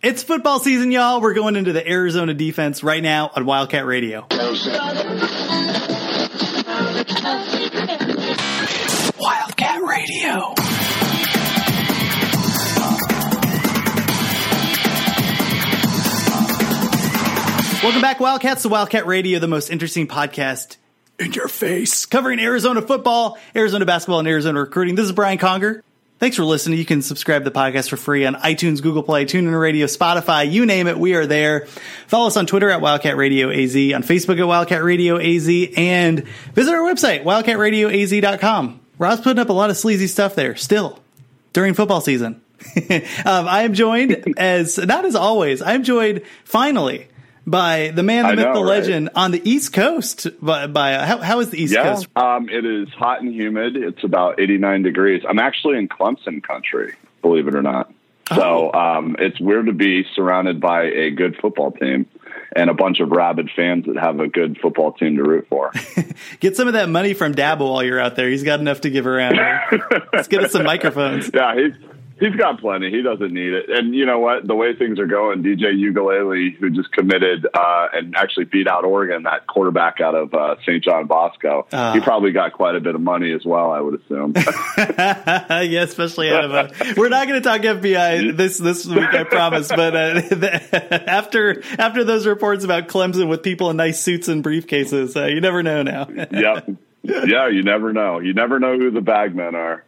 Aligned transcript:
It's 0.00 0.22
football 0.22 0.60
season, 0.60 0.92
y'all. 0.92 1.20
We're 1.20 1.34
going 1.34 1.56
into 1.56 1.72
the 1.72 1.84
Arizona 1.84 2.32
defense 2.32 2.84
right 2.84 3.02
now 3.02 3.32
on 3.34 3.44
Wildcat 3.44 3.84
Radio. 3.84 4.20
Wildcat 9.18 9.82
Radio. 9.82 10.54
Welcome 17.82 18.00
back, 18.00 18.20
Wildcats, 18.20 18.62
to 18.62 18.68
Wildcat 18.68 19.04
Radio, 19.08 19.40
the 19.40 19.48
most 19.48 19.68
interesting 19.68 20.06
podcast 20.06 20.76
in 21.18 21.32
your 21.32 21.48
face, 21.48 22.06
covering 22.06 22.38
Arizona 22.38 22.82
football, 22.82 23.36
Arizona 23.56 23.84
basketball, 23.84 24.20
and 24.20 24.28
Arizona 24.28 24.60
recruiting. 24.60 24.94
This 24.94 25.06
is 25.06 25.12
Brian 25.12 25.38
Conger. 25.38 25.82
Thanks 26.18 26.36
for 26.36 26.44
listening. 26.44 26.80
You 26.80 26.84
can 26.84 27.00
subscribe 27.00 27.44
to 27.44 27.50
the 27.50 27.56
podcast 27.56 27.90
for 27.90 27.96
free 27.96 28.26
on 28.26 28.34
iTunes, 28.34 28.82
Google 28.82 29.04
Play, 29.04 29.24
TuneIn 29.24 29.58
Radio, 29.58 29.86
Spotify, 29.86 30.50
you 30.50 30.66
name 30.66 30.88
it. 30.88 30.98
We 30.98 31.14
are 31.14 31.26
there. 31.26 31.66
Follow 32.08 32.26
us 32.26 32.36
on 32.36 32.46
Twitter 32.46 32.68
at 32.70 32.80
Wildcat 32.80 33.16
Radio 33.16 33.50
AZ, 33.50 33.76
on 33.76 34.02
Facebook 34.02 34.40
at 34.40 34.46
Wildcat 34.48 34.82
Radio 34.82 35.16
AZ, 35.16 35.48
and 35.76 36.26
visit 36.54 36.74
our 36.74 36.80
website, 36.80 37.22
wildcatradioaz.com. 37.22 38.80
Rob's 38.98 39.20
putting 39.20 39.38
up 39.38 39.48
a 39.48 39.52
lot 39.52 39.70
of 39.70 39.76
sleazy 39.76 40.08
stuff 40.08 40.34
there 40.34 40.56
still 40.56 40.98
during 41.52 41.74
football 41.74 42.00
season. 42.00 42.40
um, 42.76 43.46
I 43.46 43.62
am 43.62 43.74
joined 43.74 44.34
as, 44.36 44.76
not 44.76 45.04
as 45.04 45.14
always, 45.14 45.62
I'm 45.62 45.84
joined 45.84 46.22
finally 46.42 47.06
by 47.50 47.90
the 47.94 48.02
man, 48.02 48.24
the 48.24 48.28
I 48.30 48.34
myth, 48.34 48.44
know, 48.46 48.54
the 48.54 48.60
right? 48.60 48.78
legend 48.80 49.10
on 49.14 49.30
the 49.30 49.48
East 49.48 49.72
Coast. 49.72 50.26
By, 50.40 50.66
by 50.66 50.94
uh, 50.94 51.06
how, 51.06 51.18
how 51.18 51.40
is 51.40 51.50
the 51.50 51.62
East 51.62 51.72
Yeah, 51.74 51.94
Coast? 51.94 52.08
um, 52.16 52.48
it 52.48 52.64
is 52.64 52.88
hot 52.90 53.22
and 53.22 53.32
humid. 53.32 53.76
It's 53.76 54.04
about 54.04 54.40
89 54.40 54.82
degrees. 54.82 55.22
I'm 55.28 55.38
actually 55.38 55.78
in 55.78 55.88
Clemson 55.88 56.42
country, 56.42 56.94
believe 57.22 57.48
it 57.48 57.54
or 57.54 57.62
not. 57.62 57.92
So 58.34 58.70
um, 58.74 59.16
it's 59.18 59.40
weird 59.40 59.66
to 59.66 59.72
be 59.72 60.04
surrounded 60.14 60.60
by 60.60 60.82
a 60.84 61.10
good 61.10 61.38
football 61.40 61.70
team 61.72 62.04
and 62.54 62.68
a 62.68 62.74
bunch 62.74 63.00
of 63.00 63.10
rabid 63.10 63.48
fans 63.56 63.86
that 63.86 63.96
have 63.96 64.20
a 64.20 64.28
good 64.28 64.58
football 64.60 64.92
team 64.92 65.16
to 65.16 65.22
root 65.22 65.46
for. 65.48 65.70
Get 66.40 66.54
some 66.54 66.66
of 66.68 66.74
that 66.74 66.90
money 66.90 67.14
from 67.14 67.34
Dabo 67.34 67.72
while 67.72 67.82
you're 67.82 67.98
out 67.98 68.16
there. 68.16 68.28
He's 68.28 68.42
got 68.42 68.60
enough 68.60 68.82
to 68.82 68.90
give 68.90 69.06
around. 69.06 69.36
Let's 70.12 70.28
get 70.28 70.44
us 70.44 70.52
some 70.52 70.64
microphones. 70.64 71.30
yeah, 71.32 71.54
he's 71.56 71.72
he's 72.20 72.34
got 72.36 72.60
plenty. 72.60 72.90
He 72.90 73.02
doesn't 73.02 73.32
need 73.32 73.52
it. 73.52 73.70
And 73.70 73.94
you 73.94 74.06
know 74.06 74.18
what? 74.18 74.46
The 74.46 74.54
way 74.54 74.74
things 74.74 74.98
are 74.98 75.06
going, 75.06 75.42
DJ 75.42 75.74
Uiagalelei, 75.74 76.56
who 76.58 76.70
just 76.70 76.90
committed 76.92 77.46
uh, 77.52 77.86
and 77.92 78.14
actually 78.16 78.44
beat 78.46 78.68
out 78.68 78.84
Oregon, 78.84 79.24
that 79.24 79.46
quarterback 79.46 80.00
out 80.00 80.14
of 80.14 80.34
uh, 80.34 80.56
St. 80.62 80.82
John 80.82 81.06
Bosco, 81.06 81.66
Ah. 81.72 81.92
he 81.92 82.00
probably 82.00 82.32
got 82.32 82.52
quite 82.52 82.74
a 82.76 82.80
bit 82.80 82.94
of 82.94 83.00
money 83.00 83.32
as 83.32 83.44
well. 83.44 83.70
I 83.70 83.80
would 83.80 84.00
assume. 84.00 84.34
yeah, 84.78 85.82
especially 85.82 86.30
out 86.30 86.44
of 86.44 86.52
a. 86.52 86.94
We're 86.96 87.08
not 87.08 87.26
going 87.28 87.42
to 87.42 87.48
talk 87.48 87.60
FBI 87.62 88.36
this 88.36 88.58
this 88.58 88.86
week, 88.86 89.04
I 89.12 89.24
promise. 89.24 89.68
But 89.68 89.94
uh, 89.96 90.20
after 91.06 91.62
after 91.78 92.04
those 92.04 92.26
reports 92.26 92.64
about 92.64 92.88
Clemson 92.88 93.28
with 93.28 93.42
people 93.42 93.70
in 93.70 93.76
nice 93.76 94.00
suits 94.00 94.28
and 94.28 94.42
briefcases, 94.44 95.16
uh, 95.16 95.26
you 95.26 95.40
never 95.40 95.62
know 95.62 95.82
now. 95.82 96.08
yep. 96.30 96.68
Yeah, 97.02 97.48
you 97.48 97.62
never 97.62 97.92
know. 97.92 98.18
You 98.18 98.34
never 98.34 98.58
know 98.58 98.76
who 98.76 98.90
the 98.90 99.00
bagmen 99.00 99.54
are. 99.54 99.84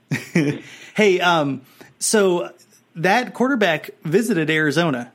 hey, 0.94 1.20
um, 1.20 1.62
so 2.00 2.50
that 2.96 3.34
quarterback 3.34 3.90
visited 4.02 4.50
Arizona 4.50 5.12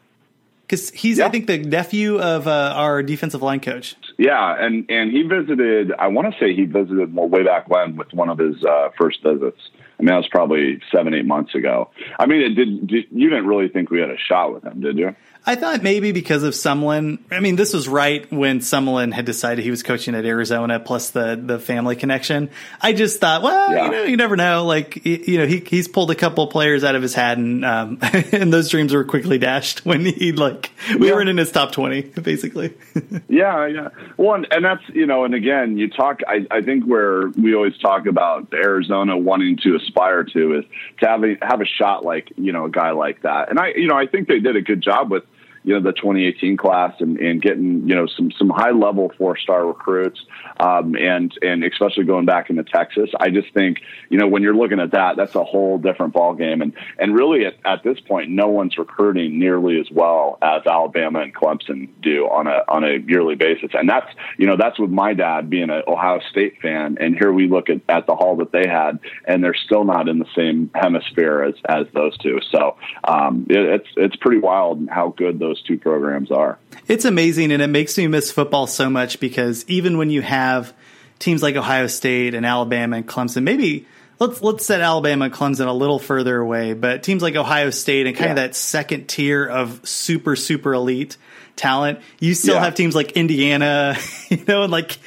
because 0.61 0.89
he's, 0.91 1.19
I 1.19 1.29
think, 1.29 1.47
the 1.47 1.59
nephew 1.59 2.19
of 2.19 2.47
uh, 2.47 2.73
our 2.75 3.03
defensive 3.03 3.41
line 3.41 3.59
coach. 3.59 3.95
Yeah, 4.17 4.55
and 4.57 4.89
and 4.89 5.11
he 5.11 5.23
visited. 5.23 5.91
I 5.97 6.07
want 6.07 6.33
to 6.33 6.39
say 6.39 6.55
he 6.55 6.65
visited 6.65 7.13
well, 7.13 7.27
way 7.27 7.43
back 7.43 7.67
when 7.67 7.95
with 7.95 8.13
one 8.13 8.29
of 8.29 8.37
his 8.37 8.63
uh, 8.63 8.89
first 8.97 9.21
visits. 9.21 9.59
I 9.99 10.03
mean, 10.03 10.07
that 10.07 10.17
was 10.17 10.27
probably 10.27 10.81
seven, 10.93 11.13
eight 11.13 11.25
months 11.25 11.55
ago. 11.55 11.89
I 12.19 12.25
mean, 12.25 12.41
it 12.41 12.49
did, 12.55 12.87
did. 12.87 13.05
You 13.11 13.29
didn't 13.29 13.47
really 13.47 13.67
think 13.67 13.89
we 13.89 13.99
had 13.99 14.09
a 14.09 14.17
shot 14.17 14.53
with 14.53 14.63
him, 14.63 14.81
did 14.81 14.97
you? 14.97 15.15
I 15.47 15.55
thought 15.55 15.83
maybe 15.83 16.11
because 16.11 16.41
of 16.43 16.53
Sumlin. 16.53 17.19
I 17.31 17.39
mean, 17.39 17.55
this 17.55 17.73
was 17.73 17.87
right 17.87 18.29
when 18.31 18.59
Sumlin 18.61 19.13
had 19.13 19.25
decided 19.25 19.63
he 19.63 19.69
was 19.69 19.83
coaching 19.83 20.15
at 20.15 20.25
Arizona, 20.25 20.79
plus 20.79 21.11
the 21.11 21.39
the 21.41 21.59
family 21.59 21.95
connection. 21.95 22.49
I 22.81 22.93
just 22.93 23.19
thought, 23.19 23.43
well, 23.43 23.71
Yeah. 23.71 23.85
you 23.85 23.91
know, 23.91 24.03
you 24.03 24.17
never 24.17 24.35
know. 24.35 24.65
Like, 24.65 25.05
you 25.05 25.37
know, 25.37 25.45
he 25.45 25.59
he's 25.59 25.87
pulled 25.87 26.09
a 26.09 26.15
couple 26.15 26.47
players 26.47 26.83
out 26.83 26.95
of 26.95 27.01
his 27.03 27.13
hat, 27.13 27.37
and 27.37 27.63
um, 27.63 27.99
and 28.31 28.51
those 28.51 28.69
dreams 28.69 28.91
were 28.93 29.03
quickly 29.03 29.37
dashed 29.37 29.85
when 29.85 30.03
he 30.05 30.31
like 30.31 30.71
we 30.99 31.07
Yeah. 31.09 31.13
weren't 31.13 31.29
in 31.29 31.37
his 31.37 31.51
top 31.51 31.71
twenty, 31.71 32.01
basically. 32.01 32.73
Yeah, 33.27 33.67
yeah. 33.67 33.89
Well, 34.17 34.35
and, 34.35 34.47
and 34.51 34.63
that's 34.65 34.81
you 34.93 35.05
know, 35.05 35.25
and 35.25 35.33
again, 35.35 35.77
you 35.77 35.89
talk. 35.89 36.21
I, 36.27 36.45
I 36.49 36.61
think 36.61 36.85
where 36.85 37.27
we 37.29 37.53
always 37.53 37.77
talk 37.77 38.05
about 38.07 38.47
Arizona 38.53 39.17
wanting 39.17 39.57
to 39.57 39.75
aspire 39.75 40.23
to 40.23 40.59
is 40.59 40.65
to 41.01 41.07
have 41.07 41.23
a 41.23 41.35
have 41.41 41.59
a 41.61 41.65
shot 41.65 42.05
like 42.05 42.31
you 42.37 42.51
know 42.51 42.65
a 42.65 42.69
guy 42.69 42.91
like 42.91 43.21
that. 43.23 43.49
And 43.49 43.59
I 43.59 43.69
you 43.75 43.87
know 43.87 43.97
I 43.97 44.07
think 44.07 44.27
they 44.27 44.39
did 44.39 44.55
a 44.55 44.61
good 44.61 44.81
job 44.81 45.11
with 45.11 45.23
you 45.65 45.73
know 45.73 45.81
the 45.81 45.93
2018 45.93 46.57
class 46.57 46.93
and, 46.99 47.17
and 47.17 47.41
getting 47.41 47.87
you 47.87 47.95
know 47.95 48.07
some 48.07 48.31
some 48.37 48.49
high 48.49 48.71
level 48.71 49.11
four 49.17 49.37
star 49.37 49.65
recruits 49.65 50.19
um, 50.59 50.95
and 50.95 51.33
and 51.41 51.63
especially 51.63 52.03
going 52.03 52.25
back 52.25 52.49
into 52.49 52.63
Texas. 52.63 53.09
I 53.19 53.29
just 53.29 53.53
think 53.53 53.79
you 54.09 54.17
know 54.17 54.27
when 54.27 54.43
you're 54.43 54.55
looking 54.55 54.79
at 54.79 54.91
that, 54.91 55.17
that's 55.17 55.35
a 55.35 55.43
whole 55.43 55.77
different 55.77 56.13
ball 56.13 56.35
game. 56.35 56.61
And 56.61 56.73
and 56.97 57.15
really 57.15 57.45
at, 57.45 57.55
at 57.65 57.83
this 57.83 57.99
point, 57.99 58.29
no 58.29 58.47
one's 58.47 58.77
recruiting 58.77 59.39
nearly 59.39 59.79
as 59.79 59.87
well 59.91 60.37
as 60.41 60.61
Alabama 60.65 61.21
and 61.21 61.35
Clemson 61.35 61.89
do 62.01 62.25
on 62.25 62.47
a 62.47 62.63
on 62.67 62.83
a 62.83 62.97
yearly 62.97 63.35
basis. 63.35 63.71
And 63.73 63.89
that's 63.89 64.11
you 64.37 64.47
know 64.47 64.57
that's 64.57 64.79
with 64.79 64.91
my 64.91 65.13
dad 65.13 65.49
being 65.49 65.69
an 65.69 65.83
Ohio 65.87 66.19
State 66.29 66.61
fan. 66.61 66.97
And 66.99 67.17
here 67.17 67.31
we 67.31 67.47
look 67.47 67.69
at, 67.69 67.81
at 67.89 68.05
the 68.07 68.15
haul 68.15 68.37
that 68.37 68.51
they 68.51 68.67
had, 68.67 68.99
and 69.25 69.43
they're 69.43 69.55
still 69.55 69.83
not 69.83 70.07
in 70.07 70.19
the 70.19 70.29
same 70.35 70.69
hemisphere 70.75 71.43
as 71.43 71.55
as 71.67 71.87
those 71.93 72.17
two. 72.19 72.39
So 72.51 72.77
um, 73.03 73.47
it, 73.49 73.57
it's 73.57 73.89
it's 73.97 74.15
pretty 74.17 74.39
wild 74.39 74.87
how 74.89 75.13
good 75.17 75.39
those 75.39 75.54
two 75.61 75.77
programs 75.77 76.31
are. 76.31 76.57
It's 76.87 77.05
amazing, 77.05 77.51
and 77.51 77.61
it 77.61 77.67
makes 77.67 77.97
me 77.97 78.07
miss 78.07 78.31
football 78.31 78.67
so 78.67 78.89
much 78.89 79.19
because 79.19 79.65
even 79.67 79.97
when 79.97 80.09
you 80.09 80.21
have 80.21 80.73
teams 81.19 81.41
like 81.41 81.55
Ohio 81.55 81.87
State 81.87 82.33
and 82.33 82.45
Alabama 82.45 82.97
and 82.97 83.07
Clemson, 83.07 83.43
maybe 83.43 83.85
let's 84.19 84.41
let's 84.41 84.65
set 84.65 84.81
Alabama 84.81 85.25
and 85.25 85.33
Clemson 85.33 85.67
a 85.67 85.71
little 85.73 85.99
further 85.99 86.37
away, 86.37 86.73
but 86.73 87.03
teams 87.03 87.21
like 87.23 87.35
Ohio 87.35 87.69
State 87.69 88.07
and 88.07 88.15
kind 88.15 88.31
of 88.31 88.35
that 88.37 88.55
second 88.55 89.07
tier 89.07 89.45
of 89.45 89.87
super 89.87 90.35
super 90.35 90.73
elite 90.73 91.17
talent, 91.55 91.99
you 92.19 92.33
still 92.33 92.55
Yeah. 92.55 92.65
have 92.65 92.75
teams 92.75 92.95
like 92.95 93.13
Indiana, 93.13 93.95
you 94.29 94.43
know, 94.47 94.63
and 94.63 94.71
like 94.71 94.97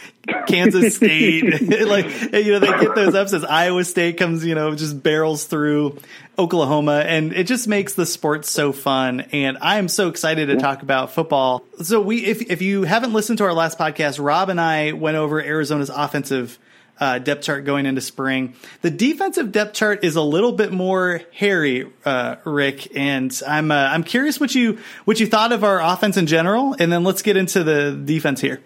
Kansas 0.46 0.96
State, 0.96 1.44
like 1.86 2.06
you 2.32 2.52
know 2.52 2.58
they 2.58 2.66
get 2.80 2.94
those 2.94 3.14
upsets. 3.14 3.44
Iowa 3.44 3.84
State 3.84 4.16
comes, 4.16 4.44
you 4.44 4.54
know, 4.54 4.74
just 4.74 5.02
barrels 5.02 5.44
through 5.44 5.98
Oklahoma, 6.38 7.04
and 7.06 7.32
it 7.32 7.46
just 7.46 7.66
makes 7.66 7.94
the 7.94 8.06
sport 8.06 8.44
so 8.44 8.72
fun. 8.72 9.22
And 9.32 9.58
I 9.60 9.78
am 9.78 9.88
so 9.88 10.08
excited 10.08 10.46
to 10.46 10.56
talk 10.56 10.82
about 10.82 11.12
football. 11.12 11.64
So 11.82 12.00
we, 12.00 12.24
if 12.24 12.42
if 12.50 12.62
you 12.62 12.84
haven't 12.84 13.12
listened 13.12 13.38
to 13.38 13.44
our 13.44 13.52
last 13.52 13.78
podcast, 13.78 14.22
Rob 14.22 14.48
and 14.48 14.60
I 14.60 14.92
went 14.92 15.16
over 15.16 15.42
Arizona's 15.42 15.90
offensive. 15.90 16.58
Uh, 17.00 17.20
depth 17.20 17.44
chart 17.44 17.64
going 17.64 17.86
into 17.86 18.00
spring. 18.00 18.54
The 18.82 18.90
defensive 18.90 19.52
depth 19.52 19.74
chart 19.74 20.02
is 20.02 20.16
a 20.16 20.20
little 20.20 20.50
bit 20.50 20.72
more 20.72 21.20
hairy, 21.30 21.88
uh, 22.04 22.34
Rick, 22.44 22.88
and 22.96 23.40
I'm 23.46 23.70
uh, 23.70 23.76
I'm 23.76 24.02
curious 24.02 24.40
what 24.40 24.52
you 24.52 24.78
what 25.04 25.20
you 25.20 25.28
thought 25.28 25.52
of 25.52 25.62
our 25.62 25.80
offense 25.80 26.16
in 26.16 26.26
general, 26.26 26.74
and 26.76 26.90
then 26.90 27.04
let's 27.04 27.22
get 27.22 27.36
into 27.36 27.62
the 27.62 27.92
defense 27.92 28.40
here. 28.40 28.60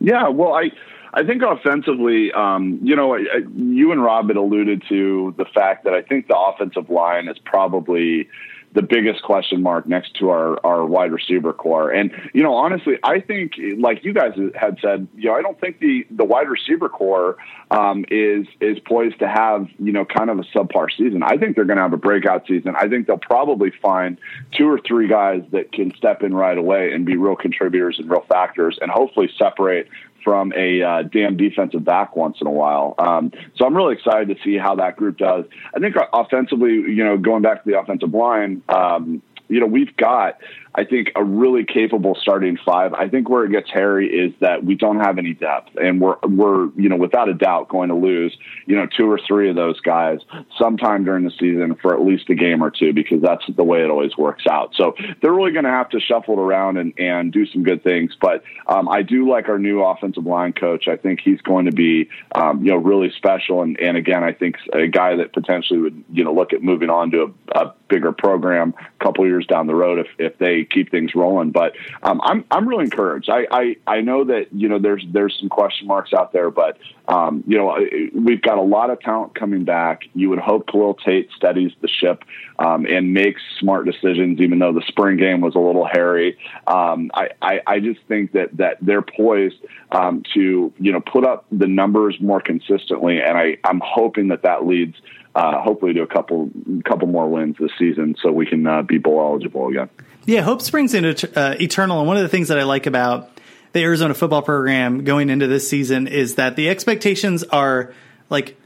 Yeah, 0.00 0.28
well, 0.28 0.54
I 0.54 0.70
I 1.16 1.22
think 1.24 1.42
offensively, 1.42 2.32
um, 2.32 2.80
you 2.82 2.96
know, 2.96 3.14
I, 3.14 3.18
I, 3.18 3.38
you 3.54 3.92
and 3.92 4.02
Rob 4.02 4.28
had 4.28 4.36
alluded 4.36 4.82
to 4.88 5.32
the 5.38 5.44
fact 5.44 5.84
that 5.84 5.94
I 5.94 6.02
think 6.02 6.26
the 6.26 6.36
offensive 6.36 6.90
line 6.90 7.28
is 7.28 7.38
probably 7.38 8.28
the 8.72 8.82
biggest 8.82 9.22
question 9.22 9.62
mark 9.62 9.86
next 9.86 10.16
to 10.16 10.30
our, 10.30 10.58
our 10.66 10.84
wide 10.84 11.12
receiver 11.12 11.52
core. 11.52 11.92
And, 11.92 12.10
you 12.32 12.42
know, 12.42 12.54
honestly, 12.54 12.98
I 13.04 13.20
think, 13.20 13.52
like 13.78 14.04
you 14.04 14.12
guys 14.12 14.32
had 14.56 14.78
said, 14.82 15.06
you 15.14 15.30
know, 15.30 15.36
I 15.36 15.42
don't 15.42 15.58
think 15.60 15.78
the, 15.78 16.04
the 16.10 16.24
wide 16.24 16.48
receiver 16.48 16.88
core 16.88 17.36
um, 17.70 18.04
is 18.10 18.48
is 18.60 18.80
poised 18.80 19.20
to 19.20 19.28
have, 19.28 19.68
you 19.78 19.92
know, 19.92 20.04
kind 20.04 20.28
of 20.28 20.40
a 20.40 20.42
subpar 20.42 20.88
season. 20.96 21.22
I 21.22 21.36
think 21.36 21.54
they're 21.54 21.64
going 21.64 21.76
to 21.76 21.84
have 21.84 21.92
a 21.92 21.98
breakout 21.98 22.48
season. 22.48 22.74
I 22.76 22.88
think 22.88 23.06
they'll 23.06 23.16
probably 23.16 23.70
find 23.70 24.18
two 24.50 24.68
or 24.68 24.80
three 24.80 25.06
guys 25.06 25.44
that 25.52 25.70
can 25.70 25.94
step 25.94 26.24
in 26.24 26.34
right 26.34 26.58
away 26.58 26.92
and 26.92 27.06
be 27.06 27.16
real 27.16 27.36
contributors 27.36 28.00
and 28.00 28.10
real 28.10 28.24
factors 28.28 28.76
and 28.82 28.90
hopefully 28.90 29.30
separate 29.38 29.88
from 30.24 30.52
a 30.56 30.82
uh, 30.82 31.02
damn 31.02 31.36
defensive 31.36 31.84
back 31.84 32.16
once 32.16 32.38
in 32.40 32.46
a 32.46 32.50
while. 32.50 32.94
Um, 32.98 33.30
so 33.54 33.66
I'm 33.66 33.76
really 33.76 33.94
excited 33.94 34.34
to 34.34 34.42
see 34.42 34.56
how 34.56 34.74
that 34.76 34.96
group 34.96 35.18
does. 35.18 35.44
I 35.76 35.78
think 35.78 35.94
offensively, 36.12 36.72
you 36.72 37.04
know, 37.04 37.18
going 37.18 37.42
back 37.42 37.62
to 37.62 37.70
the 37.70 37.78
offensive 37.78 38.12
line, 38.12 38.62
um, 38.68 39.22
you 39.48 39.60
know, 39.60 39.66
we've 39.66 39.94
got, 39.96 40.38
I 40.76 40.84
think, 40.84 41.12
a 41.14 41.22
really 41.22 41.64
capable 41.64 42.16
starting 42.20 42.58
five. 42.64 42.94
I 42.94 43.08
think 43.08 43.28
where 43.28 43.44
it 43.44 43.52
gets 43.52 43.70
hairy 43.70 44.08
is 44.08 44.34
that 44.40 44.64
we 44.64 44.74
don't 44.74 44.98
have 44.98 45.18
any 45.18 45.32
depth, 45.32 45.70
and 45.80 46.00
we're 46.00 46.16
we're 46.22 46.70
you 46.74 46.88
know 46.88 46.96
without 46.96 47.28
a 47.28 47.34
doubt 47.34 47.68
going 47.68 47.90
to 47.90 47.94
lose 47.94 48.36
you 48.66 48.74
know 48.74 48.86
two 48.86 49.10
or 49.10 49.20
three 49.26 49.48
of 49.48 49.54
those 49.54 49.78
guys 49.80 50.18
sometime 50.58 51.04
during 51.04 51.24
the 51.24 51.30
season 51.30 51.76
for 51.80 51.94
at 51.94 52.04
least 52.04 52.28
a 52.28 52.34
game 52.34 52.62
or 52.62 52.70
two 52.70 52.92
because 52.92 53.22
that's 53.22 53.44
the 53.56 53.62
way 53.62 53.82
it 53.84 53.90
always 53.90 54.16
works 54.16 54.44
out. 54.50 54.74
So 54.74 54.96
they're 55.22 55.32
really 55.32 55.52
going 55.52 55.64
to 55.64 55.70
have 55.70 55.90
to 55.90 56.00
shuffle 56.00 56.34
it 56.34 56.42
around 56.42 56.76
and 56.76 56.92
and 56.98 57.32
do 57.32 57.46
some 57.46 57.62
good 57.62 57.84
things. 57.84 58.16
But 58.20 58.42
um, 58.66 58.88
I 58.88 59.02
do 59.02 59.28
like 59.30 59.48
our 59.48 59.58
new 59.58 59.80
offensive 59.82 60.26
line 60.26 60.52
coach. 60.52 60.88
I 60.88 60.96
think 60.96 61.20
he's 61.20 61.40
going 61.40 61.66
to 61.66 61.72
be 61.72 62.08
um, 62.34 62.64
you 62.64 62.72
know 62.72 62.78
really 62.78 63.12
special, 63.16 63.62
and 63.62 63.78
and 63.78 63.96
again, 63.96 64.24
I 64.24 64.32
think 64.32 64.56
a 64.72 64.88
guy 64.88 65.14
that 65.16 65.32
potentially 65.32 65.78
would 65.78 66.04
you 66.12 66.24
know 66.24 66.34
look 66.34 66.52
at 66.52 66.62
moving 66.62 66.90
on 66.90 67.12
to 67.12 67.32
a, 67.54 67.60
a 67.60 67.74
bigger 67.88 68.10
program 68.10 68.74
a 68.78 69.04
couple 69.04 69.24
years 69.24 69.46
down 69.46 69.68
the 69.68 69.74
road 69.74 70.00
if 70.00 70.08
if 70.18 70.38
they 70.38 70.63
keep 70.64 70.90
things 70.90 71.14
rolling. 71.14 71.50
But 71.50 71.74
um, 72.02 72.20
I'm 72.24 72.44
I'm 72.50 72.68
really 72.68 72.84
encouraged. 72.84 73.30
I, 73.30 73.46
I 73.50 73.76
I 73.86 74.00
know 74.00 74.24
that 74.24 74.52
you 74.52 74.68
know 74.68 74.78
there's 74.78 75.04
there's 75.12 75.36
some 75.38 75.48
question 75.48 75.86
marks 75.86 76.12
out 76.12 76.32
there, 76.32 76.50
but 76.50 76.78
um, 77.08 77.44
you 77.46 77.56
know 77.56 77.78
we've 78.14 78.42
got 78.42 78.58
a 78.58 78.62
lot 78.62 78.90
of 78.90 79.00
talent 79.00 79.34
coming 79.34 79.64
back. 79.64 80.04
You 80.14 80.30
would 80.30 80.38
hope 80.38 80.66
Khalil 80.66 80.94
Tate 80.94 81.30
steadies 81.36 81.72
the 81.80 81.88
ship 81.88 82.24
um, 82.58 82.86
and 82.86 83.12
makes 83.12 83.42
smart 83.58 83.86
decisions, 83.86 84.40
even 84.40 84.58
though 84.58 84.72
the 84.72 84.84
spring 84.86 85.16
game 85.16 85.40
was 85.40 85.54
a 85.54 85.60
little 85.60 85.86
hairy. 85.86 86.38
Um, 86.66 87.10
I, 87.14 87.30
I 87.42 87.60
I 87.66 87.80
just 87.80 88.00
think 88.08 88.32
that 88.32 88.56
that 88.56 88.78
they're 88.80 89.02
poised 89.02 89.56
um, 89.92 90.22
to 90.34 90.72
you 90.78 90.92
know 90.92 91.00
put 91.00 91.24
up 91.24 91.46
the 91.50 91.66
numbers 91.66 92.16
more 92.20 92.40
consistently, 92.40 93.20
and 93.20 93.36
I 93.36 93.58
I'm 93.64 93.80
hoping 93.84 94.28
that 94.28 94.42
that 94.42 94.66
leads 94.66 94.96
uh, 95.34 95.60
hopefully 95.60 95.92
to 95.94 96.02
a 96.02 96.06
couple 96.06 96.50
couple 96.84 97.08
more 97.08 97.28
wins 97.28 97.56
this 97.58 97.72
season, 97.78 98.14
so 98.20 98.30
we 98.30 98.46
can 98.46 98.66
uh, 98.66 98.82
be 98.82 98.98
bowl 98.98 99.20
eligible 99.20 99.68
again. 99.68 99.90
Yeah, 100.26 100.40
hope 100.40 100.62
springs 100.62 100.94
into 100.94 101.38
uh, 101.38 101.54
eternal, 101.60 101.98
and 101.98 102.08
one 102.08 102.16
of 102.16 102.22
the 102.22 102.28
things 102.28 102.48
that 102.48 102.58
I 102.58 102.62
like 102.62 102.86
about 102.86 103.30
the 103.72 103.82
Arizona 103.82 104.14
football 104.14 104.42
program 104.42 105.04
going 105.04 105.28
into 105.28 105.46
this 105.46 105.68
season 105.68 106.06
is 106.06 106.36
that 106.36 106.56
the 106.56 106.68
expectations 106.68 107.44
are 107.44 107.92
like 108.30 108.56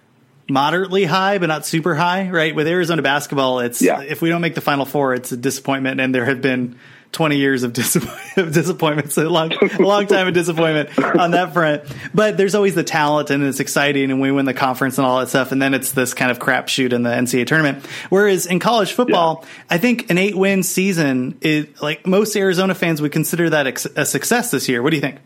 moderately 0.49 1.05
high, 1.05 1.39
but 1.39 1.47
not 1.47 1.67
super 1.67 1.95
high. 1.95 2.31
Right 2.31 2.55
with 2.55 2.69
Arizona 2.69 3.03
basketball, 3.03 3.61
it's 3.61 3.83
yeah. 3.83 4.03
if 4.03 4.23
we 4.23 4.29
don't 4.29 4.41
make 4.41 4.55
the 4.55 4.61
Final 4.61 4.85
Four, 4.85 5.15
it's 5.15 5.33
a 5.33 5.37
disappointment, 5.37 6.01
and 6.01 6.15
there 6.15 6.27
have 6.27 6.41
been 6.41 6.79
20 7.13 7.37
years 7.37 7.63
of, 7.63 7.73
disappoint- 7.73 8.19
of 8.37 8.53
disappointment. 8.53 9.13
So 9.13 9.27
a 9.27 9.31
long, 9.31 9.53
a 9.53 9.83
long 9.83 10.07
time 10.07 10.29
of 10.29 10.35
disappointment 10.35 10.99
on 10.99 11.33
that 11.33 11.53
front. 11.53 11.83
But 12.15 12.37
there's 12.37 12.55
always 12.55 12.75
the 12.75 12.85
talent 12.85 13.31
and 13.31 13.43
it's 13.45 13.61
exciting 13.61 14.11
and 14.11 14.21
we 14.21 14.31
win 14.31 14.45
the 14.45 14.55
conference 14.55 14.99
and 14.99 15.07
all 15.07 15.21
that 15.21 15.29
stuff. 15.29 15.53
And 15.53 15.61
then 15.61 15.75
it's 15.75 15.93
this 15.93 16.15
kind 16.15 16.31
of 16.31 16.39
crapshoot 16.39 16.93
in 16.93 17.03
the 17.03 17.11
NCAA 17.11 17.47
tournament. 17.47 17.85
Whereas 18.09 18.47
in 18.47 18.59
college 18.59 18.93
football, 18.93 19.41
yeah. 19.43 19.49
I 19.71 19.79
think 19.79 20.11
an 20.11 20.19
eight 20.19 20.37
win 20.37 20.63
season 20.63 21.39
is 21.41 21.67
like 21.81 22.07
most 22.07 22.37
Arizona 22.37 22.75
fans 22.75 23.01
would 23.01 23.13
consider 23.13 23.51
that 23.51 23.67
a 23.97 24.05
success 24.05 24.51
this 24.51 24.69
year. 24.69 24.83
What 24.83 24.91
do 24.91 24.97
you 24.97 25.03
think? 25.03 25.19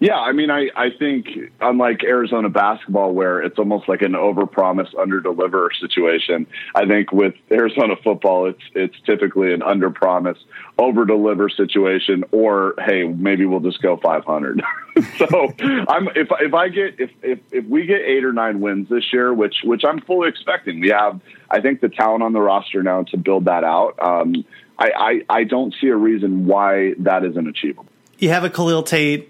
Yeah, 0.00 0.16
I 0.16 0.32
mean, 0.32 0.50
I, 0.50 0.70
I 0.74 0.88
think 0.98 1.26
unlike 1.60 2.02
Arizona 2.02 2.48
basketball, 2.48 3.12
where 3.12 3.42
it's 3.42 3.58
almost 3.58 3.86
like 3.86 4.00
an 4.00 4.12
overpromise, 4.12 4.90
underdeliver 4.94 5.68
situation, 5.78 6.46
I 6.74 6.86
think 6.86 7.12
with 7.12 7.34
Arizona 7.50 7.96
football, 8.02 8.46
it's 8.48 8.62
it's 8.74 8.94
typically 9.04 9.52
an 9.52 9.60
underpromise, 9.60 10.38
overdeliver 10.78 11.54
situation, 11.54 12.24
or 12.32 12.76
hey, 12.78 13.04
maybe 13.04 13.44
we'll 13.44 13.60
just 13.60 13.82
go 13.82 13.98
500. 13.98 14.62
so 15.18 15.52
I'm 15.60 16.08
if 16.16 16.28
if 16.40 16.54
I 16.54 16.70
get 16.70 16.98
if, 16.98 17.10
if 17.22 17.38
if 17.52 17.66
we 17.66 17.84
get 17.84 18.00
eight 18.00 18.24
or 18.24 18.32
nine 18.32 18.60
wins 18.60 18.88
this 18.88 19.12
year, 19.12 19.34
which 19.34 19.56
which 19.64 19.82
I'm 19.86 20.00
fully 20.00 20.30
expecting, 20.30 20.80
we 20.80 20.88
have 20.88 21.20
I 21.50 21.60
think 21.60 21.82
the 21.82 21.90
talent 21.90 22.22
on 22.22 22.32
the 22.32 22.40
roster 22.40 22.82
now 22.82 23.02
to 23.02 23.18
build 23.18 23.44
that 23.44 23.64
out. 23.64 23.98
Um, 24.02 24.46
I, 24.78 24.92
I 24.96 25.40
I 25.40 25.44
don't 25.44 25.74
see 25.78 25.88
a 25.88 25.96
reason 25.96 26.46
why 26.46 26.94
that 27.00 27.22
isn't 27.22 27.46
achievable. 27.46 27.84
You 28.18 28.30
have 28.30 28.44
a 28.44 28.50
Khalil 28.50 28.82
Tate 28.82 29.29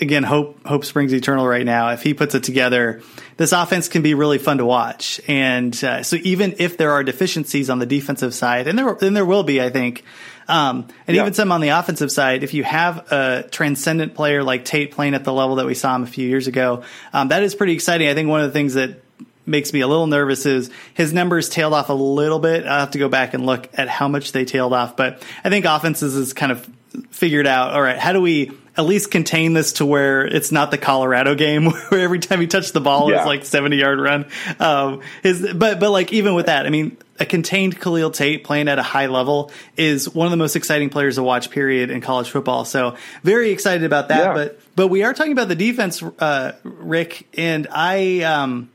again, 0.00 0.22
hope 0.22 0.64
hope 0.66 0.84
springs 0.84 1.12
eternal 1.12 1.46
right 1.46 1.64
now. 1.64 1.90
If 1.90 2.02
he 2.02 2.14
puts 2.14 2.34
it 2.34 2.42
together, 2.42 3.02
this 3.36 3.52
offense 3.52 3.88
can 3.88 4.02
be 4.02 4.14
really 4.14 4.38
fun 4.38 4.58
to 4.58 4.66
watch. 4.66 5.20
And 5.28 5.72
uh, 5.84 6.02
so, 6.02 6.16
even 6.22 6.56
if 6.58 6.76
there 6.76 6.92
are 6.92 7.02
deficiencies 7.02 7.70
on 7.70 7.78
the 7.78 7.86
defensive 7.86 8.34
side, 8.34 8.68
and 8.68 8.78
there 8.78 8.88
and 8.88 9.16
there 9.16 9.26
will 9.26 9.42
be, 9.42 9.60
I 9.60 9.70
think, 9.70 10.04
um, 10.48 10.88
and 11.06 11.16
yeah. 11.16 11.22
even 11.22 11.34
some 11.34 11.52
on 11.52 11.60
the 11.60 11.70
offensive 11.70 12.12
side, 12.12 12.42
if 12.42 12.54
you 12.54 12.64
have 12.64 13.10
a 13.12 13.48
transcendent 13.50 14.14
player 14.14 14.42
like 14.42 14.64
Tate 14.64 14.92
playing 14.92 15.14
at 15.14 15.24
the 15.24 15.32
level 15.32 15.56
that 15.56 15.66
we 15.66 15.74
saw 15.74 15.94
him 15.94 16.02
a 16.02 16.06
few 16.06 16.28
years 16.28 16.46
ago, 16.46 16.84
um, 17.12 17.28
that 17.28 17.42
is 17.42 17.54
pretty 17.54 17.72
exciting. 17.72 18.08
I 18.08 18.14
think 18.14 18.28
one 18.28 18.40
of 18.40 18.46
the 18.46 18.52
things 18.52 18.74
that 18.74 19.02
makes 19.44 19.72
me 19.72 19.80
a 19.80 19.86
little 19.86 20.08
nervous 20.08 20.44
is 20.44 20.70
his 20.94 21.12
numbers 21.12 21.48
tailed 21.48 21.72
off 21.72 21.88
a 21.88 21.94
little 21.94 22.40
bit. 22.40 22.66
I'll 22.66 22.80
have 22.80 22.90
to 22.92 22.98
go 22.98 23.08
back 23.08 23.32
and 23.32 23.46
look 23.46 23.68
at 23.74 23.88
how 23.88 24.08
much 24.08 24.32
they 24.32 24.44
tailed 24.44 24.72
off, 24.72 24.96
but 24.96 25.22
I 25.44 25.50
think 25.50 25.64
offenses 25.64 26.16
is 26.16 26.32
kind 26.32 26.52
of 26.52 26.68
figured 27.10 27.46
out. 27.46 27.72
All 27.72 27.82
right, 27.82 27.98
how 27.98 28.12
do 28.12 28.20
we 28.20 28.52
at 28.76 28.84
least 28.84 29.10
contain 29.10 29.54
this 29.54 29.74
to 29.74 29.86
where 29.86 30.26
it's 30.26 30.52
not 30.52 30.70
the 30.70 30.78
Colorado 30.78 31.34
game 31.34 31.66
where 31.88 32.00
every 32.00 32.18
time 32.18 32.40
he 32.40 32.46
touched 32.46 32.72
the 32.72 32.80
ball 32.80 33.10
yeah. 33.10 33.18
it's 33.18 33.26
like 33.26 33.44
70 33.44 33.76
yard 33.76 33.98
run. 33.98 34.26
Um, 34.58 35.00
his, 35.22 35.52
but, 35.54 35.80
but 35.80 35.90
like 35.90 36.12
even 36.12 36.34
with 36.34 36.46
that, 36.46 36.66
I 36.66 36.70
mean, 36.70 36.96
a 37.18 37.24
contained 37.24 37.80
Khalil 37.80 38.10
Tate 38.10 38.44
playing 38.44 38.68
at 38.68 38.78
a 38.78 38.82
high 38.82 39.06
level 39.06 39.50
is 39.76 40.08
one 40.08 40.26
of 40.26 40.30
the 40.30 40.36
most 40.36 40.56
exciting 40.56 40.90
players 40.90 41.14
to 41.14 41.22
watch 41.22 41.50
period 41.50 41.90
in 41.90 42.00
college 42.00 42.28
football. 42.28 42.64
So 42.64 42.96
very 43.22 43.50
excited 43.50 43.84
about 43.84 44.08
that. 44.08 44.18
Yeah. 44.18 44.34
But, 44.34 44.60
but 44.76 44.88
we 44.88 45.02
are 45.02 45.14
talking 45.14 45.32
about 45.32 45.48
the 45.48 45.54
defense, 45.54 46.02
uh, 46.02 46.52
Rick, 46.62 47.28
and 47.34 47.66
I, 47.70 48.20
um, 48.20 48.70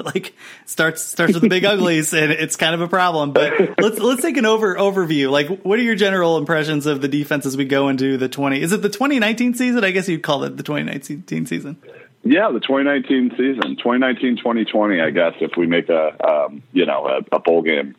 like 0.04 0.34
starts 0.66 1.02
starts 1.02 1.34
with 1.34 1.42
the 1.42 1.48
big 1.48 1.64
uglies 1.64 2.12
and 2.12 2.32
it's 2.32 2.56
kind 2.56 2.74
of 2.74 2.80
a 2.80 2.88
problem. 2.88 3.32
But 3.32 3.80
let's 3.80 3.98
let's 3.98 4.22
take 4.22 4.36
an 4.36 4.46
over 4.46 4.76
overview. 4.76 5.30
Like, 5.30 5.62
what 5.62 5.78
are 5.78 5.82
your 5.82 5.94
general 5.94 6.38
impressions 6.38 6.86
of 6.86 7.00
the 7.00 7.08
defense 7.08 7.46
as 7.46 7.56
we 7.56 7.64
go 7.64 7.88
into 7.88 8.16
the 8.16 8.28
twenty? 8.28 8.60
Is 8.60 8.72
it 8.72 8.82
the 8.82 8.90
twenty 8.90 9.18
nineteen 9.18 9.54
season? 9.54 9.84
I 9.84 9.90
guess 9.90 10.08
you'd 10.08 10.22
call 10.22 10.44
it 10.44 10.56
the 10.56 10.62
twenty 10.62 10.84
nineteen 10.84 11.46
season. 11.46 11.76
Yeah, 12.22 12.50
the 12.52 12.60
2019 12.60 13.30
season, 13.30 13.76
2019, 13.76 14.36
2020, 14.36 15.00
I 15.00 15.10
guess, 15.10 15.32
if 15.40 15.52
we 15.56 15.66
make 15.66 15.88
a, 15.88 16.14
um, 16.22 16.62
you 16.70 16.84
know, 16.84 17.06
a, 17.06 17.36
a 17.36 17.40
bowl 17.40 17.62
game. 17.62 17.96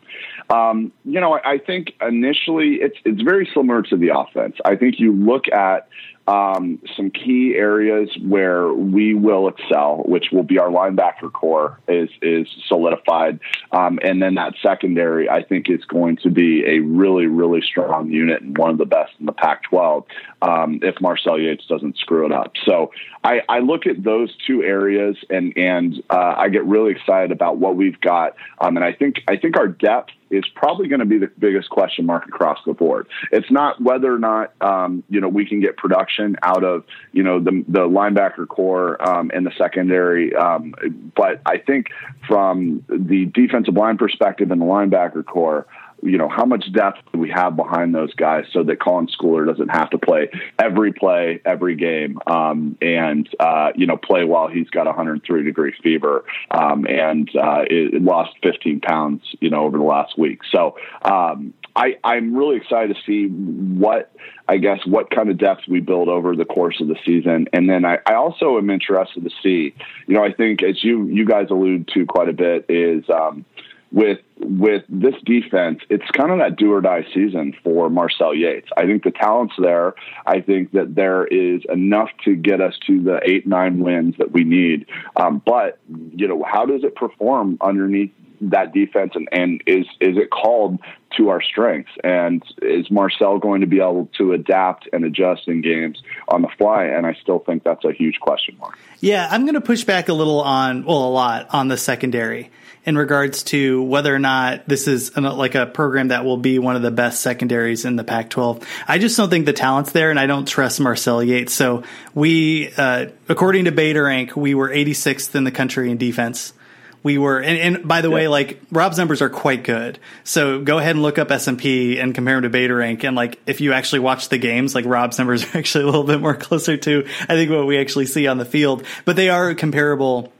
Um, 0.48 0.92
you 1.04 1.20
know, 1.20 1.32
I, 1.32 1.54
I 1.54 1.58
think 1.58 1.94
initially 2.00 2.76
it's, 2.80 2.96
it's 3.04 3.20
very 3.20 3.50
similar 3.52 3.82
to 3.82 3.96
the 3.96 4.16
offense. 4.16 4.56
I 4.64 4.76
think 4.76 5.00
you 5.00 5.12
look 5.12 5.48
at, 5.48 5.88
um, 6.28 6.80
some 6.96 7.10
key 7.10 7.54
areas 7.56 8.08
where 8.22 8.72
we 8.72 9.14
will 9.14 9.48
excel, 9.48 10.02
which 10.06 10.26
will 10.30 10.44
be 10.44 10.58
our 10.58 10.68
linebacker 10.68 11.32
core, 11.32 11.80
is 11.88 12.10
is 12.20 12.46
solidified, 12.68 13.40
um, 13.72 13.98
and 14.02 14.22
then 14.22 14.34
that 14.36 14.54
secondary, 14.62 15.28
I 15.28 15.42
think, 15.42 15.68
is 15.68 15.84
going 15.84 16.18
to 16.18 16.30
be 16.30 16.64
a 16.66 16.78
really 16.80 17.26
really 17.26 17.60
strong 17.60 18.10
unit 18.10 18.42
and 18.42 18.56
one 18.56 18.70
of 18.70 18.78
the 18.78 18.86
best 18.86 19.12
in 19.18 19.26
the 19.26 19.32
Pac-12 19.32 20.04
um, 20.42 20.78
if 20.82 21.00
Marcel 21.00 21.38
Yates 21.38 21.66
doesn't 21.66 21.98
screw 21.98 22.24
it 22.26 22.32
up. 22.32 22.52
So 22.64 22.92
I, 23.24 23.42
I 23.48 23.58
look 23.58 23.86
at 23.86 24.02
those 24.02 24.34
two 24.46 24.62
areas 24.62 25.16
and 25.28 25.52
and 25.56 26.02
uh, 26.08 26.34
I 26.36 26.48
get 26.50 26.64
really 26.64 26.92
excited 26.92 27.32
about 27.32 27.58
what 27.58 27.74
we've 27.76 28.00
got, 28.00 28.36
um, 28.60 28.76
and 28.76 28.84
I 28.84 28.92
think 28.92 29.22
I 29.26 29.36
think 29.36 29.56
our 29.56 29.68
depth 29.68 30.12
is 30.30 30.44
probably 30.54 30.88
going 30.88 31.00
to 31.00 31.06
be 31.06 31.18
the 31.18 31.30
biggest 31.38 31.68
question 31.68 32.06
mark 32.06 32.26
across 32.26 32.58
the 32.64 32.72
board. 32.72 33.06
It's 33.30 33.50
not 33.50 33.80
whether 33.82 34.12
or 34.12 34.18
not 34.18 34.54
um, 34.60 35.02
you 35.08 35.20
know 35.20 35.28
we 35.28 35.46
can 35.46 35.60
get 35.60 35.76
production 35.76 36.11
out 36.42 36.64
of 36.64 36.84
you 37.12 37.22
know 37.22 37.40
the 37.40 37.64
the 37.68 37.80
linebacker 37.80 38.46
core 38.48 39.00
um, 39.06 39.30
and 39.34 39.46
the 39.46 39.52
secondary, 39.56 40.34
um, 40.34 40.74
but 41.16 41.40
I 41.46 41.58
think 41.58 41.88
from 42.26 42.84
the 42.88 43.26
defensive 43.26 43.74
line 43.74 43.98
perspective 43.98 44.50
and 44.50 44.60
the 44.60 44.66
linebacker 44.66 45.24
core 45.24 45.66
you 46.02 46.18
know, 46.18 46.28
how 46.28 46.44
much 46.44 46.70
depth 46.72 46.98
do 47.12 47.18
we 47.18 47.30
have 47.30 47.54
behind 47.54 47.94
those 47.94 48.12
guys 48.14 48.44
so 48.52 48.64
that 48.64 48.80
Colin 48.80 49.06
Schooler 49.06 49.46
doesn't 49.46 49.68
have 49.68 49.88
to 49.90 49.98
play 49.98 50.30
every 50.58 50.92
play, 50.92 51.40
every 51.44 51.76
game, 51.76 52.18
um, 52.26 52.76
and, 52.82 53.28
uh, 53.38 53.70
you 53.76 53.86
know, 53.86 53.96
play 53.96 54.24
while 54.24 54.48
he's 54.48 54.68
got 54.68 54.86
103 54.86 55.44
degree 55.44 55.72
fever 55.82 56.24
um, 56.50 56.86
and 56.86 57.30
uh, 57.36 57.62
it, 57.70 57.94
it 57.94 58.02
lost 58.02 58.32
15 58.42 58.80
pounds, 58.80 59.22
you 59.40 59.48
know, 59.48 59.62
over 59.62 59.78
the 59.78 59.84
last 59.84 60.18
week. 60.18 60.40
So 60.50 60.76
um, 61.02 61.54
I, 61.74 61.96
I'm 62.04 62.36
really 62.36 62.56
excited 62.56 62.94
to 62.94 63.02
see 63.06 63.28
what, 63.28 64.14
I 64.48 64.58
guess, 64.58 64.80
what 64.84 65.10
kind 65.10 65.30
of 65.30 65.38
depth 65.38 65.62
we 65.68 65.80
build 65.80 66.08
over 66.08 66.36
the 66.36 66.44
course 66.44 66.80
of 66.80 66.88
the 66.88 66.96
season. 67.04 67.46
And 67.52 67.68
then 67.68 67.84
I, 67.84 67.98
I 68.06 68.14
also 68.14 68.58
am 68.58 68.68
interested 68.70 69.24
to 69.24 69.30
see, 69.42 69.74
you 70.06 70.14
know, 70.14 70.22
I 70.22 70.32
think 70.32 70.62
as 70.62 70.84
you, 70.84 71.06
you 71.06 71.24
guys 71.24 71.46
allude 71.50 71.88
to 71.94 72.04
quite 72.04 72.28
a 72.28 72.34
bit 72.34 72.66
is, 72.68 73.04
um, 73.08 73.44
with 73.92 74.20
with 74.38 74.84
this 74.88 75.14
defense, 75.24 75.80
it's 75.90 76.10
kind 76.12 76.32
of 76.32 76.38
that 76.38 76.56
do 76.56 76.72
or 76.72 76.80
die 76.80 77.06
season 77.14 77.54
for 77.62 77.90
Marcel 77.90 78.34
Yates. 78.34 78.68
I 78.76 78.86
think 78.86 79.04
the 79.04 79.10
talent's 79.10 79.54
there. 79.58 79.94
I 80.26 80.40
think 80.40 80.72
that 80.72 80.94
there 80.94 81.26
is 81.26 81.62
enough 81.68 82.08
to 82.24 82.34
get 82.34 82.60
us 82.60 82.74
to 82.86 83.02
the 83.02 83.20
eight 83.22 83.46
nine 83.46 83.80
wins 83.80 84.14
that 84.18 84.32
we 84.32 84.44
need. 84.44 84.86
Um, 85.16 85.42
but 85.44 85.78
you 86.16 86.26
know, 86.26 86.42
how 86.42 86.64
does 86.64 86.84
it 86.84 86.96
perform 86.96 87.58
underneath 87.60 88.12
that 88.50 88.72
defense 88.72 89.12
and, 89.14 89.28
and 89.32 89.62
is 89.66 89.86
is 90.00 90.16
it 90.16 90.30
called 90.30 90.80
to 91.16 91.28
our 91.28 91.42
strengths 91.42 91.92
and 92.02 92.42
is 92.60 92.90
Marcel 92.90 93.38
going 93.38 93.60
to 93.60 93.66
be 93.66 93.78
able 93.78 94.08
to 94.18 94.32
adapt 94.32 94.88
and 94.92 95.04
adjust 95.04 95.46
in 95.46 95.60
games 95.60 96.02
on 96.28 96.42
the 96.42 96.48
fly 96.58 96.84
and 96.84 97.06
I 97.06 97.14
still 97.22 97.38
think 97.38 97.62
that's 97.62 97.84
a 97.84 97.92
huge 97.92 98.18
question 98.20 98.56
mark. 98.58 98.78
Yeah, 99.00 99.28
I'm 99.30 99.42
going 99.42 99.54
to 99.54 99.60
push 99.60 99.84
back 99.84 100.08
a 100.08 100.12
little 100.12 100.40
on 100.40 100.84
well 100.84 101.04
a 101.04 101.10
lot 101.10 101.48
on 101.52 101.68
the 101.68 101.76
secondary 101.76 102.50
in 102.84 102.98
regards 102.98 103.44
to 103.44 103.82
whether 103.82 104.12
or 104.12 104.18
not 104.18 104.66
this 104.66 104.88
is 104.88 105.16
an, 105.16 105.24
like 105.24 105.54
a 105.54 105.66
program 105.66 106.08
that 106.08 106.24
will 106.24 106.36
be 106.36 106.58
one 106.58 106.74
of 106.74 106.82
the 106.82 106.90
best 106.90 107.20
secondaries 107.20 107.84
in 107.84 107.96
the 107.96 108.02
Pac-12. 108.02 108.64
I 108.88 108.98
just 108.98 109.16
don't 109.16 109.30
think 109.30 109.46
the 109.46 109.52
talent's 109.52 109.92
there, 109.92 110.10
and 110.10 110.18
I 110.18 110.26
don't 110.26 110.48
trust 110.48 110.80
Marcel 110.80 111.22
Yates. 111.22 111.52
So 111.52 111.84
we, 112.12 112.72
uh, 112.76 113.06
according 113.28 113.66
to 113.66 113.72
Beta 113.72 114.02
Rank, 114.02 114.36
we 114.36 114.54
were 114.54 114.68
86th 114.68 115.34
in 115.36 115.44
the 115.44 115.52
country 115.52 115.92
in 115.92 115.96
defense. 115.96 116.54
We 117.02 117.18
were, 117.18 117.40
and, 117.40 117.76
and 117.76 117.88
by 117.88 118.00
the 118.00 118.08
yeah. 118.08 118.14
way, 118.14 118.28
like 118.28 118.60
Rob's 118.70 118.96
numbers 118.96 119.22
are 119.22 119.28
quite 119.28 119.64
good. 119.64 119.98
So 120.22 120.60
go 120.60 120.78
ahead 120.78 120.94
and 120.94 121.02
look 121.02 121.18
up 121.18 121.30
S 121.30 121.48
and 121.48 121.58
P 121.58 121.98
and 121.98 122.14
compare 122.14 122.36
them 122.36 122.44
to 122.44 122.50
Beta 122.50 122.74
Rank. 122.74 123.04
And 123.04 123.16
like, 123.16 123.40
if 123.46 123.60
you 123.60 123.72
actually 123.72 124.00
watch 124.00 124.28
the 124.28 124.38
games, 124.38 124.74
like 124.74 124.84
Rob's 124.84 125.18
numbers 125.18 125.44
are 125.54 125.58
actually 125.58 125.84
a 125.84 125.86
little 125.86 126.04
bit 126.04 126.20
more 126.20 126.34
closer 126.36 126.76
to, 126.76 127.04
I 127.22 127.34
think, 127.34 127.50
what 127.50 127.66
we 127.66 127.78
actually 127.78 128.06
see 128.06 128.26
on 128.28 128.38
the 128.38 128.44
field. 128.44 128.84
But 129.04 129.16
they 129.16 129.30
are 129.30 129.54
comparable 129.54 130.32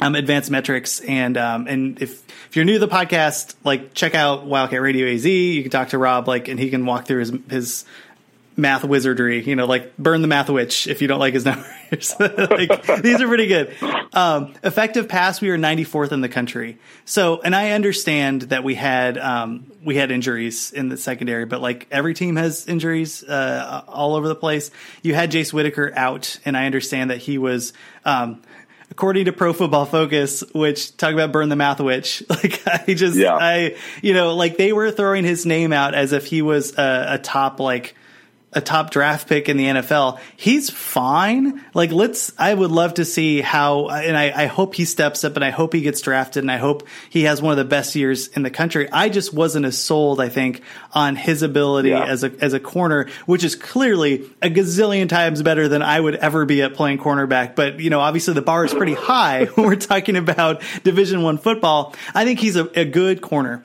um, 0.00 0.14
advanced 0.14 0.50
metrics. 0.50 1.00
And 1.00 1.36
um, 1.36 1.66
and 1.66 2.00
if 2.02 2.26
if 2.48 2.56
you're 2.56 2.64
new 2.64 2.74
to 2.74 2.78
the 2.80 2.88
podcast, 2.88 3.54
like 3.64 3.94
check 3.94 4.14
out 4.14 4.46
Wildcat 4.46 4.80
Radio 4.80 5.06
AZ. 5.06 5.24
You 5.24 5.62
can 5.62 5.70
talk 5.70 5.90
to 5.90 5.98
Rob, 5.98 6.26
like, 6.26 6.48
and 6.48 6.58
he 6.58 6.70
can 6.70 6.86
walk 6.86 7.06
through 7.06 7.20
his 7.20 7.32
his 7.48 7.84
math 8.56 8.84
wizardry. 8.84 9.42
You 9.42 9.56
know, 9.56 9.66
like 9.66 9.96
burn 9.96 10.22
the 10.22 10.28
math 10.28 10.48
witch 10.50 10.86
if 10.86 11.02
you 11.02 11.08
don't 11.08 11.18
like 11.18 11.34
his 11.34 11.44
numbers. 11.46 12.14
like 12.20 13.02
these 13.02 13.20
are 13.20 13.28
pretty 13.28 13.46
good. 13.46 13.74
Um, 14.12 14.54
effective 14.62 15.08
pass, 15.08 15.40
we 15.40 15.50
were 15.50 15.56
94th 15.56 16.12
in 16.12 16.20
the 16.20 16.28
country. 16.28 16.78
So, 17.04 17.40
and 17.40 17.54
I 17.54 17.72
understand 17.72 18.42
that 18.42 18.64
we 18.64 18.74
had 18.74 19.18
um, 19.18 19.70
we 19.84 19.96
had 19.96 20.10
injuries 20.10 20.72
in 20.72 20.88
the 20.88 20.96
secondary, 20.96 21.46
but 21.46 21.60
like 21.60 21.86
every 21.90 22.14
team 22.14 22.36
has 22.36 22.66
injuries 22.66 23.24
uh, 23.24 23.84
all 23.88 24.14
over 24.14 24.28
the 24.28 24.34
place. 24.34 24.70
You 25.02 25.14
had 25.14 25.30
Jace 25.30 25.52
Whitaker 25.52 25.92
out, 25.94 26.38
and 26.44 26.56
I 26.56 26.66
understand 26.66 27.10
that 27.10 27.18
he 27.18 27.38
was. 27.38 27.72
Um, 28.04 28.42
according 28.90 29.26
to 29.26 29.32
Pro 29.32 29.52
Football 29.52 29.86
Focus, 29.86 30.42
which 30.52 30.96
talk 30.96 31.12
about 31.12 31.30
burn 31.32 31.48
the 31.48 31.56
math 31.56 31.80
witch. 31.80 32.22
Like 32.30 32.62
I 32.66 32.94
just, 32.94 33.16
yeah. 33.16 33.34
I, 33.34 33.76
you 34.02 34.14
know, 34.14 34.34
like 34.34 34.56
they 34.56 34.72
were 34.72 34.90
throwing 34.90 35.24
his 35.24 35.44
name 35.44 35.72
out 35.72 35.94
as 35.94 36.12
if 36.12 36.26
he 36.26 36.40
was 36.42 36.76
a, 36.78 37.06
a 37.10 37.18
top 37.18 37.60
like 37.60 37.94
a 38.52 38.60
top 38.60 38.90
draft 38.90 39.28
pick 39.28 39.48
in 39.48 39.56
the 39.56 39.64
NFL. 39.64 40.18
He's 40.36 40.70
fine. 40.70 41.64
Like, 41.72 41.92
let's, 41.92 42.32
I 42.36 42.52
would 42.52 42.72
love 42.72 42.94
to 42.94 43.04
see 43.04 43.40
how, 43.40 43.88
and 43.88 44.16
I, 44.16 44.42
I, 44.44 44.46
hope 44.46 44.74
he 44.74 44.84
steps 44.84 45.22
up 45.22 45.36
and 45.36 45.44
I 45.44 45.50
hope 45.50 45.72
he 45.72 45.82
gets 45.82 46.00
drafted 46.00 46.42
and 46.42 46.50
I 46.50 46.56
hope 46.56 46.88
he 47.10 47.22
has 47.24 47.40
one 47.40 47.52
of 47.52 47.58
the 47.58 47.64
best 47.64 47.94
years 47.94 48.26
in 48.28 48.42
the 48.42 48.50
country. 48.50 48.90
I 48.90 49.08
just 49.08 49.32
wasn't 49.32 49.66
as 49.66 49.78
sold, 49.78 50.20
I 50.20 50.28
think, 50.28 50.62
on 50.92 51.14
his 51.14 51.42
ability 51.42 51.90
yeah. 51.90 52.04
as 52.04 52.24
a, 52.24 52.32
as 52.40 52.52
a 52.52 52.60
corner, 52.60 53.08
which 53.26 53.44
is 53.44 53.54
clearly 53.54 54.28
a 54.42 54.50
gazillion 54.50 55.08
times 55.08 55.42
better 55.42 55.68
than 55.68 55.82
I 55.82 56.00
would 56.00 56.16
ever 56.16 56.44
be 56.44 56.62
at 56.62 56.74
playing 56.74 56.98
cornerback. 56.98 57.54
But, 57.54 57.78
you 57.78 57.90
know, 57.90 58.00
obviously 58.00 58.34
the 58.34 58.42
bar 58.42 58.64
is 58.64 58.74
pretty 58.74 58.94
high 58.98 59.44
when 59.44 59.66
we're 59.66 59.76
talking 59.76 60.16
about 60.16 60.60
division 60.82 61.22
one 61.22 61.38
football. 61.38 61.94
I 62.14 62.24
think 62.24 62.40
he's 62.40 62.56
a, 62.56 62.68
a 62.78 62.84
good 62.84 63.20
corner. 63.20 63.64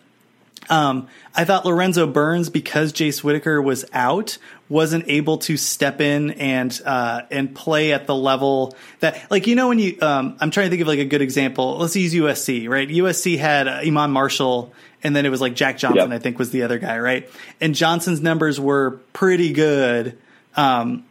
Um, 0.69 1.07
I 1.35 1.45
thought 1.45 1.65
Lorenzo 1.65 2.07
Burns, 2.07 2.49
because 2.49 2.93
Jace 2.93 3.23
Whitaker 3.23 3.61
was 3.61 3.85
out, 3.93 4.37
wasn't 4.67 5.05
able 5.07 5.37
to 5.39 5.57
step 5.57 6.01
in 6.01 6.31
and 6.31 6.81
uh, 6.85 7.21
and 7.29 7.53
play 7.53 7.93
at 7.93 8.07
the 8.07 8.15
level 8.15 8.75
that, 8.99 9.29
like, 9.29 9.45
you 9.47 9.55
know, 9.55 9.67
when 9.67 9.79
you, 9.79 9.97
um, 10.01 10.37
I'm 10.39 10.49
trying 10.49 10.67
to 10.67 10.69
think 10.71 10.81
of 10.81 10.87
like 10.87 10.99
a 10.99 11.05
good 11.05 11.21
example. 11.21 11.77
Let's 11.77 11.95
use 11.95 12.13
USC, 12.13 12.67
right? 12.67 12.87
USC 12.87 13.37
had 13.37 13.67
uh, 13.67 13.81
Iman 13.85 14.11
Marshall, 14.11 14.73
and 15.03 15.15
then 15.15 15.25
it 15.25 15.29
was 15.29 15.41
like 15.41 15.55
Jack 15.55 15.77
Johnson, 15.77 16.09
yep. 16.09 16.19
I 16.19 16.19
think, 16.19 16.39
was 16.39 16.51
the 16.51 16.63
other 16.63 16.79
guy, 16.79 16.97
right? 16.99 17.29
And 17.61 17.75
Johnson's 17.75 18.21
numbers 18.21 18.59
were 18.59 18.99
pretty 19.13 19.53
good. 19.53 20.17
Um, 20.55 21.05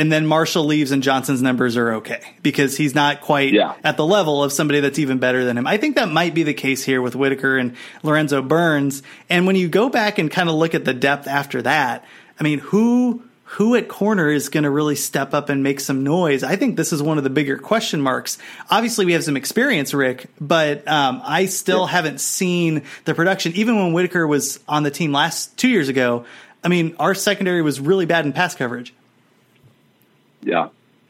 and 0.00 0.10
then 0.10 0.26
Marshall 0.26 0.64
leaves 0.64 0.92
and 0.92 1.02
Johnson's 1.02 1.42
numbers 1.42 1.76
are 1.76 1.96
okay 1.96 2.22
because 2.42 2.74
he's 2.74 2.94
not 2.94 3.20
quite 3.20 3.52
yeah. 3.52 3.74
at 3.84 3.98
the 3.98 4.06
level 4.06 4.42
of 4.42 4.50
somebody 4.50 4.80
that's 4.80 4.98
even 4.98 5.18
better 5.18 5.44
than 5.44 5.58
him. 5.58 5.66
I 5.66 5.76
think 5.76 5.96
that 5.96 6.08
might 6.08 6.32
be 6.32 6.42
the 6.42 6.54
case 6.54 6.82
here 6.82 7.02
with 7.02 7.14
Whitaker 7.14 7.58
and 7.58 7.76
Lorenzo 8.02 8.40
Burns. 8.40 9.02
And 9.28 9.46
when 9.46 9.56
you 9.56 9.68
go 9.68 9.90
back 9.90 10.16
and 10.16 10.30
kind 10.30 10.48
of 10.48 10.54
look 10.54 10.74
at 10.74 10.86
the 10.86 10.94
depth 10.94 11.26
after 11.26 11.60
that, 11.62 12.06
I 12.38 12.44
mean, 12.44 12.60
who 12.60 13.22
who 13.44 13.74
at 13.74 13.88
corner 13.88 14.30
is 14.30 14.48
going 14.48 14.64
to 14.64 14.70
really 14.70 14.94
step 14.94 15.34
up 15.34 15.50
and 15.50 15.62
make 15.62 15.80
some 15.80 16.02
noise? 16.02 16.42
I 16.44 16.56
think 16.56 16.78
this 16.78 16.94
is 16.94 17.02
one 17.02 17.18
of 17.18 17.24
the 17.24 17.30
bigger 17.30 17.58
question 17.58 18.00
marks. 18.00 18.38
Obviously, 18.70 19.04
we 19.04 19.12
have 19.12 19.24
some 19.24 19.36
experience, 19.36 19.92
Rick, 19.92 20.30
but 20.40 20.88
um, 20.88 21.20
I 21.22 21.44
still 21.44 21.80
yeah. 21.80 21.88
haven't 21.88 22.22
seen 22.22 22.84
the 23.04 23.14
production. 23.14 23.52
Even 23.54 23.76
when 23.76 23.92
Whitaker 23.92 24.26
was 24.26 24.60
on 24.66 24.82
the 24.82 24.90
team 24.90 25.12
last 25.12 25.58
two 25.58 25.68
years 25.68 25.90
ago, 25.90 26.24
I 26.64 26.68
mean, 26.68 26.96
our 26.98 27.14
secondary 27.14 27.60
was 27.60 27.80
really 27.80 28.06
bad 28.06 28.24
in 28.24 28.32
pass 28.32 28.54
coverage. 28.54 28.94
Yeah. 30.42 30.68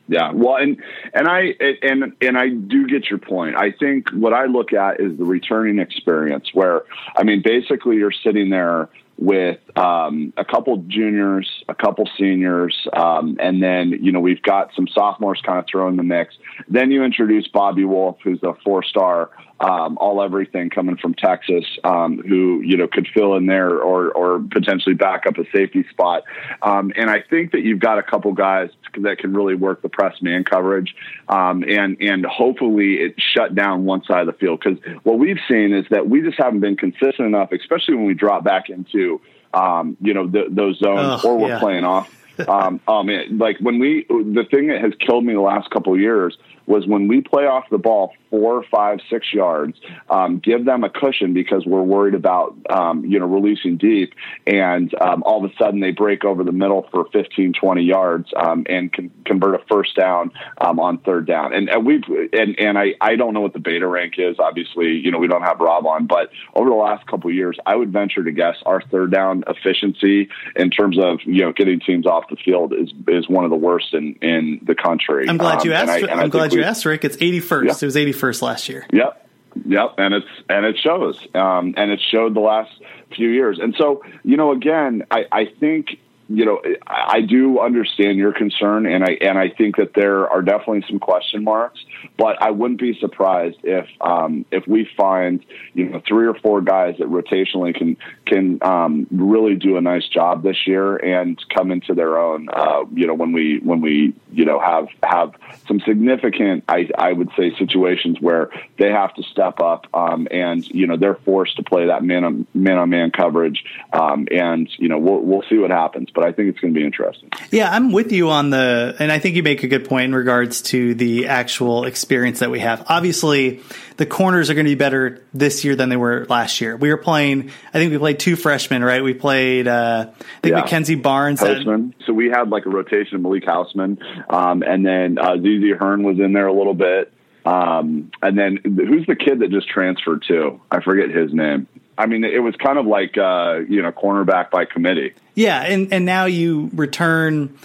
Yeah. 0.09 0.33
Well, 0.33 0.57
and, 0.57 0.83
and 1.15 1.29
I, 1.29 1.55
and, 1.83 2.13
and 2.21 2.37
I 2.37 2.49
do 2.49 2.89
get 2.89 3.09
your 3.09 3.21
point. 3.21 3.57
I 3.57 3.71
think 3.71 4.11
what 4.11 4.33
I 4.33 4.47
look 4.47 4.73
at 4.73 5.01
is 5.01 5.17
the 5.17 5.25
returning 5.25 5.79
experience 5.79 6.49
where, 6.53 6.83
I 7.17 7.23
mean, 7.23 7.43
basically 7.43 7.97
you're 7.97 8.11
sitting 8.11 8.51
there 8.51 8.89
with 9.21 9.61
um, 9.79 10.33
a 10.39 10.45
couple 10.45 10.79
juniors, 10.89 11.47
a 11.69 11.75
couple 11.75 12.09
seniors, 12.19 12.89
um, 12.95 13.37
and 13.39 13.63
then 13.63 13.91
you 14.03 14.11
know 14.13 14.19
we've 14.19 14.43
got 14.43 14.75
some 14.75 14.89
sophomores 14.89 15.43
kind 15.45 15.59
of 15.59 15.67
thrown 15.71 15.91
in 15.91 15.97
the 15.99 16.03
mix. 16.03 16.35
Then 16.69 16.91
you 16.91 17.05
introduce 17.05 17.47
Bobby 17.47 17.85
Wolf, 17.85 18.17
who's 18.25 18.43
a 18.43 18.55
four-star 18.65 19.31
um, 19.61 19.99
all 19.99 20.23
everything 20.23 20.71
coming 20.71 20.97
from 20.97 21.14
Texas, 21.14 21.64
um, 21.85 22.19
who 22.19 22.62
you 22.64 22.76
know 22.76 22.88
could 22.88 23.07
fill 23.12 23.37
in 23.37 23.47
there 23.47 23.79
or 23.79 24.11
or 24.11 24.40
potentially 24.50 24.95
back 24.95 25.26
up 25.26 25.37
a 25.37 25.45
safety 25.52 25.85
spot. 25.90 26.25
Um, 26.62 26.93
and 26.97 27.11
I 27.11 27.23
think 27.29 27.52
that 27.52 27.61
you've 27.61 27.79
got 27.79 27.99
a 27.99 28.02
couple 28.02 28.33
guys 28.33 28.71
that 28.99 29.19
can 29.19 29.35
really 29.35 29.55
work 29.55 29.83
the 29.83 29.90
press 29.90 30.14
man 30.23 30.45
coverage, 30.45 30.95
um, 31.29 31.62
and 31.62 31.99
and 32.00 32.25
hopefully 32.25 32.95
it 32.95 33.14
shut 33.19 33.55
down 33.55 33.85
one 33.85 34.02
side 34.05 34.21
of 34.21 34.26
the 34.26 34.33
field 34.33 34.61
because 34.64 34.79
what 35.02 35.19
we've 35.19 35.40
seen 35.47 35.75
is 35.75 35.85
that 35.90 36.09
we 36.09 36.23
just 36.23 36.38
haven't 36.38 36.61
been 36.61 36.76
consistent 36.76 37.21
enough, 37.21 37.52
especially 37.52 37.97
when 37.97 38.07
we 38.07 38.14
drop 38.14 38.43
back 38.43 38.71
into 38.71 39.21
um, 39.52 39.97
you 40.00 40.14
know 40.14 40.26
the, 40.26 40.45
those 40.49 40.79
zones 40.79 41.23
or 41.25 41.37
we're 41.37 41.49
yeah. 41.49 41.59
playing 41.59 41.85
off. 41.85 42.17
um, 42.49 42.81
oh 42.88 43.02
man, 43.02 43.37
like 43.37 43.59
when 43.61 43.79
we, 43.79 44.07
the 44.09 44.47
thing 44.50 44.69
that 44.69 44.81
has 44.81 44.95
killed 44.99 45.25
me 45.25 45.35
the 45.35 45.40
last 45.40 45.69
couple 45.71 45.93
of 45.93 46.00
years 46.00 46.38
was 46.67 46.87
when 46.87 47.09
we 47.09 47.21
play 47.21 47.45
off 47.47 47.64
the 47.71 47.79
ball 47.79 48.12
four, 48.31 48.64
five, 48.71 49.00
six 49.11 49.35
yards, 49.35 49.76
um, 50.09 50.38
give 50.38 50.64
them 50.64 50.85
a 50.85 50.88
cushion 50.88 51.35
because 51.35 51.67
we're 51.67 51.83
worried 51.83 52.14
about, 52.14 52.57
um, 52.71 53.05
you 53.05 53.19
know, 53.19 53.26
releasing 53.26 53.76
deep. 53.76 54.14
And 54.47 54.95
um, 55.00 55.23
all 55.25 55.45
of 55.45 55.50
a 55.50 55.55
sudden 55.57 55.81
they 55.81 55.90
break 55.90 56.25
over 56.25 56.45
the 56.45 56.52
middle 56.52 56.87
for 56.93 57.07
15, 57.12 57.55
20 57.61 57.83
yards 57.83 58.31
um, 58.37 58.64
and 58.69 58.93
can 58.93 59.11
convert 59.25 59.57
a 59.57 59.64
first 59.69 59.97
down 59.97 60.31
um, 60.59 60.79
on 60.79 60.99
third 60.99 61.26
down. 61.26 61.52
And, 61.52 61.69
and 61.69 61.85
we've, 61.85 62.05
and, 62.33 62.59
and 62.59 62.79
I, 62.79 62.95
I 63.00 63.17
don't 63.17 63.35
know 63.35 63.40
what 63.40 63.52
the 63.52 63.59
beta 63.59 63.87
rank 63.87 64.14
is. 64.19 64.37
Obviously, 64.38 64.93
you 64.93 65.11
know, 65.11 65.19
we 65.19 65.26
don't 65.26 65.43
have 65.43 65.59
Rob 65.59 65.87
on, 65.87 66.07
but 66.07 66.31
over 66.55 66.71
the 66.71 66.76
last 66.76 67.07
couple 67.09 67.31
of 67.31 67.35
years, 67.35 67.59
I 67.67 67.75
would 67.75 67.93
venture 67.93 68.23
to 68.23 68.33
guess 68.33 68.57
our 68.64 68.81
third 68.81 69.11
down 69.11 69.43
efficiency 69.49 70.29
in 70.55 70.71
terms 70.71 70.99
of, 70.99 71.19
you 71.25 71.43
know, 71.43 71.52
getting 71.52 71.81
teams 71.81 72.07
off 72.07 72.25
the 72.31 72.37
field 72.37 72.73
is, 72.73 72.93
is 73.09 73.29
one 73.29 73.45
of 73.45 73.50
the 73.50 73.57
worst 73.57 73.93
in, 73.93 74.14
in 74.23 74.61
the 74.62 74.76
country. 74.76 75.29
I'm 75.29 75.37
glad 75.37 75.64
you 75.64 75.75
um, 75.75 75.88
asked. 75.88 76.05
I, 76.05 76.12
I'm 76.12 76.29
glad 76.29 76.50
you 76.52 76.62
asked, 76.62 76.85
Rick. 76.85 77.04
It's 77.04 77.16
81st. 77.16 77.64
Yeah. 77.64 77.73
It 77.73 77.83
was 77.83 77.97
81st 77.97 78.42
last 78.42 78.69
year. 78.69 78.87
Yep. 78.92 79.28
Yep, 79.66 79.95
and 79.99 80.14
it's 80.14 80.28
and 80.49 80.64
it 80.64 80.78
shows, 80.78 81.19
um, 81.35 81.75
and 81.76 81.90
it 81.90 82.00
showed 82.11 82.35
the 82.37 82.40
last 82.40 82.71
few 83.14 83.30
years. 83.30 83.59
And 83.59 83.75
so, 83.76 84.04
you 84.23 84.37
know, 84.37 84.52
again, 84.52 85.02
I, 85.11 85.26
I 85.33 85.45
think 85.47 85.99
you 86.33 86.45
know, 86.45 86.63
I 86.87 87.23
do 87.23 87.59
understand 87.59 88.17
your 88.17 88.33
concern, 88.33 88.87
and 88.87 89.03
I 89.03 89.19
and 89.21 89.37
I 89.37 89.49
think 89.51 89.77
that 89.79 89.95
there 89.95 90.29
are 90.29 90.43
definitely 90.43 90.85
some 90.89 91.01
question 91.01 91.43
marks. 91.43 91.81
But 92.17 92.41
I 92.41 92.53
wouldn't 92.53 92.79
be 92.79 92.97
surprised 93.01 93.57
if 93.65 93.89
um, 94.01 94.47
if 94.53 94.65
we 94.69 94.89
find 94.97 95.45
you 95.75 95.89
know 95.89 96.01
three 96.07 96.29
or 96.29 96.35
four 96.35 96.61
guys 96.61 96.95
that 96.99 97.09
rotationally 97.09 97.75
can 97.75 97.97
can 98.27 98.61
um, 98.63 99.09
really 99.11 99.57
do 99.57 99.77
a 99.77 99.81
nice 99.81 100.07
job 100.07 100.45
this 100.45 100.69
year 100.69 100.97
and 100.97 101.37
come 101.53 101.73
into 101.73 101.95
their 101.95 102.17
own. 102.17 102.49
Uh, 102.49 102.85
you 102.95 103.09
know, 103.09 103.15
when 103.15 103.33
we 103.33 103.59
when 103.65 103.81
we 103.81 104.15
you 104.31 104.45
know 104.45 104.61
have 104.61 104.87
have 105.03 105.35
some 105.67 105.81
significant, 105.81 106.63
I 106.69 106.89
I 106.97 107.13
would 107.13 107.31
say 107.37 107.53
situations 107.59 108.19
where 108.21 108.51
they 108.79 108.91
have 108.91 109.15
to 109.15 109.25
step 109.25 109.59
up, 109.59 109.89
um, 109.93 110.29
and 110.31 110.65
you 110.69 110.87
know 110.87 110.97
they're 110.97 111.19
forced 111.25 111.57
to 111.57 111.65
play 111.65 111.89
that 111.89 112.05
man 112.05 112.23
on 112.23 112.47
man 112.55 112.79
on 112.79 112.91
man 112.91 113.11
coverage, 113.11 113.65
um, 113.93 114.29
and 114.31 114.71
you 114.79 114.89
know 114.89 114.99
we'll 114.99 115.23
we'll 115.23 115.45
see 115.51 115.59
what 115.59 115.73
happens. 115.73 116.09
But 116.15 116.20
but 116.21 116.29
I 116.29 116.33
think 116.33 116.50
it's 116.50 116.61
going 116.61 116.75
to 116.75 116.79
be 116.79 116.85
interesting. 116.85 117.31
Yeah, 117.50 117.71
I'm 117.71 117.93
with 117.93 118.12
you 118.12 118.29
on 118.29 118.50
the, 118.50 118.95
and 118.99 119.11
I 119.11 119.19
think 119.19 119.37
you 119.37 119.43
make 119.43 119.62
a 119.62 119.69
good 119.69 119.89
point 119.89 120.05
in 120.05 120.15
regards 120.15 120.61
to 120.62 120.95
the 120.95 121.29
actual 121.29 121.85
experience 121.85 122.41
that 122.41 122.50
we 122.50 122.61
have. 122.61 122.85
Obviously, 122.89 123.61
the 123.97 124.05
corners 124.05 124.50
are 124.50 124.55
going 124.55 124.67
to 124.67 124.71
be 124.71 124.75
better 124.75 125.25
this 125.33 125.65
year 125.65 125.77
than 125.77 125.89
they 125.89 125.97
were 125.97 126.27
last 126.29 126.61
year. 126.61 126.77
We 126.77 126.91
were 126.91 126.99
playing, 126.99 127.50
I 127.69 127.73
think 127.73 127.91
we 127.91 127.97
played 127.97 128.19
two 128.19 128.37
freshmen, 128.37 128.85
right? 128.85 129.03
We 129.03 129.15
played, 129.15 129.67
uh, 129.67 130.11
I 130.11 130.41
think 130.43 130.57
yeah. 130.57 130.62
McKenzie 130.62 131.00
Barnes. 131.00 131.41
Hausman. 131.41 131.95
so 132.07 132.12
we 132.12 132.29
had 132.29 132.50
like 132.50 132.67
a 132.67 132.71
rotation 132.71 133.17
of 133.17 133.23
Malik 133.23 133.45
Hausman, 133.45 133.99
um, 134.31 134.62
and 134.62 134.85
then 134.85 135.17
uh, 135.19 135.37
Hearn 135.79 136.03
was 136.03 136.19
in 136.19 136.35
there 136.35 136.49
a 136.49 136.53
little 136.53 136.75
bit. 136.75 137.15
Um, 137.47 138.11
and 138.21 138.39
then 138.39 138.59
who's 138.62 139.07
the 139.07 139.17
kid 139.17 139.39
that 139.39 139.50
just 139.50 139.71
transferred 139.71 140.23
to? 140.29 140.61
I 140.71 140.83
forget 140.83 141.09
his 141.09 141.33
name. 141.33 141.67
I 142.00 142.07
mean, 142.07 142.25
it 142.25 142.42
was 142.42 142.57
kind 142.57 142.78
of 142.78 142.87
like 142.87 143.19
uh, 143.19 143.61
you 143.69 143.83
know 143.83 143.92
cornerback 143.92 144.50
by 144.50 144.64
committee. 144.64 145.12
Yeah, 145.35 145.61
and 145.61 145.92
and 145.92 146.07
now 146.07 146.25
you 146.25 146.71
return 146.73 147.59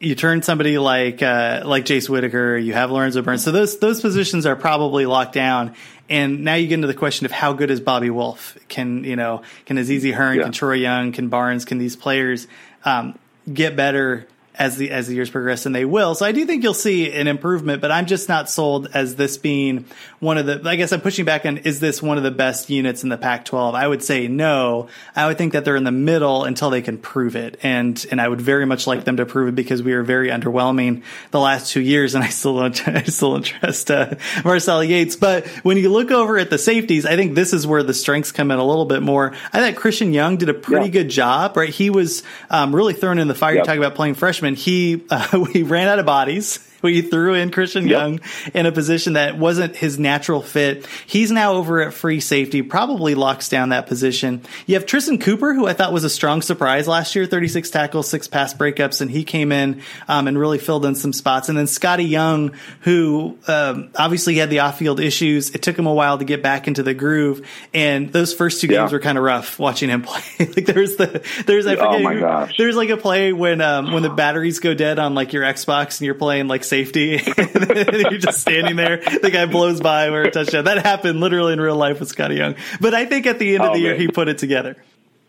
you 0.00 0.14
turn 0.14 0.42
somebody 0.42 0.78
like 0.78 1.22
uh, 1.22 1.62
like 1.64 1.84
Jace 1.84 2.08
Whitaker, 2.08 2.56
you 2.56 2.74
have 2.74 2.90
Lorenzo 2.90 3.22
Burns, 3.22 3.42
so 3.42 3.50
those 3.50 3.78
those 3.78 4.00
positions 4.00 4.46
are 4.46 4.56
probably 4.56 5.06
locked 5.06 5.32
down. 5.32 5.74
And 6.10 6.42
now 6.42 6.54
you 6.54 6.68
get 6.68 6.74
into 6.74 6.86
the 6.86 6.94
question 6.94 7.26
of 7.26 7.32
how 7.32 7.52
good 7.52 7.70
is 7.70 7.80
Bobby 7.80 8.10
Wolf? 8.10 8.56
Can 8.68 9.04
you 9.04 9.16
know? 9.16 9.42
Can 9.66 9.76
Azizi 9.76 10.12
Hearn? 10.12 10.36
Yeah. 10.36 10.44
Can 10.44 10.52
Troy 10.52 10.74
Young? 10.74 11.12
Can 11.12 11.28
Barnes? 11.28 11.64
Can 11.64 11.78
these 11.78 11.96
players 11.96 12.46
um, 12.84 13.18
get 13.52 13.74
better 13.74 14.26
as 14.58 14.76
the 14.76 14.90
as 14.90 15.06
the 15.06 15.14
years 15.14 15.30
progress, 15.30 15.66
and 15.66 15.74
they 15.74 15.84
will. 15.84 16.14
So 16.14 16.26
I 16.26 16.32
do 16.32 16.44
think 16.44 16.62
you'll 16.62 16.74
see 16.74 17.12
an 17.12 17.28
improvement, 17.28 17.80
but 17.80 17.92
I'm 17.92 18.06
just 18.06 18.28
not 18.28 18.50
sold 18.50 18.88
as 18.92 19.14
this 19.14 19.38
being 19.38 19.84
one 20.18 20.36
of 20.36 20.46
the. 20.46 20.60
I 20.68 20.76
guess 20.76 20.92
I'm 20.92 21.00
pushing 21.00 21.24
back 21.24 21.46
on 21.46 21.58
is 21.58 21.78
this 21.78 22.02
one 22.02 22.16
of 22.16 22.24
the 22.24 22.32
best 22.32 22.68
units 22.68 23.04
in 23.04 23.08
the 23.08 23.16
Pac-12? 23.16 23.74
I 23.74 23.86
would 23.86 24.02
say 24.02 24.26
no. 24.26 24.88
I 25.14 25.28
would 25.28 25.38
think 25.38 25.52
that 25.52 25.64
they're 25.64 25.76
in 25.76 25.84
the 25.84 25.92
middle 25.92 26.44
until 26.44 26.70
they 26.70 26.82
can 26.82 26.98
prove 26.98 27.36
it, 27.36 27.58
and 27.62 28.04
and 28.10 28.20
I 28.20 28.28
would 28.28 28.40
very 28.40 28.66
much 28.66 28.86
like 28.86 29.04
them 29.04 29.18
to 29.18 29.26
prove 29.26 29.48
it 29.48 29.54
because 29.54 29.82
we 29.82 29.92
are 29.92 30.02
very 30.02 30.28
underwhelming 30.28 31.02
the 31.30 31.40
last 31.40 31.70
two 31.70 31.80
years, 31.80 32.16
and 32.16 32.24
I 32.24 32.28
still 32.28 32.58
don't 32.58 32.88
I 32.88 33.04
still 33.04 33.32
don't 33.32 33.42
trust 33.42 33.90
uh, 33.92 34.16
Marcel 34.44 34.82
Yates. 34.82 35.14
But 35.14 35.46
when 35.62 35.76
you 35.76 35.88
look 35.88 36.10
over 36.10 36.36
at 36.36 36.50
the 36.50 36.58
safeties, 36.58 37.06
I 37.06 37.14
think 37.14 37.36
this 37.36 37.52
is 37.52 37.64
where 37.64 37.84
the 37.84 37.94
strengths 37.94 38.32
come 38.32 38.50
in 38.50 38.58
a 38.58 38.64
little 38.64 38.86
bit 38.86 39.02
more. 39.02 39.34
I 39.52 39.60
thought 39.60 39.80
Christian 39.80 40.12
Young 40.12 40.36
did 40.36 40.48
a 40.48 40.54
pretty 40.54 40.86
yeah. 40.86 40.92
good 40.92 41.10
job, 41.10 41.56
right? 41.56 41.68
He 41.68 41.90
was 41.90 42.24
um, 42.50 42.74
really 42.74 42.94
thrown 42.94 43.20
in 43.20 43.28
the 43.28 43.34
fire. 43.36 43.54
Yep. 43.54 43.62
You 43.62 43.66
talk 43.66 43.78
about 43.78 43.94
playing 43.94 44.14
freshman. 44.14 44.47
And 44.48 44.56
he 44.56 45.04
uh, 45.10 45.44
we 45.54 45.62
ran 45.62 45.88
out 45.88 45.98
of 45.98 46.06
bodies 46.06 46.58
we 46.82 47.02
threw 47.02 47.34
in 47.34 47.50
Christian 47.50 47.86
yep. 47.86 47.90
Young 47.90 48.20
in 48.54 48.66
a 48.66 48.72
position 48.72 49.14
that 49.14 49.38
wasn't 49.38 49.76
his 49.76 49.98
natural 49.98 50.42
fit. 50.42 50.86
He's 51.06 51.30
now 51.30 51.54
over 51.54 51.80
at 51.82 51.94
free 51.94 52.20
safety, 52.20 52.62
probably 52.62 53.14
locks 53.14 53.48
down 53.48 53.70
that 53.70 53.86
position. 53.86 54.42
You 54.66 54.74
have 54.74 54.86
Tristan 54.86 55.18
Cooper, 55.18 55.54
who 55.54 55.66
I 55.66 55.72
thought 55.72 55.92
was 55.92 56.04
a 56.04 56.10
strong 56.10 56.42
surprise 56.42 56.86
last 56.86 57.14
year, 57.14 57.26
36 57.26 57.70
tackles, 57.70 58.08
six 58.08 58.28
pass 58.28 58.54
breakups, 58.54 59.00
and 59.00 59.10
he 59.10 59.24
came 59.24 59.52
in 59.52 59.82
um, 60.06 60.28
and 60.28 60.38
really 60.38 60.58
filled 60.58 60.84
in 60.84 60.94
some 60.94 61.12
spots. 61.12 61.48
And 61.48 61.58
then 61.58 61.66
Scotty 61.66 62.04
Young, 62.04 62.54
who 62.80 63.38
um, 63.48 63.90
obviously 63.96 64.36
had 64.36 64.50
the 64.50 64.60
off 64.60 64.78
field 64.78 65.00
issues. 65.00 65.50
It 65.50 65.62
took 65.62 65.78
him 65.78 65.86
a 65.86 65.94
while 65.94 66.18
to 66.18 66.24
get 66.24 66.42
back 66.42 66.68
into 66.68 66.82
the 66.82 66.94
groove, 66.94 67.46
and 67.74 68.12
those 68.12 68.32
first 68.34 68.60
two 68.60 68.66
games 68.66 68.92
were 68.92 69.00
kind 69.00 69.18
of 69.18 69.24
rough 69.24 69.58
watching 69.58 69.90
him 69.90 70.02
play. 70.08 70.22
like 70.38 70.66
there's 70.66 70.96
the 70.96 71.24
there's 71.46 71.66
I 71.66 71.76
forget 71.76 71.94
oh 71.94 71.98
my 72.00 72.14
gosh. 72.14 72.56
there's 72.56 72.76
like 72.76 72.90
a 72.90 72.96
play 72.96 73.32
when 73.32 73.60
um, 73.60 73.92
when 73.92 74.02
the 74.02 74.10
batteries 74.10 74.60
go 74.60 74.74
dead 74.74 74.98
on 74.98 75.14
like 75.14 75.32
your 75.32 75.42
Xbox 75.42 75.98
and 75.98 76.06
you're 76.06 76.14
playing 76.14 76.48
like 76.48 76.64
safety. 76.68 77.20
you're 77.36 78.18
just 78.18 78.40
standing 78.40 78.76
there. 78.76 78.98
The 78.98 79.30
guy 79.32 79.46
blows 79.46 79.80
by 79.80 80.10
where 80.10 80.24
a 80.24 80.30
touchdown. 80.30 80.64
That 80.64 80.84
happened 80.84 81.20
literally 81.20 81.52
in 81.52 81.60
real 81.60 81.76
life 81.76 82.00
with 82.00 82.08
Scotty 82.08 82.36
Young. 82.36 82.56
But 82.80 82.94
I 82.94 83.06
think 83.06 83.26
at 83.26 83.38
the 83.38 83.54
end 83.54 83.64
of 83.64 83.70
oh, 83.70 83.74
the 83.74 83.80
man. 83.80 83.82
year, 83.82 83.94
he 83.96 84.08
put 84.08 84.28
it 84.28 84.38
together. 84.38 84.76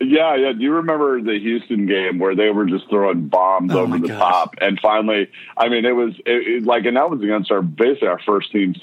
Yeah, 0.00 0.34
yeah. 0.36 0.52
Do 0.52 0.62
you 0.62 0.72
remember 0.72 1.20
the 1.20 1.38
Houston 1.38 1.86
game 1.86 2.18
where 2.18 2.34
they 2.34 2.48
were 2.48 2.64
just 2.64 2.88
throwing 2.88 3.28
bombs 3.28 3.72
oh 3.74 3.80
over 3.80 3.98
the 3.98 4.08
gosh. 4.08 4.18
top? 4.18 4.54
And 4.58 4.80
finally, 4.80 5.28
I 5.58 5.68
mean, 5.68 5.84
it 5.84 5.92
was 5.92 6.14
it, 6.24 6.48
it, 6.48 6.64
like, 6.64 6.86
and 6.86 6.96
that 6.96 7.10
was 7.10 7.20
against 7.20 7.50
our 7.50 7.60
basically 7.60 8.08
our 8.08 8.20
first 8.24 8.50
team 8.50 8.74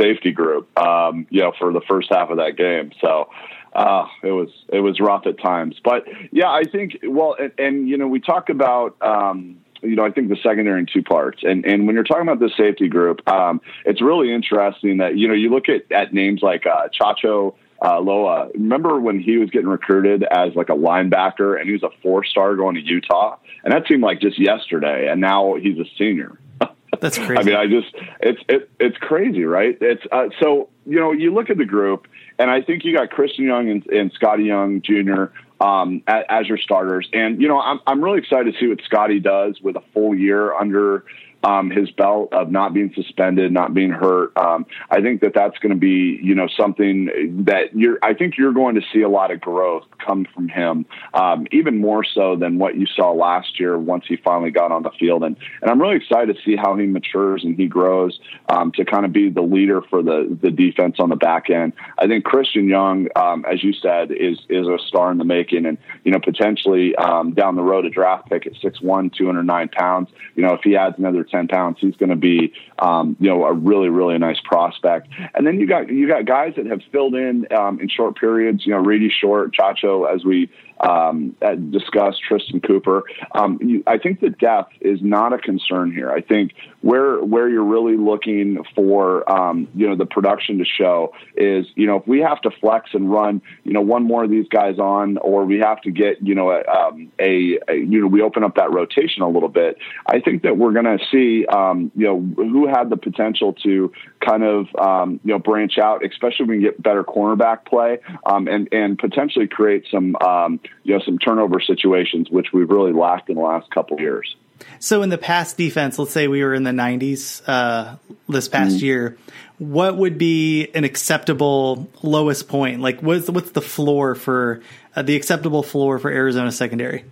safety 0.00 0.30
group, 0.30 0.78
um, 0.78 1.26
you 1.28 1.40
know, 1.40 1.52
for 1.58 1.72
the 1.72 1.80
first 1.88 2.08
half 2.12 2.30
of 2.30 2.36
that 2.36 2.56
game. 2.56 2.92
So, 3.00 3.30
uh, 3.74 4.06
it 4.22 4.30
was 4.30 4.50
it 4.68 4.78
was 4.78 5.00
rough 5.00 5.26
at 5.26 5.40
times. 5.40 5.74
But 5.82 6.04
yeah, 6.30 6.48
I 6.48 6.62
think 6.62 6.98
well, 7.02 7.34
and, 7.36 7.52
and 7.58 7.88
you 7.88 7.98
know, 7.98 8.06
we 8.06 8.20
talk 8.20 8.48
about. 8.48 8.96
Um, 9.02 9.56
you 9.82 9.96
know, 9.96 10.04
I 10.04 10.10
think 10.10 10.28
the 10.28 10.36
secondary 10.36 10.80
in 10.80 10.86
two 10.86 11.02
parts. 11.02 11.42
And 11.42 11.64
and 11.64 11.86
when 11.86 11.94
you're 11.94 12.04
talking 12.04 12.22
about 12.22 12.40
the 12.40 12.50
safety 12.56 12.88
group, 12.88 13.26
um, 13.28 13.60
it's 13.84 14.02
really 14.02 14.32
interesting 14.32 14.98
that 14.98 15.16
you 15.16 15.28
know 15.28 15.34
you 15.34 15.50
look 15.50 15.68
at 15.68 15.90
at 15.92 16.12
names 16.12 16.42
like 16.42 16.66
uh, 16.66 16.88
Chacho 16.88 17.54
uh, 17.82 18.00
Loa. 18.00 18.48
Remember 18.54 19.00
when 19.00 19.20
he 19.20 19.38
was 19.38 19.50
getting 19.50 19.68
recruited 19.68 20.22
as 20.24 20.54
like 20.54 20.68
a 20.68 20.74
linebacker 20.74 21.58
and 21.58 21.66
he 21.66 21.72
was 21.72 21.82
a 21.82 21.90
four 22.02 22.24
star 22.24 22.56
going 22.56 22.74
to 22.74 22.80
Utah, 22.80 23.36
and 23.64 23.72
that 23.72 23.86
seemed 23.88 24.02
like 24.02 24.20
just 24.20 24.38
yesterday, 24.38 25.08
and 25.08 25.20
now 25.20 25.54
he's 25.54 25.78
a 25.78 25.88
senior. 25.96 26.38
That's 27.00 27.16
crazy. 27.16 27.36
I 27.36 27.42
mean, 27.44 27.56
I 27.56 27.66
just 27.66 27.94
it's 28.20 28.42
it, 28.48 28.70
it's 28.78 28.96
crazy, 28.98 29.44
right? 29.44 29.76
It's 29.80 30.02
uh, 30.12 30.28
so 30.40 30.68
you 30.86 31.00
know 31.00 31.12
you 31.12 31.32
look 31.32 31.50
at 31.50 31.56
the 31.56 31.64
group, 31.64 32.06
and 32.38 32.50
I 32.50 32.60
think 32.60 32.84
you 32.84 32.94
got 32.94 33.10
Christian 33.10 33.44
Young 33.44 33.70
and, 33.70 33.86
and 33.86 34.12
Scotty 34.12 34.44
Young 34.44 34.82
Jr 34.82 35.32
um, 35.60 36.02
as 36.06 36.48
your 36.48 36.58
starters. 36.58 37.08
And 37.12 37.40
you 37.40 37.48
know, 37.48 37.60
I'm 37.60 37.80
I'm 37.86 38.02
really 38.02 38.18
excited 38.18 38.52
to 38.52 38.60
see 38.60 38.66
what 38.66 38.80
Scotty 38.84 39.20
does 39.20 39.60
with 39.60 39.76
a 39.76 39.82
full 39.92 40.14
year 40.14 40.54
under 40.54 41.04
um, 41.42 41.70
his 41.70 41.90
belt 41.90 42.32
of 42.32 42.50
not 42.50 42.74
being 42.74 42.92
suspended, 42.94 43.52
not 43.52 43.72
being 43.72 43.90
hurt. 43.90 44.36
Um, 44.36 44.66
I 44.90 45.00
think 45.00 45.20
that 45.22 45.32
that's 45.34 45.58
going 45.58 45.72
to 45.72 45.78
be, 45.78 46.18
you 46.22 46.34
know, 46.34 46.48
something 46.48 47.44
that 47.44 47.74
you're. 47.74 47.98
I 48.02 48.14
think 48.14 48.36
you're 48.36 48.52
going 48.52 48.74
to 48.74 48.82
see 48.92 49.02
a 49.02 49.08
lot 49.08 49.30
of 49.30 49.40
growth 49.40 49.84
come 50.04 50.26
from 50.34 50.48
him, 50.48 50.86
um, 51.14 51.46
even 51.52 51.78
more 51.78 52.04
so 52.04 52.36
than 52.36 52.58
what 52.58 52.76
you 52.76 52.86
saw 52.86 53.12
last 53.12 53.58
year 53.58 53.78
once 53.78 54.04
he 54.06 54.16
finally 54.16 54.50
got 54.50 54.72
on 54.72 54.82
the 54.82 54.90
field. 54.98 55.24
And 55.24 55.36
and 55.62 55.70
I'm 55.70 55.80
really 55.80 55.96
excited 55.96 56.36
to 56.36 56.42
see 56.42 56.56
how 56.56 56.76
he 56.76 56.86
matures 56.86 57.44
and 57.44 57.56
he 57.56 57.66
grows 57.66 58.18
um, 58.48 58.72
to 58.72 58.84
kind 58.84 59.04
of 59.04 59.12
be 59.12 59.30
the 59.30 59.42
leader 59.42 59.80
for 59.82 60.02
the 60.02 60.36
the 60.42 60.50
defense 60.50 60.96
on 60.98 61.08
the 61.08 61.16
back 61.16 61.48
end. 61.50 61.72
I 61.98 62.06
think 62.06 62.24
Christian 62.24 62.68
Young, 62.68 63.08
um, 63.16 63.44
as 63.50 63.62
you 63.64 63.72
said, 63.72 64.10
is 64.10 64.38
is 64.48 64.66
a 64.66 64.78
star 64.86 65.10
in 65.10 65.18
the 65.18 65.24
making, 65.24 65.66
and 65.66 65.78
you 66.04 66.12
know, 66.12 66.20
potentially 66.20 66.94
um, 66.96 67.32
down 67.32 67.56
the 67.56 67.62
road 67.62 67.86
a 67.86 67.90
draft 67.90 68.28
pick 68.28 68.46
at 68.46 68.54
6'1", 68.54 69.12
209 69.14 69.68
pounds. 69.68 70.10
You 70.34 70.42
know, 70.42 70.54
if 70.54 70.60
he 70.62 70.76
adds 70.76 70.96
another 70.98 71.24
10 71.30 71.48
pounds, 71.48 71.78
he's 71.80 71.96
going 71.96 72.10
to 72.10 72.16
be, 72.16 72.52
um, 72.78 73.16
you 73.20 73.28
know, 73.28 73.44
a 73.44 73.52
really, 73.52 73.88
really 73.88 74.18
nice 74.18 74.40
prospect. 74.44 75.08
And 75.34 75.46
then 75.46 75.60
you 75.60 75.66
got, 75.66 75.88
you 75.88 76.08
got 76.08 76.24
guys 76.26 76.54
that 76.56 76.66
have 76.66 76.80
filled 76.92 77.14
in, 77.14 77.46
um, 77.52 77.80
in 77.80 77.88
short 77.88 78.18
periods, 78.18 78.66
you 78.66 78.72
know, 78.72 78.82
Rhedi 78.82 79.10
Short, 79.10 79.54
Chacho, 79.54 80.12
as 80.12 80.24
we, 80.24 80.50
um, 80.80 81.36
discussed 81.70 82.22
Tristan 82.26 82.60
Cooper. 82.60 83.04
Um, 83.32 83.58
you, 83.60 83.82
I 83.86 83.98
think 83.98 84.20
the 84.20 84.30
depth 84.30 84.72
is 84.80 85.00
not 85.02 85.32
a 85.32 85.38
concern 85.38 85.92
here. 85.92 86.10
I 86.10 86.22
think 86.22 86.52
where 86.80 87.22
where 87.22 87.48
you're 87.48 87.64
really 87.64 87.96
looking 87.96 88.64
for 88.74 89.30
um, 89.30 89.68
you 89.74 89.88
know 89.88 89.96
the 89.96 90.06
production 90.06 90.58
to 90.58 90.64
show 90.64 91.12
is 91.36 91.66
you 91.74 91.86
know 91.86 91.96
if 91.96 92.06
we 92.06 92.20
have 92.20 92.40
to 92.42 92.50
flex 92.50 92.90
and 92.94 93.10
run 93.10 93.42
you 93.64 93.72
know 93.72 93.82
one 93.82 94.04
more 94.04 94.24
of 94.24 94.30
these 94.30 94.48
guys 94.48 94.78
on, 94.78 95.18
or 95.18 95.44
we 95.44 95.58
have 95.58 95.80
to 95.82 95.90
get 95.90 96.22
you 96.22 96.34
know 96.34 96.50
a, 96.50 96.64
um, 96.66 97.12
a, 97.18 97.58
a 97.68 97.74
you 97.74 98.00
know 98.00 98.06
we 98.06 98.22
open 98.22 98.42
up 98.42 98.56
that 98.56 98.72
rotation 98.72 99.22
a 99.22 99.28
little 99.28 99.48
bit. 99.48 99.76
I 100.06 100.20
think 100.20 100.42
that 100.42 100.56
we're 100.56 100.72
going 100.72 100.84
to 100.84 100.98
see 101.10 101.19
um, 101.46 101.90
you 101.94 102.06
know 102.06 102.20
who 102.20 102.66
had 102.66 102.90
the 102.90 102.96
potential 102.96 103.54
to 103.64 103.92
kind 104.24 104.42
of 104.42 104.66
um, 104.76 105.20
you 105.24 105.32
know 105.32 105.38
branch 105.38 105.78
out, 105.78 106.04
especially 106.04 106.46
when 106.46 106.58
we 106.58 106.62
get 106.62 106.82
better 106.82 107.04
cornerback 107.04 107.64
play 107.64 107.98
um, 108.24 108.48
and 108.48 108.68
and 108.72 108.98
potentially 108.98 109.48
create 109.48 109.86
some 109.90 110.16
um, 110.16 110.60
you 110.82 110.94
know 110.94 111.02
some 111.04 111.18
turnover 111.18 111.60
situations, 111.60 112.28
which 112.30 112.48
we've 112.52 112.70
really 112.70 112.92
lacked 112.92 113.28
in 113.28 113.36
the 113.36 113.42
last 113.42 113.70
couple 113.70 113.96
of 113.96 114.00
years. 114.00 114.36
So 114.78 115.02
in 115.02 115.08
the 115.08 115.18
past 115.18 115.56
defense, 115.56 115.98
let's 115.98 116.12
say 116.12 116.28
we 116.28 116.44
were 116.44 116.54
in 116.54 116.64
the 116.64 116.70
90s 116.70 117.42
uh, 117.46 117.96
this 118.28 118.46
past 118.46 118.76
mm-hmm. 118.76 118.84
year, 118.84 119.18
what 119.58 119.96
would 119.96 120.18
be 120.18 120.68
an 120.74 120.84
acceptable 120.84 121.88
lowest 122.02 122.48
point? 122.48 122.80
Like 122.80 123.00
what's 123.00 123.28
what's 123.28 123.50
the 123.52 123.62
floor 123.62 124.14
for 124.14 124.60
uh, 124.94 125.02
the 125.02 125.16
acceptable 125.16 125.62
floor 125.62 125.98
for 125.98 126.10
Arizona 126.10 126.52
secondary? 126.52 127.04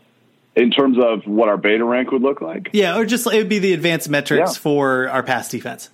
In 0.58 0.70
terms 0.70 0.98
of 0.98 1.24
what 1.24 1.48
our 1.48 1.56
beta 1.56 1.84
rank 1.84 2.10
would 2.10 2.22
look 2.22 2.40
like? 2.40 2.70
Yeah, 2.72 2.98
or 2.98 3.04
just 3.04 3.26
it 3.26 3.36
would 3.36 3.48
be 3.48 3.60
the 3.60 3.72
advanced 3.72 4.08
metrics 4.08 4.56
yeah. 4.56 4.60
for 4.60 5.08
our 5.08 5.22
past 5.22 5.52
defense. 5.52 5.88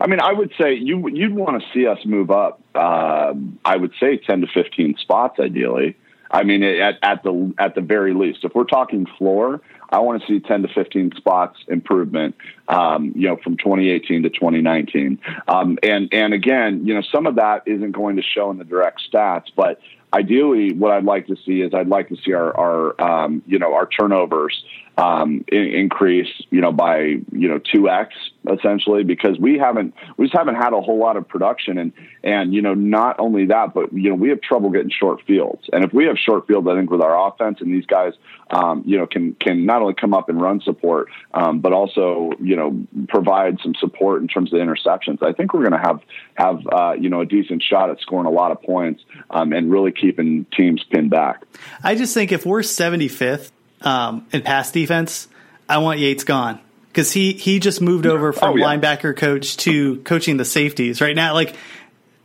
I 0.00 0.08
mean, 0.08 0.20
I 0.20 0.32
would 0.32 0.52
say 0.60 0.74
you 0.74 1.08
you'd 1.08 1.34
want 1.34 1.62
to 1.62 1.68
see 1.72 1.86
us 1.86 1.98
move 2.04 2.30
up. 2.30 2.60
Uh, 2.74 3.34
I 3.64 3.76
would 3.76 3.92
say 4.00 4.16
ten 4.16 4.40
to 4.40 4.46
fifteen 4.48 4.96
spots, 4.98 5.38
ideally. 5.38 5.96
I 6.30 6.42
mean, 6.42 6.62
at, 6.62 6.98
at 7.02 7.22
the 7.22 7.54
at 7.58 7.74
the 7.74 7.80
very 7.80 8.12
least, 8.12 8.40
if 8.44 8.54
we're 8.54 8.64
talking 8.64 9.06
floor, 9.16 9.60
I 9.90 10.00
want 10.00 10.20
to 10.20 10.26
see 10.26 10.40
10 10.40 10.62
to 10.62 10.68
15 10.68 11.12
spots 11.16 11.58
improvement, 11.68 12.36
um, 12.68 13.12
you 13.16 13.28
know, 13.28 13.36
from 13.36 13.56
2018 13.56 14.24
to 14.24 14.30
2019. 14.30 15.18
Um, 15.46 15.78
and 15.82 16.12
and 16.12 16.34
again, 16.34 16.86
you 16.86 16.94
know, 16.94 17.02
some 17.12 17.26
of 17.26 17.36
that 17.36 17.62
isn't 17.66 17.92
going 17.92 18.16
to 18.16 18.22
show 18.22 18.50
in 18.50 18.58
the 18.58 18.64
direct 18.64 19.00
stats, 19.10 19.46
but 19.56 19.80
ideally, 20.12 20.72
what 20.72 20.90
I'd 20.92 21.04
like 21.04 21.26
to 21.26 21.36
see 21.44 21.60
is 21.60 21.74
I'd 21.74 21.88
like 21.88 22.08
to 22.08 22.16
see 22.16 22.32
our, 22.32 22.56
our 22.56 23.00
um, 23.00 23.42
you 23.46 23.58
know, 23.58 23.74
our 23.74 23.86
turnovers 23.86 24.62
um, 24.98 25.44
in, 25.46 25.62
increase, 25.62 26.28
you 26.50 26.60
know, 26.60 26.72
by 26.72 26.98
you 26.98 27.48
know 27.48 27.58
two 27.58 27.88
x 27.88 28.14
essentially 28.50 29.04
because 29.04 29.38
we 29.38 29.58
haven't 29.58 29.94
we 30.16 30.26
just 30.26 30.36
haven't 30.36 30.56
had 30.56 30.72
a 30.72 30.80
whole 30.80 30.98
lot 30.98 31.16
of 31.16 31.28
production. 31.28 31.78
And 31.78 31.92
and 32.24 32.52
you 32.52 32.62
know 32.62 32.74
not 32.74 33.20
only 33.20 33.46
that 33.46 33.74
but 33.74 33.92
you 33.92 34.10
know 34.10 34.16
we 34.16 34.30
have 34.30 34.40
trouble 34.40 34.70
getting 34.70 34.90
short 34.90 35.22
fields. 35.26 35.62
And 35.72 35.84
if 35.84 35.92
we 35.92 36.06
have 36.06 36.16
short 36.18 36.46
fields 36.48 36.66
I 36.68 36.74
think 36.74 36.90
with 36.90 37.00
our 37.00 37.28
offense 37.28 37.58
and 37.60 37.72
these 37.72 37.86
guys 37.86 38.14
um, 38.50 38.82
you 38.86 38.98
know 38.98 39.06
can 39.06 39.34
can 39.34 39.64
not 39.66 39.82
only 39.82 39.94
come 39.94 40.14
up 40.14 40.28
and 40.28 40.40
run 40.40 40.60
support 40.62 41.08
um, 41.32 41.60
but 41.60 41.72
also 41.72 42.32
you 42.40 42.56
know 42.56 42.84
provide 43.08 43.58
some 43.62 43.74
support 43.78 44.20
in 44.20 44.26
terms 44.28 44.52
of 44.52 44.58
interceptions. 44.58 45.22
I 45.22 45.32
think 45.32 45.54
we're 45.54 45.68
going 45.68 45.80
to 45.80 45.86
have 45.86 46.00
have 46.34 46.66
uh, 46.66 46.92
you 46.98 47.08
know 47.08 47.20
a 47.20 47.26
decent 47.26 47.62
shot 47.62 47.90
at 47.90 48.00
scoring 48.00 48.26
a 48.26 48.30
lot 48.30 48.50
of 48.50 48.60
points 48.62 49.04
um, 49.30 49.52
and 49.52 49.70
really 49.70 49.92
keeping 49.92 50.44
teams 50.56 50.82
pinned 50.90 51.10
back. 51.10 51.44
I 51.84 51.94
just 51.94 52.14
think 52.14 52.32
if 52.32 52.44
we're 52.44 52.60
75th 52.60 53.52
um, 53.82 54.26
in 54.32 54.42
pass 54.42 54.72
defense, 54.72 55.28
I 55.68 55.78
want 55.78 55.98
Yates 55.98 56.24
gone 56.24 56.60
because 56.88 57.12
he 57.12 57.32
he 57.32 57.60
just 57.60 57.80
moved 57.80 58.06
over 58.06 58.32
from 58.32 58.54
oh, 58.54 58.56
yeah. 58.56 58.66
linebacker 58.66 59.16
coach 59.16 59.56
to 59.58 59.98
coaching 59.98 60.36
the 60.36 60.44
safeties 60.44 61.00
right 61.00 61.14
now. 61.14 61.34
Like 61.34 61.54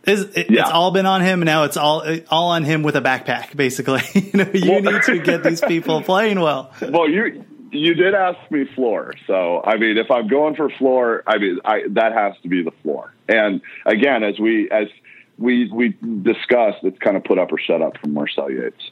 it's, 0.05 0.21
it, 0.37 0.49
yeah. 0.49 0.61
it's 0.61 0.71
all 0.71 0.91
been 0.91 1.05
on 1.05 1.21
him. 1.21 1.41
And 1.41 1.45
now 1.45 1.63
it's 1.63 1.77
all 1.77 2.03
all 2.29 2.49
on 2.49 2.63
him 2.63 2.83
with 2.83 2.95
a 2.95 3.01
backpack. 3.01 3.55
Basically, 3.55 4.01
you 4.13 4.31
know, 4.33 4.51
you 4.53 4.71
well, 4.71 4.81
need 4.81 5.03
to 5.03 5.19
get 5.19 5.43
these 5.43 5.61
people 5.67 6.01
playing 6.01 6.39
well. 6.39 6.71
Well, 6.81 7.09
you 7.09 7.45
you 7.71 7.93
did 7.95 8.13
ask 8.13 8.39
me 8.51 8.65
floor, 8.75 9.13
so 9.25 9.61
I 9.63 9.77
mean, 9.77 9.97
if 9.97 10.11
I'm 10.11 10.27
going 10.27 10.55
for 10.55 10.69
floor, 10.69 11.23
I 11.25 11.37
mean, 11.37 11.59
I, 11.65 11.81
that 11.91 12.13
has 12.13 12.33
to 12.43 12.47
be 12.47 12.63
the 12.63 12.71
floor. 12.83 13.13
And 13.27 13.61
again, 13.85 14.23
as 14.23 14.39
we 14.39 14.69
as 14.69 14.87
we 15.37 15.71
we 15.71 15.89
discussed, 16.21 16.83
it's 16.83 16.99
kind 16.99 17.17
of 17.17 17.23
put 17.23 17.39
up 17.39 17.51
or 17.51 17.57
shut 17.57 17.81
up 17.81 17.97
from 17.97 18.13
Marcel 18.13 18.51
Yates. 18.51 18.91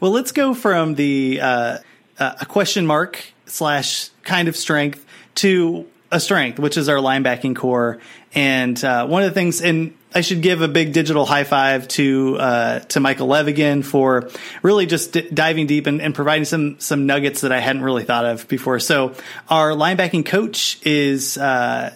Well, 0.00 0.10
let's 0.10 0.32
go 0.32 0.54
from 0.54 0.94
the 0.94 1.40
uh, 1.40 1.78
uh, 2.18 2.34
a 2.40 2.46
question 2.46 2.86
mark 2.86 3.24
slash 3.46 4.10
kind 4.22 4.48
of 4.48 4.56
strength 4.56 5.04
to 5.36 5.86
a 6.10 6.20
strength, 6.20 6.58
which 6.58 6.76
is 6.76 6.88
our 6.88 6.96
linebacking 6.96 7.56
core. 7.56 7.98
And 8.34 8.82
uh, 8.82 9.06
one 9.06 9.22
of 9.22 9.30
the 9.30 9.34
things, 9.34 9.60
and 9.60 9.94
I 10.14 10.22
should 10.22 10.42
give 10.42 10.62
a 10.62 10.68
big 10.68 10.92
digital 10.92 11.26
high 11.26 11.44
five 11.44 11.88
to 11.88 12.36
uh, 12.38 12.78
to 12.80 13.00
Michael 13.00 13.26
Lev 13.26 13.46
again 13.46 13.82
for 13.82 14.30
really 14.62 14.86
just 14.86 15.12
d- 15.12 15.28
diving 15.32 15.66
deep 15.66 15.86
and, 15.86 16.00
and, 16.00 16.14
providing 16.14 16.44
some 16.44 16.80
some 16.80 17.06
nuggets 17.06 17.42
that 17.42 17.52
I 17.52 17.60
hadn't 17.60 17.82
really 17.82 18.04
thought 18.04 18.24
of 18.24 18.48
before. 18.48 18.80
So 18.80 19.14
our 19.48 19.70
linebacking 19.72 20.26
coach 20.26 20.78
is. 20.84 21.36
Uh, 21.38 21.94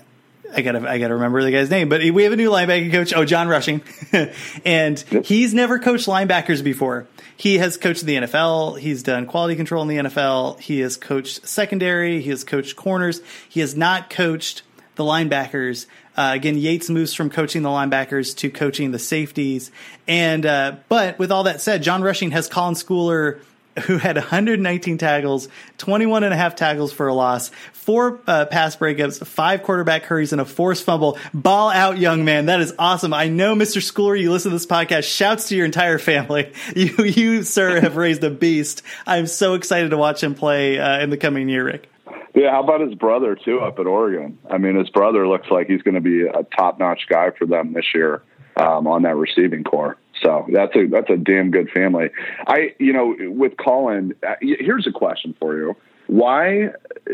I 0.54 0.60
gotta, 0.62 0.88
I 0.88 0.98
gotta 0.98 1.14
remember 1.14 1.42
the 1.42 1.50
guy's 1.50 1.70
name, 1.70 1.88
but 1.88 2.00
we 2.00 2.24
have 2.24 2.32
a 2.32 2.36
new 2.36 2.50
linebacking 2.50 2.92
coach. 2.92 3.12
Oh, 3.14 3.24
John 3.24 3.48
Rushing, 3.48 3.82
and 4.64 5.04
yep. 5.10 5.24
he's 5.24 5.54
never 5.54 5.78
coached 5.78 6.06
linebackers 6.06 6.62
before. 6.62 7.06
He 7.36 7.58
has 7.58 7.76
coached 7.76 8.04
the 8.04 8.16
NFL. 8.16 8.78
He's 8.78 9.02
done 9.02 9.26
quality 9.26 9.56
control 9.56 9.82
in 9.82 9.88
the 9.88 10.10
NFL. 10.10 10.60
He 10.60 10.80
has 10.80 10.96
coached 10.96 11.46
secondary. 11.48 12.20
He 12.20 12.30
has 12.30 12.44
coached 12.44 12.76
corners. 12.76 13.20
He 13.48 13.60
has 13.60 13.74
not 13.74 14.10
coached 14.10 14.62
the 14.94 15.04
linebackers. 15.04 15.86
Uh, 16.16 16.32
again, 16.34 16.58
Yates 16.58 16.90
moves 16.90 17.14
from 17.14 17.30
coaching 17.30 17.62
the 17.62 17.68
linebackers 17.68 18.36
to 18.36 18.50
coaching 18.50 18.90
the 18.90 18.98
safeties. 18.98 19.70
And 20.06 20.44
uh, 20.44 20.76
but 20.88 21.18
with 21.18 21.32
all 21.32 21.44
that 21.44 21.60
said, 21.60 21.82
John 21.82 22.02
Rushing 22.02 22.32
has 22.32 22.48
Colin 22.48 22.74
Schooler 22.74 23.40
who 23.80 23.98
had 23.98 24.16
119 24.16 24.98
tackles, 24.98 25.48
21 25.78 26.24
and 26.24 26.34
a 26.34 26.36
half 26.36 26.54
tackles 26.54 26.92
for 26.92 27.08
a 27.08 27.14
loss, 27.14 27.50
four 27.72 28.20
uh, 28.26 28.46
pass 28.46 28.76
breakups, 28.76 29.24
five 29.26 29.62
quarterback 29.62 30.04
hurries, 30.04 30.32
and 30.32 30.40
a 30.40 30.44
forced 30.44 30.84
fumble. 30.84 31.18
Ball 31.32 31.70
out, 31.70 31.98
young 31.98 32.24
man. 32.24 32.46
That 32.46 32.60
is 32.60 32.74
awesome. 32.78 33.12
I 33.12 33.28
know, 33.28 33.54
Mr. 33.54 33.78
Schooler, 33.78 34.18
you 34.20 34.30
listen 34.30 34.50
to 34.50 34.56
this 34.56 34.66
podcast. 34.66 35.04
Shouts 35.04 35.48
to 35.48 35.56
your 35.56 35.66
entire 35.66 35.98
family. 35.98 36.52
You, 36.74 37.04
you, 37.04 37.42
sir, 37.42 37.80
have 37.80 37.96
raised 37.96 38.24
a 38.24 38.30
beast. 38.30 38.82
I'm 39.06 39.26
so 39.26 39.54
excited 39.54 39.90
to 39.90 39.96
watch 39.96 40.22
him 40.22 40.34
play 40.34 40.78
uh, 40.78 41.00
in 41.00 41.10
the 41.10 41.16
coming 41.16 41.48
year, 41.48 41.64
Rick. 41.64 41.88
Yeah, 42.34 42.50
how 42.50 42.62
about 42.62 42.80
his 42.80 42.94
brother 42.94 43.36
too 43.36 43.60
up 43.60 43.78
at 43.78 43.86
Oregon? 43.86 44.38
I 44.50 44.58
mean, 44.58 44.76
his 44.76 44.88
brother 44.88 45.28
looks 45.28 45.48
like 45.50 45.66
he's 45.66 45.82
going 45.82 45.96
to 45.96 46.00
be 46.00 46.22
a 46.22 46.44
top-notch 46.56 47.02
guy 47.08 47.30
for 47.38 47.46
them 47.46 47.74
this 47.74 47.84
year 47.94 48.22
um, 48.56 48.86
on 48.86 49.02
that 49.02 49.16
receiving 49.16 49.64
core. 49.64 49.98
So 50.22 50.46
that's 50.52 50.74
a 50.76 50.86
that's 50.86 51.10
a 51.10 51.16
damn 51.16 51.50
good 51.50 51.70
family. 51.70 52.10
I 52.46 52.74
you 52.78 52.92
know 52.92 53.14
with 53.18 53.56
Colin, 53.56 54.14
uh, 54.26 54.34
here's 54.40 54.86
a 54.86 54.92
question 54.92 55.34
for 55.38 55.56
you: 55.56 55.76
Why, 56.06 56.66
uh, 56.66 57.12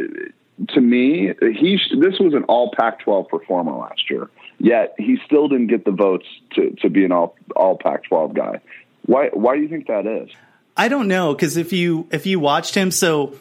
to 0.71 0.81
me, 0.81 1.33
he 1.41 1.81
this 2.01 2.19
was 2.19 2.35
an 2.35 2.45
All 2.45 2.73
Pac-12 2.79 3.29
performer 3.29 3.73
last 3.73 4.11
year, 4.11 4.29
yet 4.59 4.95
he 4.99 5.19
still 5.25 5.49
didn't 5.49 5.69
get 5.69 5.85
the 5.85 5.93
votes 5.93 6.27
to 6.55 6.71
to 6.83 6.91
be 6.91 7.05
an 7.05 7.13
All 7.13 7.37
All 7.57 7.79
Pac-12 7.79 8.35
guy. 8.35 8.61
Why 9.07 9.31
why 9.33 9.57
do 9.57 9.63
you 9.63 9.69
think 9.69 9.87
that 9.87 10.07
is? 10.07 10.31
I 10.77 10.89
don't 10.89 11.09
know 11.09 11.35
because 11.35 11.57
if 11.57 11.73
you 11.73 12.07
if 12.13 12.27
you 12.27 12.39
watched 12.39 12.75
him, 12.75 12.91
so 12.91 13.35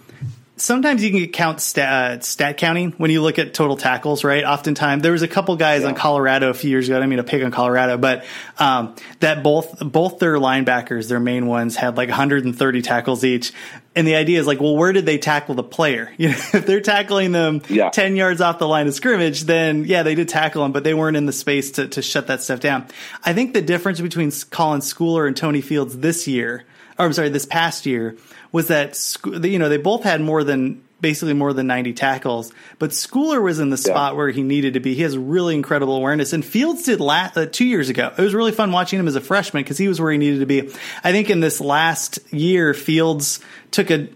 sometimes 0.58 1.04
you 1.04 1.12
can 1.12 1.20
get 1.20 1.34
count 1.34 1.62
stat, 1.62 2.20
uh, 2.20 2.20
stat, 2.22 2.58
counting 2.58 2.92
when 2.94 3.12
you 3.12 3.22
look 3.22 3.40
at 3.40 3.54
total 3.54 3.78
tackles, 3.78 4.24
right? 4.24 4.44
Oftentimes 4.44 5.04
there 5.04 5.12
was 5.12 5.22
a 5.22 5.28
couple 5.28 5.56
guys 5.56 5.84
yeah. 5.84 5.90
on 5.90 5.96
Colorado 5.96 6.50
a 6.50 6.54
few 6.54 6.70
years 6.70 6.90
ago. 6.90 7.00
I 7.00 7.06
mean, 7.06 7.20
a 7.20 7.24
pick 7.24 7.44
on 7.44 7.52
Colorado, 7.52 7.98
but 7.98 8.26
um, 8.58 8.96
that 9.20 9.44
both 9.44 9.80
both 9.80 10.20
their 10.20 10.36
linebackers, 10.36 11.08
their 11.08 11.20
main 11.20 11.46
ones, 11.46 11.76
had 11.76 11.98
like 11.98 12.10
130 12.10 12.82
tackles 12.82 13.24
each. 13.24 13.54
And 13.96 14.06
the 14.06 14.16
idea 14.16 14.40
is 14.40 14.46
like, 14.46 14.60
well, 14.60 14.78
where 14.78 14.94
did 14.94 15.08
they 15.08 15.18
tackle 15.18 15.56
the 15.56 15.64
player? 15.64 16.12
You 16.18 16.30
know, 16.30 16.36
if 16.54 16.66
they're 16.66 16.82
tackling 16.82 17.32
them 17.32 17.62
yeah. 17.70 17.90
10 17.90 18.16
yards 18.16 18.42
off 18.42 18.60
the 18.60 18.68
line 18.68 18.88
of 18.88 18.94
scrimmage, 18.94 19.44
then 19.44 19.86
yeah, 19.86 20.04
they 20.04 20.16
did 20.16 20.28
tackle 20.28 20.64
them, 20.64 20.72
but 20.72 20.84
they 20.84 20.94
weren't 20.94 21.16
in 21.16 21.26
the 21.26 21.32
space 21.32 21.72
to, 21.72 21.88
to 21.90 22.02
shut 22.02 22.28
that 22.28 22.42
stuff 22.42 22.60
down. 22.60 22.88
I 23.24 23.34
think 23.34 23.54
the 23.54 23.62
difference 23.62 24.02
between 24.02 24.32
Colin 24.50 24.82
Schooler 24.82 25.28
and 25.28 25.38
Tony 25.38 25.62
Fields 25.62 25.98
this 25.98 26.28
year, 26.28 26.66
or 26.98 27.06
I'm 27.06 27.14
sorry, 27.14 27.30
this 27.30 27.46
past 27.46 27.86
year 27.86 28.18
was 28.52 28.68
that 28.68 29.18
you 29.44 29.60
know 29.60 29.70
they 29.70 29.78
both 29.78 30.04
had 30.04 30.22
more 30.22 30.44
than 30.44 30.84
basically 31.00 31.34
more 31.34 31.54
than 31.54 31.68
90 31.68 31.94
tackles, 31.94 32.52
but 32.80 32.90
Schooler 32.90 33.42
was 33.42 33.60
in 33.60 33.70
the 33.70 33.78
spot 33.78 34.14
yeah. 34.14 34.18
where 34.18 34.30
he 34.30 34.42
needed 34.42 34.74
to 34.74 34.80
be. 34.80 34.96
He 34.96 35.04
has 35.04 35.16
really 35.16 35.54
incredible 35.54 35.96
awareness, 35.96 36.34
and 36.34 36.44
Fields 36.44 36.84
did 36.84 37.00
last, 37.00 37.38
uh, 37.38 37.46
two 37.46 37.66
years 37.66 37.90
ago. 37.90 38.12
It 38.18 38.22
was 38.22 38.34
really 38.34 38.52
fun 38.52 38.72
watching 38.72 39.00
him 39.00 39.08
as 39.08 39.16
a 39.16 39.22
freshman 39.22 39.64
because 39.64 39.78
he 39.78 39.88
was 39.88 40.02
where 40.02 40.12
he 40.12 40.18
needed 40.18 40.40
to 40.40 40.48
be. 40.48 40.72
I 41.04 41.12
think 41.12 41.30
in 41.30 41.40
this 41.40 41.62
last 41.62 42.20
year, 42.34 42.74
Fields 42.74 43.40
took 43.72 43.92
a 43.92 44.10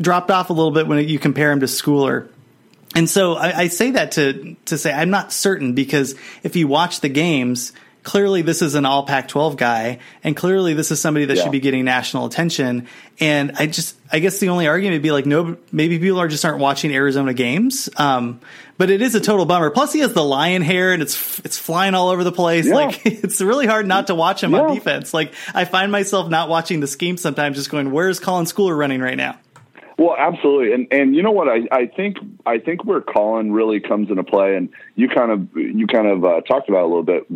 dropped 0.00 0.30
off 0.30 0.50
a 0.50 0.52
little 0.52 0.70
bit 0.70 0.86
when 0.86 1.06
you 1.06 1.18
compare 1.18 1.52
him 1.52 1.60
to 1.60 1.66
Schooler. 1.66 2.28
And 2.94 3.08
so 3.08 3.34
I, 3.34 3.58
I 3.58 3.68
say 3.68 3.92
that 3.92 4.12
to 4.12 4.56
to 4.66 4.78
say 4.78 4.92
I'm 4.92 5.10
not 5.10 5.32
certain 5.32 5.74
because 5.74 6.14
if 6.42 6.56
you 6.56 6.66
watch 6.66 7.00
the 7.00 7.08
games 7.08 7.72
clearly 8.02 8.42
this 8.42 8.62
is 8.62 8.74
an 8.74 8.86
all 8.86 9.04
Pac 9.04 9.28
12 9.28 9.56
guy, 9.56 9.98
and 10.22 10.36
clearly 10.36 10.74
this 10.74 10.90
is 10.90 11.00
somebody 11.00 11.26
that 11.26 11.36
yeah. 11.36 11.42
should 11.42 11.52
be 11.52 11.60
getting 11.60 11.84
national 11.84 12.26
attention. 12.26 12.88
And 13.18 13.52
I 13.56 13.66
just, 13.66 13.96
I 14.10 14.18
guess 14.18 14.38
the 14.38 14.48
only 14.48 14.66
argument 14.66 14.96
would 14.96 15.02
be 15.02 15.12
like, 15.12 15.26
no, 15.26 15.56
maybe 15.72 15.98
people 15.98 16.18
are 16.18 16.28
just 16.28 16.44
aren't 16.44 16.58
watching 16.58 16.92
Arizona 16.92 17.34
games. 17.34 17.88
Um, 17.96 18.40
but 18.78 18.88
it 18.88 19.02
is 19.02 19.14
a 19.14 19.20
total 19.20 19.44
bummer. 19.44 19.68
Plus, 19.68 19.92
he 19.92 20.00
has 20.00 20.14
the 20.14 20.24
lion 20.24 20.62
hair 20.62 20.94
and 20.94 21.02
it's 21.02 21.38
it's 21.40 21.58
flying 21.58 21.94
all 21.94 22.08
over 22.08 22.24
the 22.24 22.32
place. 22.32 22.66
Yeah. 22.66 22.76
Like 22.76 23.00
it's 23.04 23.40
really 23.42 23.66
hard 23.66 23.86
not 23.86 24.06
to 24.06 24.14
watch 24.14 24.42
him 24.42 24.52
yeah. 24.52 24.60
on 24.62 24.74
defense. 24.74 25.12
Like 25.12 25.34
I 25.54 25.66
find 25.66 25.92
myself 25.92 26.30
not 26.30 26.48
watching 26.48 26.80
the 26.80 26.86
scheme 26.86 27.18
sometimes, 27.18 27.56
just 27.56 27.70
going, 27.70 27.90
"Where's 27.90 28.20
Colin 28.20 28.46
Schooler 28.46 28.74
running 28.74 29.02
right 29.02 29.18
now?" 29.18 29.38
Well, 30.00 30.16
absolutely, 30.18 30.72
and 30.72 30.86
and 30.90 31.14
you 31.14 31.22
know 31.22 31.30
what 31.30 31.46
I, 31.46 31.68
I 31.70 31.84
think 31.84 32.16
I 32.46 32.56
think 32.56 32.86
where 32.86 33.02
Colin 33.02 33.52
really 33.52 33.80
comes 33.80 34.08
into 34.08 34.24
play, 34.24 34.56
and 34.56 34.70
you 34.94 35.10
kind 35.10 35.30
of 35.30 35.46
you 35.54 35.86
kind 35.86 36.06
of 36.06 36.24
uh, 36.24 36.40
talked 36.40 36.70
about 36.70 36.84
a 36.84 36.86
little 36.86 37.02
bit. 37.02 37.26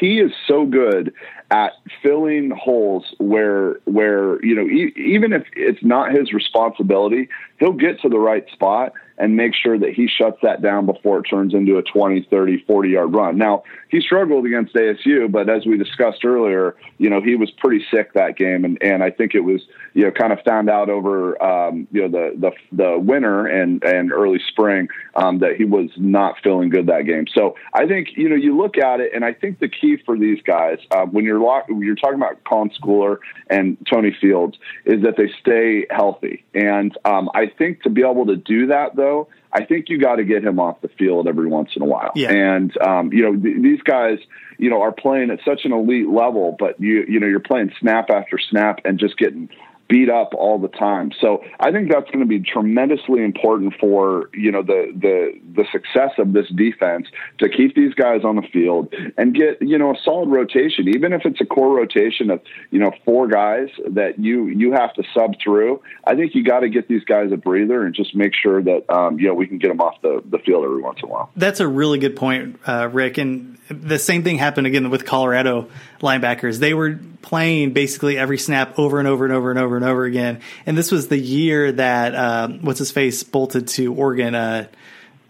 He 0.00 0.18
is 0.18 0.32
so 0.48 0.66
good 0.66 1.14
at 1.52 1.70
filling 2.02 2.50
holes 2.50 3.14
where 3.18 3.74
where 3.84 4.44
you 4.44 4.56
know 4.56 4.62
e- 4.62 4.92
even 4.96 5.32
if 5.32 5.44
it's 5.54 5.84
not 5.84 6.10
his 6.12 6.32
responsibility, 6.32 7.28
he'll 7.60 7.74
get 7.74 8.00
to 8.00 8.08
the 8.08 8.18
right 8.18 8.44
spot 8.50 8.92
and 9.20 9.36
make 9.36 9.54
sure 9.54 9.78
that 9.78 9.92
he 9.92 10.08
shuts 10.08 10.38
that 10.42 10.62
down 10.62 10.86
before 10.86 11.18
it 11.18 11.24
turns 11.24 11.52
into 11.52 11.76
a 11.76 11.82
20, 11.82 12.26
30, 12.30 12.64
40 12.66 12.88
yard 12.88 13.14
run. 13.14 13.36
Now, 13.36 13.62
he 13.90 14.00
struggled 14.00 14.46
against 14.46 14.74
ASU, 14.74 15.30
but 15.30 15.48
as 15.50 15.66
we 15.66 15.76
discussed 15.76 16.24
earlier, 16.24 16.74
you 16.98 17.10
know, 17.10 17.20
he 17.20 17.36
was 17.36 17.50
pretty 17.50 17.84
sick 17.90 18.14
that 18.14 18.36
game. 18.36 18.64
And, 18.64 18.78
and 18.82 19.02
I 19.02 19.10
think 19.10 19.34
it 19.34 19.40
was, 19.40 19.60
you 19.94 20.04
know, 20.04 20.10
kind 20.10 20.32
of 20.32 20.38
found 20.44 20.70
out 20.70 20.88
over, 20.88 21.40
um, 21.42 21.86
you 21.92 22.08
know, 22.08 22.08
the, 22.08 22.38
the, 22.38 22.52
the 22.72 22.98
winter 22.98 23.46
and, 23.46 23.82
and 23.84 24.12
early 24.12 24.40
spring 24.48 24.88
um, 25.16 25.40
that 25.40 25.56
he 25.56 25.64
was 25.64 25.90
not 25.96 26.36
feeling 26.42 26.70
good 26.70 26.86
that 26.86 27.02
game. 27.02 27.26
So 27.34 27.56
I 27.74 27.86
think, 27.86 28.08
you 28.16 28.28
know, 28.28 28.36
you 28.36 28.56
look 28.56 28.78
at 28.78 29.00
it 29.00 29.12
and 29.14 29.24
I 29.24 29.34
think 29.34 29.58
the 29.58 29.68
key 29.68 29.98
for 30.06 30.16
these 30.16 30.40
guys, 30.42 30.78
uh, 30.92 31.04
when 31.04 31.24
you're 31.24 31.40
lock, 31.40 31.68
when 31.68 31.82
you're 31.82 31.96
talking 31.96 32.16
about 32.16 32.42
Colin 32.44 32.70
Schooler 32.70 33.18
and 33.48 33.76
Tony 33.90 34.16
Fields 34.18 34.56
is 34.86 35.02
that 35.02 35.16
they 35.16 35.30
stay 35.40 35.86
healthy. 35.90 36.44
And 36.54 36.96
um, 37.04 37.28
I 37.34 37.46
think 37.46 37.82
to 37.82 37.90
be 37.90 38.02
able 38.02 38.26
to 38.26 38.36
do 38.36 38.68
that 38.68 38.96
though, 38.96 39.09
I 39.52 39.64
think 39.64 39.88
you 39.88 39.98
got 39.98 40.16
to 40.16 40.24
get 40.24 40.44
him 40.44 40.60
off 40.60 40.80
the 40.80 40.88
field 40.88 41.26
every 41.26 41.48
once 41.48 41.70
in 41.74 41.82
a 41.82 41.86
while. 41.86 42.12
Yeah. 42.14 42.30
And 42.30 42.76
um, 42.78 43.12
you 43.12 43.22
know, 43.22 43.36
th- 43.36 43.62
these 43.62 43.82
guys, 43.82 44.18
you 44.58 44.70
know, 44.70 44.82
are 44.82 44.92
playing 44.92 45.30
at 45.30 45.40
such 45.44 45.64
an 45.64 45.72
elite 45.72 46.08
level, 46.08 46.56
but 46.58 46.80
you 46.80 47.04
you 47.08 47.18
know, 47.20 47.26
you're 47.26 47.40
playing 47.40 47.72
snap 47.80 48.10
after 48.10 48.38
snap 48.38 48.80
and 48.84 48.98
just 48.98 49.16
getting 49.16 49.48
beat 49.90 50.08
up 50.08 50.32
all 50.34 50.58
the 50.58 50.68
time. 50.68 51.10
So 51.20 51.42
I 51.58 51.72
think 51.72 51.90
that's 51.90 52.06
going 52.06 52.20
to 52.20 52.26
be 52.26 52.38
tremendously 52.40 53.22
important 53.22 53.74
for 53.78 54.30
you 54.32 54.52
know 54.52 54.62
the 54.62 54.92
the 54.96 55.40
the 55.56 55.66
success 55.72 56.12
of 56.18 56.32
this 56.32 56.48
defense 56.54 57.08
to 57.38 57.48
keep 57.48 57.74
these 57.74 57.92
guys 57.94 58.20
on 58.24 58.36
the 58.36 58.46
field 58.52 58.94
and 59.18 59.34
get 59.34 59.60
you 59.60 59.76
know 59.76 59.90
a 59.90 59.96
solid 60.02 60.30
rotation, 60.30 60.88
even 60.88 61.12
if 61.12 61.22
it's 61.24 61.40
a 61.40 61.44
core 61.44 61.76
rotation 61.76 62.30
of 62.30 62.40
you 62.70 62.78
know 62.78 62.92
four 63.04 63.26
guys 63.26 63.68
that 63.90 64.18
you 64.18 64.46
you 64.46 64.72
have 64.72 64.94
to 64.94 65.02
sub 65.12 65.34
through. 65.42 65.82
I 66.04 66.14
think 66.14 66.34
you 66.34 66.44
got 66.44 66.60
to 66.60 66.68
get 66.68 66.88
these 66.88 67.04
guys 67.04 67.32
a 67.32 67.36
breather 67.36 67.84
and 67.84 67.94
just 67.94 68.14
make 68.14 68.32
sure 68.34 68.62
that 68.62 68.88
um, 68.88 69.18
you 69.18 69.26
know 69.26 69.34
we 69.34 69.48
can 69.48 69.58
get 69.58 69.68
them 69.68 69.80
off 69.80 70.00
the 70.02 70.22
the 70.30 70.38
field 70.38 70.64
every 70.64 70.80
once 70.80 71.00
in 71.02 71.08
a 71.08 71.12
while. 71.12 71.30
That's 71.36 71.58
a 71.58 71.66
really 71.66 71.98
good 71.98 72.14
point, 72.14 72.60
uh, 72.64 72.88
Rick. 72.92 73.18
And 73.18 73.58
the 73.68 73.98
same 73.98 74.22
thing 74.22 74.38
happened 74.38 74.66
again 74.66 74.90
with 74.90 75.04
Colorado 75.04 75.68
linebackers. 76.00 76.58
They 76.58 76.74
were 76.74 76.98
playing 77.22 77.72
basically 77.72 78.18
every 78.18 78.38
snap 78.38 78.78
over 78.78 78.98
and 78.98 79.06
over 79.06 79.24
and 79.24 79.32
over 79.32 79.50
and 79.50 79.58
over 79.58 79.79
and 79.82 79.90
over 79.90 80.04
again. 80.04 80.40
And 80.66 80.76
this 80.76 80.90
was 80.92 81.08
the 81.08 81.18
year 81.18 81.72
that 81.72 82.14
uh, 82.14 82.48
what's 82.60 82.78
his 82.78 82.90
face 82.90 83.22
bolted 83.22 83.68
to 83.68 83.92
Oregon. 83.94 84.34
Uh, 84.34 84.66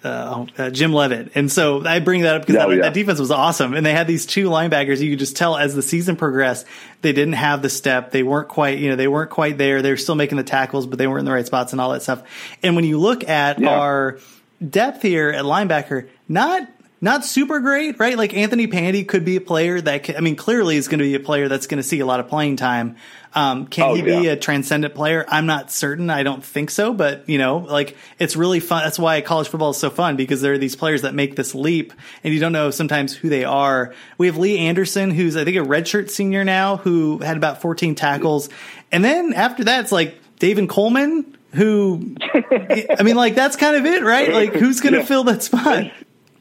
uh, 0.02 0.46
uh, 0.56 0.70
Jim 0.70 0.94
Leavitt. 0.94 1.32
And 1.34 1.52
so 1.52 1.84
I 1.86 1.98
bring 2.00 2.22
that 2.22 2.36
up 2.36 2.46
because 2.46 2.56
Oh, 2.64 2.70
that, 2.70 2.74
yeah. 2.74 2.82
that 2.84 2.94
defense 2.94 3.18
was 3.20 3.30
awesome. 3.30 3.74
And 3.74 3.84
they 3.84 3.92
had 3.92 4.06
these 4.06 4.24
two 4.24 4.48
linebackers. 4.48 5.00
You 5.02 5.10
could 5.10 5.18
just 5.18 5.36
tell 5.36 5.58
as 5.58 5.74
the 5.74 5.82
season 5.82 6.16
progressed, 6.16 6.66
they 7.02 7.12
didn't 7.12 7.34
have 7.34 7.60
the 7.60 7.68
step. 7.68 8.10
They 8.10 8.22
weren't 8.22 8.48
quite, 8.48 8.78
you 8.78 8.88
know, 8.88 8.96
they 8.96 9.08
weren't 9.08 9.28
quite 9.30 9.58
there. 9.58 9.82
They 9.82 9.90
were 9.90 9.98
still 9.98 10.14
making 10.14 10.38
the 10.38 10.42
tackles, 10.42 10.86
but 10.86 10.98
they 10.98 11.06
weren't 11.06 11.18
in 11.18 11.24
the 11.26 11.32
right 11.32 11.44
spots 11.44 11.72
and 11.72 11.82
all 11.82 11.90
that 11.92 12.00
stuff. 12.00 12.22
And 12.62 12.76
when 12.76 12.86
you 12.86 12.98
look 12.98 13.28
at 13.28 13.58
Yeah. 13.58 13.78
our 13.78 14.18
depth 14.66 15.02
here 15.02 15.28
at 15.28 15.44
linebacker, 15.44 16.08
not 16.30 16.66
not 17.00 17.24
super 17.24 17.60
great, 17.60 17.98
right? 17.98 18.16
Like 18.16 18.34
Anthony 18.34 18.66
Pandy 18.66 19.04
could 19.04 19.24
be 19.24 19.36
a 19.36 19.40
player 19.40 19.80
that 19.80 20.02
can, 20.04 20.16
I 20.16 20.20
mean, 20.20 20.36
clearly 20.36 20.76
is 20.76 20.86
going 20.88 20.98
to 20.98 21.04
be 21.04 21.14
a 21.14 21.20
player 21.20 21.48
that's 21.48 21.66
going 21.66 21.78
to 21.78 21.82
see 21.82 22.00
a 22.00 22.06
lot 22.06 22.20
of 22.20 22.28
playing 22.28 22.56
time. 22.56 22.96
Um, 23.34 23.66
can 23.68 23.84
Oh, 23.90 23.94
he 23.94 24.02
be 24.02 24.26
a 24.26 24.36
transcendent 24.36 24.94
player? 24.94 25.24
I'm 25.28 25.46
not 25.46 25.70
certain. 25.70 26.10
I 26.10 26.24
don't 26.24 26.44
think 26.44 26.68
so, 26.70 26.92
but 26.92 27.28
you 27.28 27.38
know, 27.38 27.58
like 27.58 27.96
it's 28.18 28.36
really 28.36 28.60
fun. 28.60 28.82
That's 28.84 28.98
why 28.98 29.20
college 29.20 29.48
football 29.48 29.70
is 29.70 29.76
so 29.78 29.88
fun 29.88 30.16
because 30.16 30.40
there 30.42 30.52
are 30.52 30.58
these 30.58 30.76
players 30.76 31.02
that 31.02 31.14
make 31.14 31.36
this 31.36 31.54
leap 31.54 31.92
and 32.24 32.34
you 32.34 32.40
don't 32.40 32.52
know 32.52 32.70
sometimes 32.70 33.14
who 33.14 33.28
they 33.28 33.44
are. 33.44 33.94
We 34.18 34.26
have 34.26 34.36
Lee 34.36 34.58
Anderson, 34.58 35.10
who's 35.10 35.36
I 35.36 35.44
think 35.44 35.56
a 35.56 35.60
redshirt 35.60 36.10
senior 36.10 36.44
now, 36.44 36.76
who 36.78 37.18
had 37.18 37.36
about 37.36 37.62
14 37.62 37.94
tackles. 37.94 38.48
And 38.92 39.04
then 39.04 39.32
after 39.32 39.64
that, 39.64 39.80
it's 39.84 39.92
like 39.92 40.16
David 40.40 40.68
Coleman, 40.68 41.36
who, 41.54 42.16
I 42.34 43.02
mean, 43.04 43.16
like 43.16 43.34
that's 43.36 43.56
kind 43.56 43.76
of 43.76 43.86
it, 43.86 44.02
right? 44.02 44.32
Like 44.32 44.52
who's 44.54 44.80
going 44.80 44.92
to 44.94 44.98
Yeah. 45.00 45.04
fill 45.06 45.24
that 45.24 45.42
spot? 45.42 45.84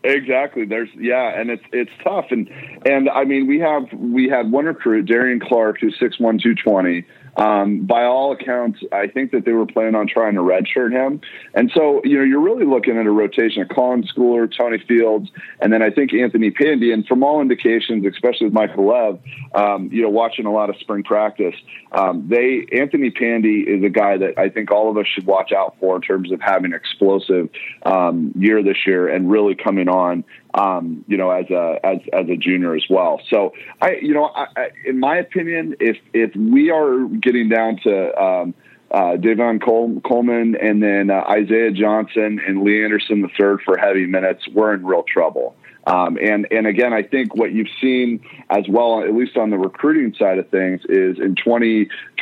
Exactly. 0.04 0.66
There's 0.66 0.90
yeah, 0.96 1.40
and 1.40 1.50
it's 1.50 1.64
it's 1.74 1.92
tough, 2.04 2.28
and 2.32 2.50
and 2.86 3.10
I 3.10 3.26
mean 3.26 3.48
we 3.48 3.60
have 3.60 3.84
we 3.92 4.30
had 4.30 4.50
one 4.50 4.66
recruit, 4.66 5.06
Darian 5.06 5.42
Clark, 5.42 5.82
who's 5.82 5.98
six 6.00 6.18
one 6.20 6.40
two 6.42 6.56
twenty. 6.56 7.06
Um, 7.38 7.86
by 7.86 8.04
all 8.04 8.32
accounts, 8.32 8.80
I 8.92 9.08
think 9.08 9.32
that 9.32 9.46
they 9.46 9.52
were 9.52 9.66
planning 9.66 9.96
on 9.96 10.08
trying 10.08 10.36
to 10.36 10.42
redshirt 10.42 10.92
him, 10.92 11.22
and 11.54 11.72
so 11.74 12.02
you 12.04 12.18
know 12.18 12.24
you're 12.24 12.42
really 12.42 12.66
looking 12.66 12.98
at 12.98 13.06
a 13.06 13.12
rotation 13.12 13.62
of 13.62 13.70
Colin 13.70 14.04
Schooler, 14.04 14.52
Tony 14.56 14.78
Fields, 14.88 15.30
and 15.60 15.72
then 15.72 15.82
I 15.82 15.90
think 15.90 16.14
Anthony 16.14 16.52
Pandy. 16.52 16.92
And 16.92 17.06
from 17.06 17.24
all 17.24 17.42
indications, 17.42 18.06
especially 18.06 18.48
with 18.48 18.54
Michael 18.54 18.88
Lev, 18.88 19.20
um, 19.54 19.90
you 19.92 20.02
know 20.02 20.10
watching 20.10 20.46
a 20.46 20.52
lot 20.52 20.70
of 20.70 20.78
spring 20.78 21.04
practice, 21.04 21.56
um, 21.92 22.28
they 22.30 22.66
Anthony 22.72 23.12
Pandy 23.12 23.62
is 23.62 23.84
a 23.84 23.90
guy 23.90 24.18
that 24.18 24.38
I 24.38 24.50
think 24.50 24.72
all 24.72 24.90
of 24.90 24.98
us 24.98 25.06
should 25.08 25.26
watch 25.26 25.52
out 25.52 25.76
for 25.80 25.96
in 25.96 26.02
terms 26.02 26.32
of 26.32 26.42
having 26.42 26.74
explosive 26.74 27.50
um, 27.84 28.34
year 28.36 28.64
this 28.64 28.86
year 28.86 29.08
and 29.08 29.30
really 29.30 29.56
coming 29.56 29.88
on 29.88 30.24
um, 30.54 31.04
you 31.08 31.18
know, 31.18 31.30
as 31.30 31.50
a 31.50 31.80
as 31.84 32.00
as 32.14 32.30
a 32.30 32.36
junior 32.36 32.76
as 32.76 32.84
well. 32.90 33.22
So 33.30 33.54
I, 33.82 33.98
you 34.02 34.14
know, 34.14 34.26
I, 34.26 34.48
I, 34.56 34.70
in 34.86 35.00
my 35.00 35.18
opinion, 35.18 35.76
if 35.80 35.98
if 36.14 36.36
we 36.36 36.72
are 36.72 37.06
getting 37.06 37.50
down 37.50 37.80
to 37.84 38.22
um, 38.22 38.54
uh, 38.92 39.18
Davon 39.18 39.60
Col- 39.60 40.02
Coleman 40.02 40.56
and 40.56 40.82
then 40.82 41.10
uh, 41.12 41.24
Isaiah 41.30 41.72
Johnson 41.72 42.40
and 42.46 42.64
Lee 42.64 42.84
Anderson 42.84 43.22
the 43.22 43.30
third 43.38 43.62
for 43.64 43.78
heavy 43.78 44.08
minutes, 44.08 44.48
we're 44.48 44.74
in 44.74 44.86
real 44.86 45.04
trouble. 45.04 45.56
Um, 45.88 46.18
and 46.22 46.48
and 46.52 46.68
again, 46.68 46.94
I 46.94 47.04
think 47.04 47.36
what 47.36 47.52
you've 47.52 47.70
seen 47.82 48.24
as 48.50 48.66
well, 48.68 49.02
at 49.04 49.14
least 49.14 49.38
on 49.38 49.50
the 49.50 49.58
recruiting 49.58 50.14
side 50.14 50.38
of 50.38 50.50
things, 50.50 50.82
is 50.90 51.18
in 51.20 51.36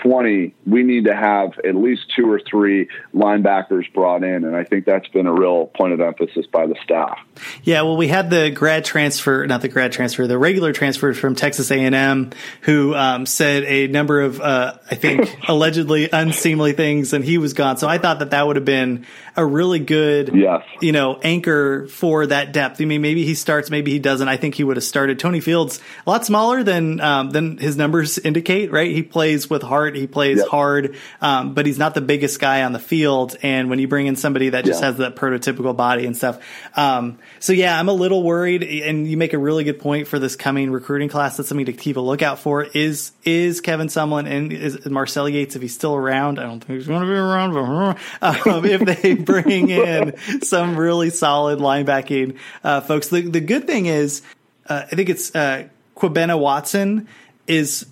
2020 0.04 0.54
we 0.66 0.84
need 0.84 1.06
to 1.06 1.16
have 1.16 1.58
at 1.66 1.76
least 1.76 2.02
two 2.16 2.30
or 2.30 2.40
three 2.40 2.90
linebackers 3.14 3.92
brought 3.94 4.24
in, 4.24 4.44
and 4.44 4.56
I 4.56 4.64
think 4.64 4.86
that's 4.86 5.08
been 5.10 5.26
a 5.28 5.34
real 5.34 5.68
point 5.68 5.94
of 5.94 6.02
emphasis 6.02 6.46
by 6.48 6.68
the 6.68 6.76
staff. 6.84 7.18
Yeah, 7.64 7.84
well, 7.84 7.96
we 7.98 8.08
had 8.08 8.30
the 8.30 8.50
grad 8.50 8.84
transfer, 8.84 9.46
not 9.48 9.62
the 9.62 9.68
grad 9.70 9.92
transfer, 9.92 10.28
the 10.28 10.38
regular 10.38 10.74
transfer 10.74 11.14
from 11.14 11.36
Texas 11.36 11.72
A&M, 11.72 12.32
who 12.62 12.94
um, 12.96 13.26
said 13.26 13.64
a 13.64 13.88
number 13.88 14.22
of, 14.22 14.42
uh, 14.42 14.78
I 14.92 14.96
think, 14.96 15.38
allegedly 15.48 16.10
unseemly 16.12 16.74
things, 16.74 17.14
and 17.14 17.24
he 17.24 17.38
was 17.38 17.54
gone. 17.54 17.78
So 17.78 17.88
I 17.88 17.98
thought 17.98 18.20
that 18.20 18.32
that 18.32 18.46
would 18.46 18.56
have 18.58 18.66
been 18.66 19.06
a 19.38 19.46
really 19.46 19.80
good, 19.80 20.32
Yes. 20.34 20.64
you 20.82 20.92
know, 20.92 21.20
anchor 21.24 21.88
for 21.88 22.26
that 22.28 22.52
depth. 22.52 22.82
I 22.82 22.86
mean, 22.86 23.02
maybe 23.02 23.24
he 23.24 23.36
starts, 23.36 23.70
maybe 23.70 23.92
he 23.92 24.00
doesn't. 24.00 24.28
I 24.28 24.36
think 24.36 24.56
he 24.56 24.64
would 24.64 24.78
have 24.78 24.84
started. 24.84 25.20
Tony 25.20 25.40
Fields, 25.40 25.80
a 26.06 26.10
lot 26.10 26.26
smaller 26.26 26.64
than 26.64 27.00
um, 27.00 27.30
than 27.30 27.58
his 27.58 27.78
numbers 27.78 28.18
indicate, 28.18 28.72
right? 28.72 28.92
He 28.92 29.04
plays 29.04 29.50
with 29.50 29.62
heart, 29.88 29.96
he 29.96 30.08
plays 30.08 30.38
Yep. 30.40 30.48
hard, 30.48 30.96
um, 31.22 31.54
but 31.54 31.66
he's 31.66 31.78
not 31.80 31.94
the 31.96 32.02
biggest 32.02 32.40
guy 32.40 32.64
on 32.64 32.74
the 32.74 32.80
field. 32.80 33.36
And 33.42 33.70
when 33.70 33.80
you 33.80 33.88
bring 33.88 34.08
in 34.08 34.16
somebody 34.16 34.50
that 34.50 34.66
just 34.66 34.82
Yeah. 34.82 34.88
has 34.88 34.98
that 34.98 35.16
prototypical 35.16 35.76
body 35.76 36.06
and 36.06 36.16
stuff, 36.16 36.40
um, 36.76 37.18
so 37.40 37.54
yeah, 37.54 37.80
I'm 37.80 37.88
a 37.90 37.94
little 37.94 38.24
worried. 38.24 38.64
And 38.64 39.08
you 39.08 39.18
make 39.18 39.34
a 39.34 39.38
really 39.38 39.64
good 39.64 39.80
point 39.80 40.08
for 40.08 40.20
this 40.20 40.36
coming 40.36 40.72
recruiting 40.72 41.10
class. 41.10 41.38
That's 41.38 41.50
something 41.50 41.66
to 41.68 41.74
keep 41.74 41.98
a 41.98 42.02
lookout 42.02 42.40
for. 42.40 42.64
Is 42.74 43.12
is 43.24 43.62
Kevin 43.62 43.88
Sumlin 43.88 44.28
and 44.30 44.52
is 44.52 44.86
Marcel 44.86 45.28
Yates 45.30 45.56
if 45.56 45.62
he's 45.62 45.74
still 45.74 45.96
around? 45.96 46.40
I 46.40 46.44
don't 46.44 46.64
think 46.64 46.80
he's 46.80 46.88
going 46.88 47.02
to 47.02 47.08
be 47.08 47.14
around. 47.14 47.54
But 47.54 47.98
um, 48.48 48.66
if 48.66 49.02
they 49.02 49.14
bring 49.16 49.70
in 49.70 50.14
some 50.42 50.76
really 50.76 51.10
solid 51.10 51.60
linebacking 51.60 52.36
uh, 52.64 52.82
folks, 52.82 53.08
the 53.10 53.22
the 53.22 53.40
good 53.42 53.66
thing 53.68 53.86
is, 53.86 54.22
uh, 54.68 54.84
I 54.92 54.96
think 54.96 55.10
it's 55.10 55.34
uh, 55.36 55.66
Kwabena 55.96 56.38
Watson 56.40 57.08
is. 57.48 57.86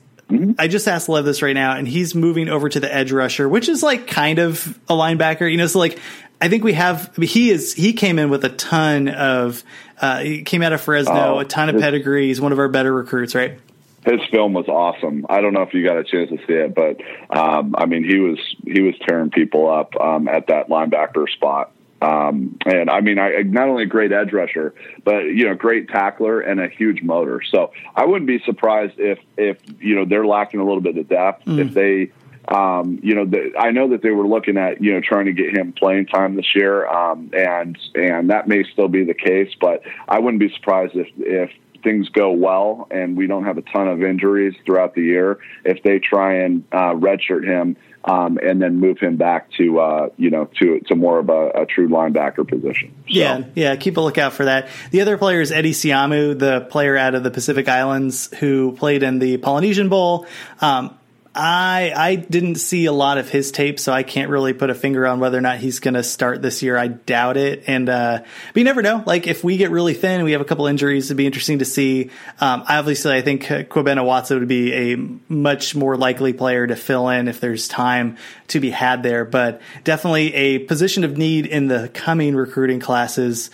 I 0.57 0.67
just 0.67 0.87
asked 0.87 1.07
Lev 1.07 1.23
this 1.25 1.41
right 1.41 1.53
now, 1.53 1.75
and 1.77 1.87
he's 1.87 2.15
moving 2.15 2.49
over 2.49 2.67
to 2.67 2.79
the 2.79 2.93
edge 2.93 3.11
rusher, 3.11 3.47
which 3.47 3.69
is 3.69 3.83
like 3.83 4.07
kind 4.07 4.39
of 4.39 4.77
a 4.89 4.93
linebacker. 4.93 5.49
You 5.49 5.57
know, 5.57 5.67
so 5.67 5.79
like 5.79 5.99
I 6.41 6.49
think 6.49 6.63
we 6.63 6.73
have. 6.73 7.11
I 7.15 7.21
mean, 7.21 7.29
he 7.29 7.51
is. 7.51 7.73
He 7.73 7.93
came 7.93 8.17
in 8.19 8.29
with 8.29 8.43
a 8.43 8.49
ton 8.49 9.07
of. 9.07 9.63
Uh, 10.01 10.19
he 10.19 10.41
came 10.43 10.61
out 10.61 10.73
of 10.73 10.81
Fresno, 10.81 11.35
Oh, 11.35 11.39
a 11.39 11.45
ton 11.45 11.69
of 11.69 11.75
his- 11.75 11.83
pedigree. 11.83 12.27
He's 12.27 12.41
one 12.41 12.51
of 12.51 12.59
our 12.59 12.67
better 12.67 12.91
recruits, 12.93 13.35
right? 13.35 13.59
his 14.05 14.19
film 14.29 14.53
was 14.53 14.67
awesome. 14.67 15.25
I 15.29 15.41
don't 15.41 15.53
know 15.53 15.63
if 15.63 15.73
you 15.73 15.83
got 15.83 15.97
a 15.97 16.03
chance 16.03 16.29
to 16.29 16.37
see 16.45 16.53
it, 16.53 16.75
but 16.75 17.01
um, 17.35 17.73
I 17.75 17.87
mean, 17.87 18.03
he 18.03 18.19
was 18.19 18.37
he 18.63 18.81
was 18.81 18.93
tearing 19.07 19.31
people 19.31 19.67
up 19.67 19.99
um, 19.99 20.27
at 20.27 20.47
that 20.47 20.69
linebacker 20.69 21.27
spot. 21.29 21.71
Um, 22.01 22.57
and 22.65 22.89
I 22.89 23.01
mean, 23.01 23.19
I 23.19 23.41
not 23.43 23.69
only 23.69 23.83
a 23.83 23.87
great 23.87 24.11
edge 24.11 24.33
rusher, 24.33 24.73
but 25.03 25.21
you 25.21 25.45
know, 25.45 25.55
great 25.55 25.89
tackler 25.89 26.41
and 26.41 26.59
a 26.59 26.67
huge 26.67 27.01
motor. 27.01 27.41
So 27.49 27.71
I 27.95 28.05
wouldn't 28.05 28.27
be 28.27 28.39
surprised 28.45 28.95
if 28.97 29.19
if 29.37 29.57
you 29.79 29.95
know 29.95 30.05
they're 30.05 30.25
lacking 30.25 30.59
a 30.59 30.65
little 30.65 30.81
bit 30.81 30.97
of 30.97 31.07
depth 31.07 31.43
if 31.47 31.73
they. 31.73 32.11
Um, 32.47 32.99
you 33.01 33.15
know, 33.15 33.25
the, 33.25 33.53
I 33.57 33.71
know 33.71 33.89
that 33.89 34.03
they 34.03 34.11
were 34.11 34.27
looking 34.27 34.55
at 34.55 34.79
you 34.79 34.93
know 34.93 35.01
trying 35.01 35.25
to 35.25 35.33
get 35.33 35.57
him 35.57 35.73
playing 35.73 36.05
time 36.05 36.35
this 36.35 36.53
year, 36.53 36.85
um, 36.85 37.31
and 37.33 37.75
and 37.95 38.29
that 38.29 38.47
may 38.47 38.63
still 38.71 38.87
be 38.87 39.03
the 39.03 39.15
case. 39.15 39.51
But 39.59 39.81
I 40.07 40.19
wouldn't 40.19 40.39
be 40.39 40.53
surprised 40.53 40.95
if 40.95 41.07
if 41.17 41.49
things 41.85 42.09
go 42.09 42.31
well 42.31 42.87
and 42.91 43.15
we 43.15 43.27
don't 43.27 43.45
have 43.45 43.57
a 43.57 43.61
ton 43.61 43.87
of 43.87 44.03
injuries 44.03 44.55
throughout 44.65 44.95
the 44.95 45.03
year, 45.03 45.39
if 45.63 45.81
they 45.83 45.99
try 45.99 46.39
and 46.39 46.65
uh, 46.71 46.93
redshirt 46.93 47.45
him 47.45 47.77
um, 48.05 48.37
and 48.37 48.61
then 48.61 48.79
move 48.79 48.99
him 48.99 49.17
back 49.17 49.51
to 49.57 49.79
uh, 49.79 50.09
you 50.15 50.29
know 50.29 50.45
to 50.59 50.79
to 50.87 50.95
more 50.95 51.19
of 51.19 51.29
a, 51.29 51.49
a 51.61 51.65
true 51.65 51.89
linebacker 51.89 52.47
position. 52.47 52.93
So, 52.95 53.03
Yeah, 53.07 53.43
yeah. 53.55 53.75
Keep 53.75 53.97
a 53.97 54.01
lookout 54.01 54.33
for 54.33 54.45
that. 54.45 54.69
The 54.91 55.01
other 55.01 55.17
player 55.17 55.41
is 55.41 55.51
Eddie 55.51 55.73
Siamu, 55.73 56.37
the 56.37 56.61
player 56.61 56.95
out 56.95 57.15
of 57.15 57.23
the 57.23 57.31
Pacific 57.31 57.67
Islands 57.67 58.33
who 58.37 58.73
played 58.73 59.03
in 59.03 59.19
the 59.19 59.37
Polynesian 59.37 59.89
Bowl. 59.89 60.27
Um, 60.61 60.97
I 61.35 61.91
I 61.95 62.15
didn't 62.15 62.55
see 62.55 62.85
a 62.85 62.93
lot 62.93 63.17
of 63.17 63.29
his 63.29 63.51
tape, 63.51 63.79
so 63.79 63.91
I 63.91 64.03
can't 64.03 64.29
really 64.29 64.53
put 64.53 64.69
a 64.69 64.75
finger 64.75 65.05
on 65.05 65.19
whether 65.19 65.37
or 65.37 65.41
not 65.41 65.57
he's 65.57 65.79
going 65.79 65.95
to 65.95 66.03
start 66.03 66.41
this 66.41 66.63
year. 66.63 66.77
I 66.77 66.87
doubt 66.87 67.35
it, 67.35 67.65
and 67.67 67.89
uh, 67.89 68.19
but 68.19 68.57
you 68.57 68.63
never 68.63 68.81
know. 68.81 69.03
Like 69.05 69.27
if 69.27 69.43
we 69.43 69.57
get 69.57 69.69
really 69.69 69.93
thin, 69.93 70.23
we 70.23 70.31
have 70.31 70.39
a 70.39 70.45
couple 70.45 70.65
injuries. 70.67 71.07
It'd 71.07 71.17
be 71.17 71.25
interesting 71.25 71.59
to 71.59 71.65
see. 71.65 72.09
Um, 72.39 72.63
obviously, 72.69 73.13
I 73.13 73.21
think 73.21 73.51
uh, 73.51 73.63
Kwabena 73.63 74.05
Watson 74.05 74.39
would 74.39 74.47
be 74.47 74.93
a 74.93 74.95
much 75.27 75.75
more 75.75 75.97
likely 75.97 76.31
player 76.31 76.65
to 76.65 76.75
fill 76.75 77.09
in 77.09 77.27
if 77.27 77.41
there's 77.41 77.67
time 77.67 78.17
to 78.47 78.61
be 78.61 78.69
had 78.69 79.03
there. 79.03 79.25
But 79.25 79.61
definitely 79.83 80.33
a 80.33 80.59
position 80.59 81.03
of 81.03 81.17
need 81.17 81.47
in 81.47 81.67
the 81.67 81.89
coming 81.93 82.35
recruiting 82.35 82.79
classes. 82.79 83.51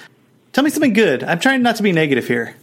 Tell 0.54 0.63
me 0.63 0.70
something 0.70 0.94
good. 0.94 1.24
I'm 1.24 1.39
trying 1.39 1.63
not 1.63 1.78
to 1.78 1.84
be 1.84 1.94
negative 1.94 2.28
here, 2.28 2.56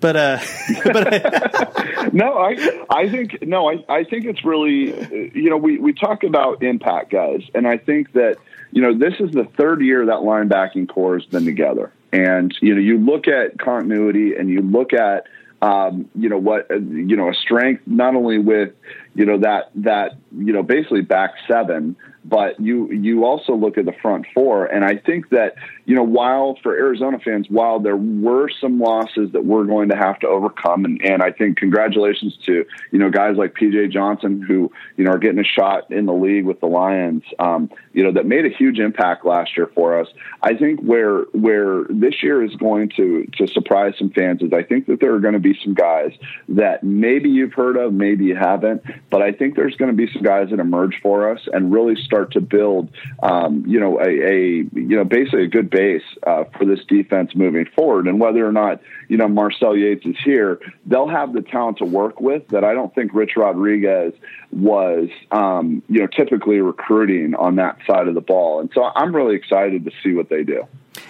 but 0.00 0.16
uh, 0.16 0.38
but 0.84 1.14
I, 1.14 2.05
No, 2.16 2.38
I 2.38 2.56
I 2.88 3.10
think 3.10 3.42
no, 3.42 3.70
I, 3.70 3.84
I 3.90 4.04
think 4.04 4.24
it's 4.24 4.42
really 4.42 5.30
you 5.34 5.50
know 5.50 5.58
we 5.58 5.76
we 5.76 5.92
talk 5.92 6.24
about 6.24 6.62
impact 6.62 7.10
guys, 7.10 7.42
and 7.54 7.68
I 7.68 7.76
think 7.76 8.14
that 8.14 8.38
you 8.72 8.80
know 8.80 8.96
this 8.96 9.20
is 9.20 9.32
the 9.32 9.44
third 9.44 9.82
year 9.82 10.06
that 10.06 10.20
linebacking 10.20 10.88
core 10.88 11.18
has 11.18 11.26
been 11.26 11.44
together, 11.44 11.92
and 12.12 12.56
you 12.62 12.74
know 12.74 12.80
you 12.80 12.96
look 12.96 13.28
at 13.28 13.58
continuity 13.58 14.34
and 14.34 14.48
you 14.48 14.62
look 14.62 14.94
at 14.94 15.26
um, 15.60 16.08
you 16.14 16.30
know 16.30 16.38
what 16.38 16.70
you 16.70 17.16
know 17.16 17.28
a 17.28 17.34
strength 17.34 17.82
not 17.86 18.14
only 18.14 18.38
with 18.38 18.72
you 19.14 19.26
know 19.26 19.36
that 19.40 19.70
that 19.74 20.12
you 20.34 20.54
know 20.54 20.62
basically 20.62 21.02
back 21.02 21.34
seven 21.46 21.96
but 22.28 22.58
you 22.60 22.90
you 22.92 23.24
also 23.24 23.54
look 23.54 23.78
at 23.78 23.84
the 23.84 23.94
front 24.02 24.26
four 24.34 24.66
and 24.66 24.84
i 24.84 24.96
think 24.96 25.28
that 25.30 25.54
you 25.84 25.94
know 25.94 26.02
while 26.02 26.58
for 26.62 26.76
arizona 26.76 27.18
fans 27.18 27.46
while 27.48 27.78
there 27.78 27.96
were 27.96 28.48
some 28.60 28.78
losses 28.78 29.30
that 29.32 29.44
we're 29.44 29.64
going 29.64 29.88
to 29.88 29.96
have 29.96 30.18
to 30.18 30.26
overcome 30.26 30.84
and, 30.84 31.02
and 31.02 31.22
i 31.22 31.30
think 31.30 31.56
congratulations 31.56 32.36
to 32.44 32.64
you 32.90 32.98
know 32.98 33.10
guys 33.10 33.36
like 33.36 33.54
pj 33.54 33.90
johnson 33.90 34.42
who 34.42 34.70
you 34.96 35.04
know 35.04 35.10
are 35.10 35.18
getting 35.18 35.38
a 35.38 35.44
shot 35.44 35.90
in 35.90 36.06
the 36.06 36.14
league 36.14 36.44
with 36.44 36.60
the 36.60 36.66
lions 36.66 37.22
um, 37.38 37.70
you 37.92 38.02
know 38.02 38.12
that 38.12 38.26
made 38.26 38.44
a 38.44 38.50
huge 38.50 38.78
impact 38.78 39.24
last 39.24 39.56
year 39.56 39.70
for 39.74 39.98
us. 39.98 40.08
I 40.42 40.54
think 40.54 40.80
where 40.80 41.22
where 41.32 41.84
this 41.88 42.22
year 42.22 42.42
is 42.42 42.54
going 42.56 42.90
to 42.96 43.26
to 43.38 43.46
surprise 43.46 43.94
some 43.98 44.10
fans 44.10 44.42
is 44.42 44.52
i 44.52 44.62
think 44.62 44.86
that 44.86 45.00
there 45.00 45.14
are 45.14 45.20
going 45.20 45.34
to 45.34 45.40
be 45.40 45.58
some 45.62 45.74
guys 45.74 46.12
that 46.48 46.82
maybe 46.82 47.28
you've 47.28 47.52
heard 47.52 47.76
of 47.76 47.92
maybe 47.92 48.24
you 48.24 48.36
haven't 48.36 48.82
but 49.10 49.22
i 49.22 49.32
think 49.32 49.56
there's 49.56 49.76
going 49.76 49.90
to 49.90 49.96
be 49.96 50.10
some 50.12 50.22
guys 50.22 50.50
that 50.50 50.60
emerge 50.60 50.98
for 51.02 51.30
us 51.30 51.40
and 51.52 51.72
really 51.72 51.96
start 51.96 52.15
start 52.16 52.32
to 52.32 52.40
build, 52.40 52.90
um, 53.22 53.64
you 53.66 53.78
know, 53.78 54.00
a, 54.00 54.08
a, 54.08 54.38
you 54.72 54.96
know 54.96 55.04
basically 55.04 55.44
a 55.44 55.48
good 55.48 55.68
base 55.68 56.02
uh, 56.26 56.44
for 56.56 56.64
this 56.64 56.80
defense 56.88 57.32
moving 57.34 57.66
forward. 57.76 58.06
And 58.06 58.18
whether 58.18 58.46
or 58.46 58.52
not 58.52 58.80
you 59.08 59.16
know 59.16 59.28
Marcel 59.28 59.76
Yates 59.76 60.06
is 60.06 60.16
here, 60.24 60.58
they'll 60.86 61.08
have 61.08 61.32
the 61.34 61.42
talent 61.42 61.78
to 61.78 61.84
work 61.84 62.20
with 62.20 62.48
that. 62.48 62.64
I 62.64 62.72
don't 62.72 62.94
think 62.94 63.12
Rich 63.12 63.32
Rodriguez 63.36 64.14
was, 64.50 65.08
um, 65.30 65.82
you 65.88 66.00
know, 66.00 66.06
typically 66.06 66.60
recruiting 66.60 67.34
on 67.34 67.56
that 67.56 67.78
side 67.86 68.08
of 68.08 68.14
the 68.14 68.20
ball. 68.20 68.60
And 68.60 68.70
so 68.74 68.84
I'm 68.84 69.14
really 69.14 69.36
excited 69.36 69.84
to 69.84 69.90
see 70.02 70.14
what 70.14 70.28
they 70.30 70.42
do. 70.44 70.66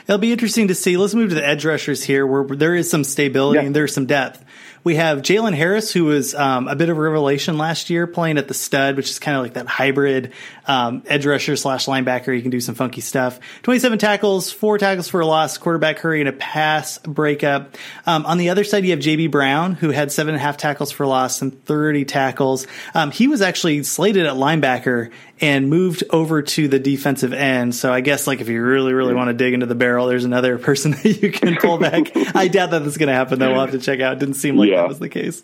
It'll 0.07 0.19
be 0.19 0.33
interesting 0.33 0.69
to 0.69 0.75
see. 0.75 0.97
Let's 0.97 1.15
move 1.15 1.31
to 1.31 1.35
the 1.35 1.47
edge 1.47 1.65
rushers 1.65 2.05
here, 2.05 2.27
where 2.27 2.45
there 2.57 2.75
is 2.75 2.89
some 2.89 3.03
stability 3.03 3.59
yeah. 3.59 3.67
and 3.67 3.75
there's 3.75 3.93
some 3.93 4.07
depth. 4.07 4.45
We 4.87 4.95
have 4.95 5.23
Jalen 5.23 5.53
Harris, 5.53 5.93
who 5.93 6.05
was 6.05 6.33
um, 6.33 6.69
a 6.69 6.77
bit 6.77 6.91
of 6.91 6.97
a 6.97 7.01
revelation 7.01 7.59
last 7.59 7.91
year, 7.91 8.07
playing 8.07 8.39
at 8.39 8.47
the 8.47 8.55
stud, 8.55 8.95
which 8.95 9.11
is 9.11 9.19
kind 9.19 9.37
of 9.37 9.43
like 9.43 9.55
that 9.55 9.67
hybrid 9.67 10.33
um, 10.65 11.03
edge 11.07 11.27
rusher 11.27 11.57
slash 11.57 11.87
linebacker. 11.87 12.37
You 12.37 12.41
can 12.41 12.53
do 12.53 12.61
some 12.61 12.77
funky 12.77 13.01
stuff. 13.01 13.41
27 13.65 13.99
tackles, 13.99 14.53
four 14.53 14.79
tackles 14.79 15.09
for 15.09 15.19
a 15.19 15.27
loss, 15.27 15.59
quarterback 15.59 15.99
hurry, 15.99 16.21
and 16.21 16.29
a 16.29 16.33
pass 16.33 16.99
breakup. 16.99 17.75
Um, 18.07 18.27
on 18.27 18.39
the 18.39 18.51
other 18.51 18.63
side, 18.63 18.85
you 18.85 18.93
have 18.93 19.01
JB 19.01 19.33
Brown, 19.33 19.73
who 19.73 19.91
had 19.91 20.13
seven 20.13 20.35
and 20.35 20.41
a 20.41 20.45
half 20.45 20.57
tackles 20.57 20.93
for 20.93 21.05
loss 21.05 21.43
and 21.43 21.65
30 21.65 22.05
tackles. 22.05 22.69
Um, 22.95 23.11
he 23.11 23.27
was 23.27 23.43
actually 23.43 23.83
slated 23.83 24.25
at 24.25 24.35
linebacker 24.35 25.11
and 25.41 25.69
moved 25.69 26.05
over 26.11 26.43
to 26.43 26.69
the 26.69 26.79
defensive 26.79 27.33
end. 27.33 27.75
So 27.75 27.93
I 27.93 28.01
guess 28.01 28.27
like 28.27 28.41
if 28.41 28.49
you 28.49 28.63
really, 28.63 28.95
really 28.95 29.15
want 29.15 29.29
to 29.29 29.35
dig 29.35 29.55
into 29.55 29.67
the 29.67 29.75
barrel, 29.75 30.07
there's 30.07 30.25
another 30.25 30.59
person 30.69 30.93
that 30.93 31.23
you 31.23 31.31
can 31.31 31.57
pull 31.57 31.79
back. 31.79 32.11
I 32.35 32.49
doubt 32.49 32.71
that 32.71 32.85
that's 32.85 32.97
going 32.97 33.09
to 33.09 33.15
happen 33.15 33.39
though. 33.39 33.53
We'll 33.53 33.61
have 33.61 33.73
to 33.73 33.79
check 33.79 34.01
out. 34.01 34.15
It 34.15 34.19
didn't 34.19 34.35
seem 34.35 34.57
like 34.57 34.71
yeah. 34.71 34.83
that 34.83 34.89
was 34.89 34.99
the 34.99 35.09
case. 35.09 35.43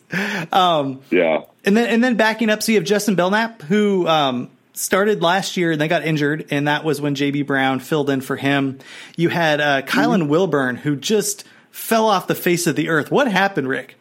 Um, 0.51 1.01
yeah. 1.11 1.43
And 1.65 1.77
then, 1.77 1.89
and 1.89 2.03
then 2.03 2.17
backing 2.17 2.51
up, 2.51 2.63
so 2.63 2.73
you 2.73 2.79
have 2.79 2.85
Justin 2.85 3.15
Belknap 3.15 3.63
who, 3.63 4.07
um, 4.07 4.51
started 4.75 5.23
last 5.23 5.57
year 5.57 5.73
and 5.73 5.81
they 5.81 5.89
got 5.89 6.05
injured, 6.05 6.47
and 6.51 6.69
that 6.69 6.85
was 6.85 7.01
when 7.01 7.15
JB 7.15 7.47
Brown 7.47 7.79
filled 7.79 8.11
in 8.11 8.21
for 8.21 8.37
him. 8.37 8.79
You 9.17 9.29
had 9.29 9.61
uh, 9.61 9.83
Kylan 9.83 10.23
mm-hmm. 10.23 10.33
Wilborn, 10.33 10.79
who 10.79 10.97
just 10.97 11.45
fell 11.71 12.07
off 12.07 12.27
the 12.27 12.35
face 12.35 12.67
of 12.67 12.77
the 12.77 12.89
earth. 12.89 13.11
What 13.11 13.31
happened, 13.31 13.69
Rick? 13.69 13.97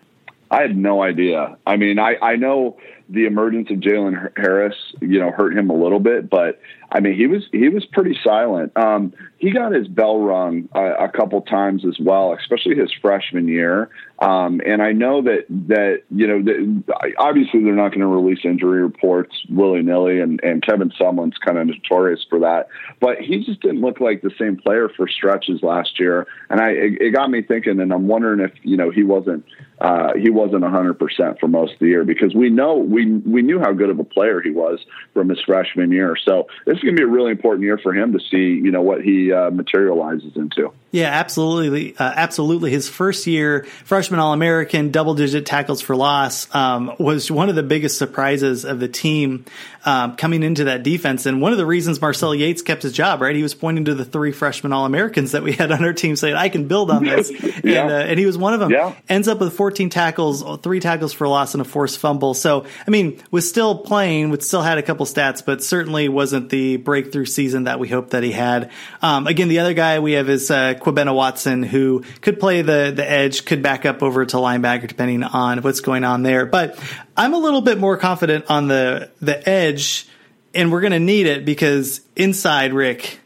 I 0.49 0.61
had 0.61 0.75
no 0.75 1.01
idea. 1.01 1.57
I 1.65 1.77
mean, 1.77 1.97
I, 1.97 2.17
I 2.21 2.35
know 2.35 2.77
the 3.11 3.25
emergence 3.25 3.69
of 3.69 3.77
Jalen 3.77 4.31
Harris, 4.37 4.75
you 5.01 5.19
know, 5.19 5.31
hurt 5.31 5.55
him 5.55 5.69
a 5.69 5.75
little 5.75 5.99
bit, 5.99 6.29
but 6.29 6.59
I 6.91 6.99
mean, 6.99 7.15
he 7.15 7.25
was 7.25 7.43
he 7.51 7.69
was 7.69 7.85
pretty 7.85 8.17
silent. 8.21 8.75
Um, 8.75 9.13
he 9.37 9.51
got 9.51 9.71
his 9.71 9.87
bell 9.87 10.19
rung 10.19 10.67
a, 10.73 11.05
a 11.05 11.09
couple 11.09 11.41
times 11.41 11.85
as 11.85 11.97
well, 11.99 12.33
especially 12.33 12.75
his 12.75 12.91
freshman 13.01 13.47
year. 13.47 13.89
Um, 14.19 14.61
and 14.65 14.81
I 14.81 14.91
know 14.91 15.21
that 15.23 15.45
that 15.67 16.03
you 16.11 16.27
know 16.27 16.43
that 16.43 17.13
obviously 17.17 17.63
they're 17.63 17.73
not 17.73 17.89
going 17.89 18.01
to 18.01 18.07
release 18.07 18.39
injury 18.43 18.81
reports 18.81 19.33
willy 19.49 19.81
nilly, 19.81 20.19
and, 20.19 20.39
and 20.43 20.61
Kevin 20.61 20.91
Sumlin's 20.91 21.37
kind 21.37 21.57
of 21.57 21.67
notorious 21.67 22.25
for 22.29 22.39
that. 22.39 22.67
But 22.99 23.19
he 23.19 23.43
just 23.43 23.61
didn't 23.61 23.81
look 23.81 24.01
like 24.01 24.21
the 24.21 24.31
same 24.37 24.57
player 24.57 24.89
for 24.89 25.07
stretches 25.07 25.63
last 25.63 25.97
year, 25.97 26.27
and 26.49 26.59
I 26.59 26.71
it, 26.71 27.01
it 27.01 27.11
got 27.11 27.31
me 27.31 27.41
thinking, 27.41 27.79
and 27.79 27.93
I'm 27.93 28.07
wondering 28.07 28.41
if 28.41 28.51
you 28.63 28.75
know 28.75 28.91
he 28.91 29.03
wasn't 29.03 29.45
uh, 29.81 30.13
he 30.15 30.29
wasn't 30.29 30.63
100% 30.63 31.39
for 31.39 31.47
most 31.47 31.73
of 31.73 31.79
the 31.79 31.87
year 31.87 32.03
because 32.03 32.35
we 32.35 32.51
know 32.51 32.75
we 32.75 33.11
we 33.11 33.41
knew 33.41 33.59
how 33.59 33.73
good 33.73 33.89
of 33.89 33.97
a 33.97 34.03
player 34.03 34.39
he 34.39 34.51
was 34.51 34.79
from 35.13 35.29
his 35.29 35.39
freshman 35.43 35.91
year. 35.91 36.15
So 36.23 36.47
this 36.67 36.80
is 36.81 36.85
going 36.85 36.95
to 36.95 36.99
be 36.99 37.03
a 37.03 37.11
really 37.11 37.31
important 37.31 37.63
year 37.63 37.77
for 37.77 37.93
him 37.93 38.13
to 38.13 38.19
see 38.19 38.37
you 38.37 38.71
know 38.71 38.81
what 38.81 39.01
he 39.01 39.31
uh, 39.31 39.51
materializes 39.51 40.35
into. 40.35 40.71
Yeah, 40.91 41.07
absolutely, 41.07 41.95
uh, 41.95 42.11
absolutely. 42.15 42.69
His 42.69 42.89
first 42.89 43.25
year, 43.25 43.63
freshman 43.85 44.19
All 44.19 44.33
American, 44.33 44.91
double 44.91 45.13
digit 45.13 45.45
tackles 45.45 45.79
for 45.79 45.95
loss, 45.95 46.53
um, 46.53 46.93
was 46.99 47.31
one 47.31 47.47
of 47.47 47.55
the 47.55 47.63
biggest 47.63 47.97
surprises 47.97 48.65
of 48.65 48.81
the 48.81 48.89
team 48.89 49.45
um, 49.85 50.17
coming 50.17 50.43
into 50.43 50.65
that 50.65 50.83
defense. 50.83 51.25
And 51.25 51.41
one 51.41 51.53
of 51.53 51.57
the 51.57 51.65
reasons 51.65 52.01
Marcel 52.01 52.35
Yates 52.35 52.61
kept 52.61 52.83
his 52.83 52.91
job, 52.91 53.21
right? 53.21 53.33
He 53.33 53.41
was 53.41 53.55
pointing 53.55 53.85
to 53.85 53.95
the 53.95 54.03
three 54.03 54.33
freshman 54.33 54.73
All 54.73 54.85
Americans 54.85 55.31
that 55.31 55.43
we 55.43 55.53
had 55.53 55.71
on 55.71 55.83
our 55.85 55.93
team, 55.93 56.17
saying, 56.17 56.35
"I 56.35 56.49
can 56.49 56.67
build 56.67 56.91
on 56.91 57.05
this," 57.05 57.31
yeah. 57.63 57.83
and, 57.83 57.91
uh, 57.91 57.95
and 57.95 58.19
he 58.19 58.25
was 58.25 58.37
one 58.37 58.53
of 58.53 58.59
them. 58.59 58.71
Yeah. 58.71 58.93
Ends 59.07 59.29
up 59.29 59.39
with 59.39 59.53
14 59.53 59.89
tackles, 59.89 60.43
three 60.61 60.81
tackles 60.81 61.13
for 61.13 61.25
loss, 61.25 61.53
and 61.53 61.61
a 61.61 61.65
forced 61.65 61.99
fumble. 61.99 62.33
So, 62.33 62.65
I 62.85 62.91
mean, 62.91 63.21
was 63.31 63.47
still 63.47 63.77
playing, 63.77 64.29
was 64.29 64.45
still 64.45 64.61
had 64.61 64.77
a 64.77 64.83
couple 64.83 65.05
stats, 65.05 65.43
but 65.43 65.63
certainly 65.63 66.09
wasn't 66.09 66.49
the 66.49 66.70
breakthrough 66.77 67.25
season 67.25 67.63
that 67.63 67.79
we 67.79 67.87
hope 67.87 68.11
that 68.11 68.23
he 68.23 68.31
had. 68.31 68.71
Um, 69.01 69.27
again, 69.27 69.47
the 69.47 69.59
other 69.59 69.73
guy 69.73 69.99
we 69.99 70.13
have 70.13 70.29
is. 70.29 70.51
Uh, 70.51 70.75
Kwabena 70.81 71.15
Watson, 71.15 71.63
who 71.63 72.03
could 72.21 72.39
play 72.39 72.61
the 72.61 72.91
the 72.95 73.09
edge, 73.09 73.45
could 73.45 73.61
back 73.61 73.85
up 73.85 74.03
over 74.03 74.25
to 74.25 74.37
linebacker 74.37 74.87
depending 74.87 75.23
on 75.23 75.59
what's 75.59 75.79
going 75.79 76.03
on 76.03 76.23
there. 76.23 76.45
But 76.45 76.77
I'm 77.15 77.33
a 77.33 77.37
little 77.37 77.61
bit 77.61 77.77
more 77.77 77.97
confident 77.97 78.45
on 78.49 78.67
the 78.67 79.11
the 79.21 79.47
edge, 79.47 80.07
and 80.53 80.71
we're 80.71 80.81
going 80.81 80.91
to 80.93 80.99
need 80.99 81.27
it 81.27 81.45
because 81.45 82.01
inside, 82.15 82.73
Rick, 82.73 83.19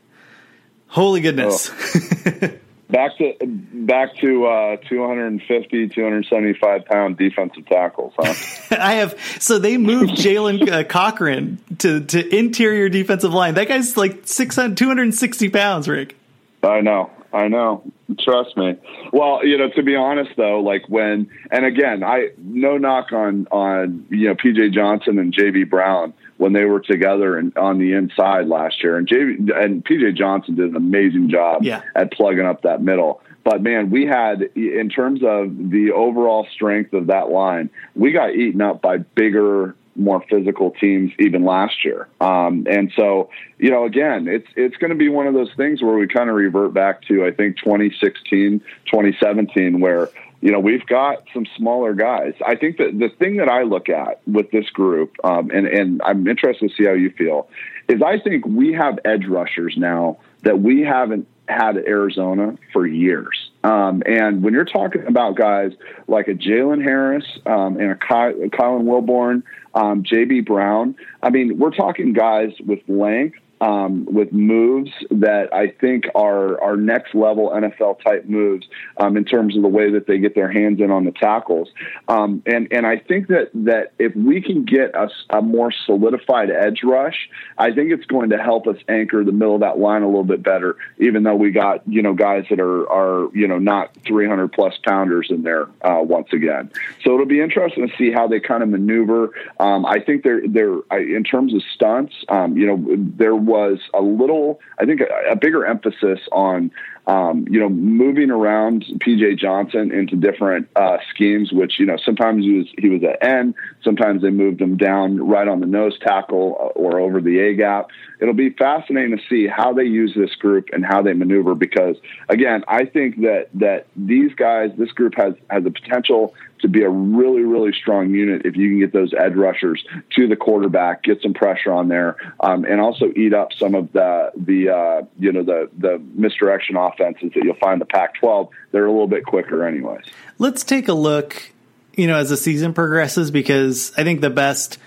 holy 0.87 1.21
goodness. 1.21 1.71
Oh. 1.71 2.49
back 2.89 3.17
to 3.17 3.33
back 3.43 4.15
to 4.17 4.45
uh, 4.45 4.77
250 4.87 5.89
275 5.89 6.85
pound 6.85 7.17
defensive 7.17 7.65
tackles 7.65 8.13
huh 8.17 8.75
i 8.79 8.93
have 8.93 9.19
so 9.39 9.57
they 9.59 9.77
moved 9.77 10.11
jalen 10.11 10.69
uh, 10.71 10.83
cochran 10.83 11.59
to 11.77 12.03
to 12.05 12.35
interior 12.35 12.89
defensive 12.89 13.33
line 13.33 13.55
that 13.55 13.67
guy's 13.67 13.97
like 13.97 14.21
600 14.25 14.77
260 14.77 15.49
pounds 15.49 15.87
rick 15.87 16.15
i 16.63 16.81
know 16.81 17.09
I 17.35 17.49
know. 17.49 17.83
Trust 18.19 18.55
me. 18.55 18.75
Well, 19.11 19.45
you 19.45 19.57
know, 19.57 19.69
to 19.71 19.83
be 19.83 19.95
honest 19.97 20.31
though, 20.37 20.61
like 20.61 20.87
when 20.87 21.29
and 21.51 21.65
again, 21.65 22.01
I 22.01 22.29
no 22.37 22.77
knock 22.77 23.11
on 23.11 23.45
on 23.51 24.05
you 24.09 24.29
know 24.29 24.35
PJ 24.35 24.73
Johnson 24.73 25.19
and 25.19 25.33
JB 25.33 25.69
Brown 25.69 26.13
when 26.37 26.53
they 26.53 26.65
were 26.65 26.79
together 26.79 27.37
and 27.37 27.55
on 27.57 27.79
the 27.79 27.93
inside 27.93 28.47
last 28.47 28.83
year, 28.83 28.97
and 28.97 29.07
JB 29.07 29.63
and 29.63 29.85
PJ 29.85 30.15
Johnson 30.17 30.55
did 30.55 30.69
an 30.69 30.75
amazing 30.75 31.29
job 31.29 31.63
yeah. 31.63 31.81
at 31.95 32.11
plugging 32.11 32.45
up 32.45 32.63
that 32.63 32.81
middle. 32.81 33.21
But 33.43 33.61
man, 33.61 33.91
we 33.91 34.05
had 34.05 34.41
in 34.55 34.89
terms 34.89 35.21
of 35.23 35.69
the 35.69 35.91
overall 35.93 36.47
strength 36.51 36.93
of 36.93 37.07
that 37.07 37.29
line, 37.29 37.69
we 37.95 38.11
got 38.11 38.35
eaten 38.35 38.61
up 38.61 38.81
by 38.81 38.97
bigger 38.97 39.75
more 39.95 40.23
physical 40.29 40.71
teams 40.71 41.11
even 41.19 41.45
last 41.45 41.85
year. 41.85 42.07
Um, 42.19 42.67
and 42.69 42.91
so, 42.95 43.29
you 43.57 43.71
know, 43.71 43.85
again, 43.85 44.27
it's 44.27 44.47
it's 44.55 44.75
going 44.77 44.89
to 44.89 44.97
be 44.97 45.09
one 45.09 45.27
of 45.27 45.33
those 45.33 45.53
things 45.55 45.81
where 45.81 45.95
we 45.95 46.07
kind 46.07 46.29
of 46.29 46.35
revert 46.35 46.73
back 46.73 47.03
to 47.03 47.25
I 47.25 47.31
think 47.31 47.57
2016, 47.57 48.59
2017, 48.59 49.79
where 49.79 50.09
you 50.45 50.51
know 50.51 50.59
we've 50.59 50.85
got 50.85 51.23
some 51.33 51.47
smaller 51.57 51.95
guys. 51.95 52.35
I 52.45 52.53
think 52.53 52.77
that 52.77 52.99
the 52.99 53.09
thing 53.09 53.37
that 53.37 53.49
I 53.49 53.63
look 53.63 53.89
at 53.89 54.21
with 54.27 54.51
this 54.51 54.69
group, 54.69 55.15
um, 55.23 55.49
and 55.49 55.65
and 55.65 56.01
I'm 56.05 56.27
interested 56.27 56.69
to 56.69 56.75
see 56.75 56.85
how 56.85 56.93
you 56.93 57.09
feel, 57.09 57.49
is 57.89 58.03
I 58.03 58.19
think 58.19 58.45
we 58.45 58.71
have 58.73 58.99
edge 59.05 59.25
rushers 59.25 59.73
now 59.75 60.19
that 60.43 60.59
we 60.59 60.81
haven't 60.81 61.27
had 61.47 61.77
Arizona 61.77 62.59
for 62.71 62.85
years. 62.85 63.49
Um, 63.63 64.03
and 64.05 64.43
when 64.43 64.53
you're 64.53 64.65
talking 64.65 65.07
about 65.07 65.35
guys 65.35 65.71
like 66.07 66.27
a 66.27 66.35
Jalen 66.35 66.83
Harris 66.83 67.25
um, 67.47 67.77
and 67.77 67.89
a 67.89 67.95
Ky- 67.95 68.49
Kylan 68.49 68.83
Wilborn, 68.83 69.41
um, 69.73 70.03
JB 70.03 70.45
Brown, 70.45 70.95
I 71.23 71.31
mean, 71.31 71.57
we're 71.57 71.71
talking 71.71 72.13
guys 72.13 72.51
with 72.63 72.79
length 72.87 73.39
um, 73.61 74.05
with 74.05 74.31
moves 74.33 74.91
that 75.11 75.53
I 75.53 75.69
think 75.69 76.05
are 76.13 76.61
are 76.61 76.75
next 76.75 77.15
level 77.15 77.49
NFL 77.49 78.03
type 78.03 78.25
moves 78.25 78.67
um, 78.97 79.17
in 79.17 79.25
terms 79.25 79.55
of 79.55 79.63
the 79.63 79.69
way 79.69 79.91
that 79.91 80.07
they 80.07 80.17
get 80.17 80.35
their 80.35 80.51
hands 80.51 80.81
in 80.81 80.91
on 80.91 81.05
the 81.05 81.11
tackles. 81.11 81.69
Um, 82.07 82.43
and 82.45 82.67
and 82.71 82.85
I 82.85 82.97
think 82.97 83.27
that 83.27 83.51
that 83.53 83.93
if 83.97 84.15
we 84.15 84.41
can 84.41 84.65
get 84.65 84.93
a, 84.95 85.09
a, 85.29 85.41
more 85.41 85.71
solidified 85.85 86.49
edge 86.49 86.81
rush, 86.83 87.29
I 87.57 87.71
think 87.71 87.91
it's 87.91 88.05
going 88.05 88.31
to 88.31 88.37
help 88.37 88.67
us 88.67 88.77
anchor 88.89 89.23
the 89.23 89.31
middle 89.31 89.55
of 89.55 89.61
that 89.61 89.77
line 89.77 90.01
a 90.03 90.07
little 90.07 90.23
bit 90.23 90.43
better. 90.43 90.75
Even 90.99 91.23
though 91.23 91.35
we 91.35 91.51
got 91.51 91.87
you 91.87 92.01
know 92.01 92.13
guys 92.13 92.45
that 92.49 92.59
are 92.59 92.89
are 92.91 93.29
you 93.33 93.47
know 93.47 93.59
not 93.59 93.95
300 94.05 94.51
plus 94.51 94.73
pounders 94.85 95.27
in 95.29 95.43
there 95.43 95.67
uh, 95.81 96.01
once 96.01 96.27
again. 96.33 96.71
So 97.03 97.13
it'll 97.13 97.25
be 97.25 97.41
interesting 97.41 97.87
to 97.87 97.95
see 97.97 98.11
how 98.11 98.27
they 98.27 98.39
kind 98.39 98.63
of 98.63 98.69
maneuver. 98.69 99.31
Um, 99.59 99.85
I 99.85 99.99
think 99.99 100.23
they're 100.23 100.41
they're 100.47 100.79
in 100.91 101.23
terms 101.23 101.53
of 101.53 101.61
stunts. 101.73 102.13
Um, 102.27 102.57
you 102.57 102.67
know 102.67 102.85
they're 103.17 103.44
was 103.45 103.79
a 103.93 104.01
little, 104.01 104.59
I 104.79 104.85
think, 104.85 105.01
a, 105.01 105.31
a 105.31 105.35
bigger 105.35 105.65
emphasis 105.65 106.19
on 106.31 106.71
um, 107.07 107.45
you 107.49 107.59
know, 107.59 107.69
moving 107.69 108.31
around 108.31 108.85
PJ 108.99 109.37
Johnson 109.37 109.91
into 109.91 110.15
different 110.15 110.67
uh, 110.75 110.97
schemes, 111.13 111.51
which 111.51 111.79
you 111.79 111.85
know 111.85 111.97
sometimes 112.03 112.43
he 112.43 112.57
was 112.57 112.67
he 112.77 112.89
was 112.89 113.01
at 113.03 113.23
end, 113.23 113.53
sometimes 113.83 114.21
they 114.21 114.31
moved 114.31 114.59
him 114.59 114.75
down 114.75 115.17
right 115.27 115.47
on 115.47 115.59
the 115.59 115.67
nose 115.67 115.97
tackle 115.99 116.57
uh, 116.59 116.79
or 116.79 116.99
over 116.99 117.21
the 117.21 117.39
A 117.39 117.53
gap. 117.53 117.89
It'll 118.19 118.33
be 118.33 118.49
fascinating 118.49 119.15
to 119.17 119.23
see 119.29 119.47
how 119.47 119.73
they 119.73 119.83
use 119.83 120.13
this 120.15 120.33
group 120.35 120.69
and 120.73 120.85
how 120.85 121.01
they 121.01 121.13
maneuver 121.13 121.53
because 121.53 121.97
again, 122.29 122.63
I 122.67 122.85
think 122.85 123.21
that 123.21 123.49
that 123.55 123.85
these 123.95 124.33
guys, 124.33 124.71
this 124.77 124.91
group 124.91 125.13
has 125.15 125.33
has 125.49 125.63
the 125.63 125.71
potential 125.71 126.33
to 126.65 126.67
be 126.67 126.81
a 126.81 126.89
really, 126.89 127.43
really 127.43 127.71
strong 127.73 128.09
unit 128.09 128.43
if 128.45 128.55
you 128.55 128.69
can 128.69 128.79
get 128.79 128.93
those 128.93 129.13
edge 129.13 129.35
rushers 129.35 129.83
to 130.15 130.27
the 130.27 130.35
quarterback, 130.35 131.03
get 131.03 131.21
some 131.21 131.33
pressure 131.33 131.71
on 131.71 131.89
there, 131.89 132.15
um, 132.39 132.65
and 132.65 132.81
also 132.81 133.11
eat 133.15 133.33
up 133.33 133.49
some 133.53 133.75
of 133.75 133.91
the 133.93 134.31
the 134.35 134.69
uh, 134.69 135.05
you 135.19 135.31
know 135.31 135.43
the 135.43 135.69
the 135.77 136.01
misdirection 136.13 136.75
offenses 136.95 137.31
that 137.33 137.43
you'll 137.43 137.55
find 137.55 137.73
in 137.73 137.79
the 137.79 137.85
Pac-12. 137.85 138.49
They're 138.71 138.85
a 138.85 138.91
little 138.91 139.07
bit 139.07 139.25
quicker, 139.25 139.65
anyways. 139.65 140.05
Let's 140.37 140.63
take 140.63 140.87
a 140.87 140.93
look, 140.93 141.51
you 141.93 142.07
know, 142.07 142.17
as 142.17 142.29
the 142.29 142.37
season 142.37 142.73
progresses, 142.73 143.31
because 143.31 143.93
I 143.97 144.03
think 144.03 144.21
the 144.21 144.29
best 144.29 144.79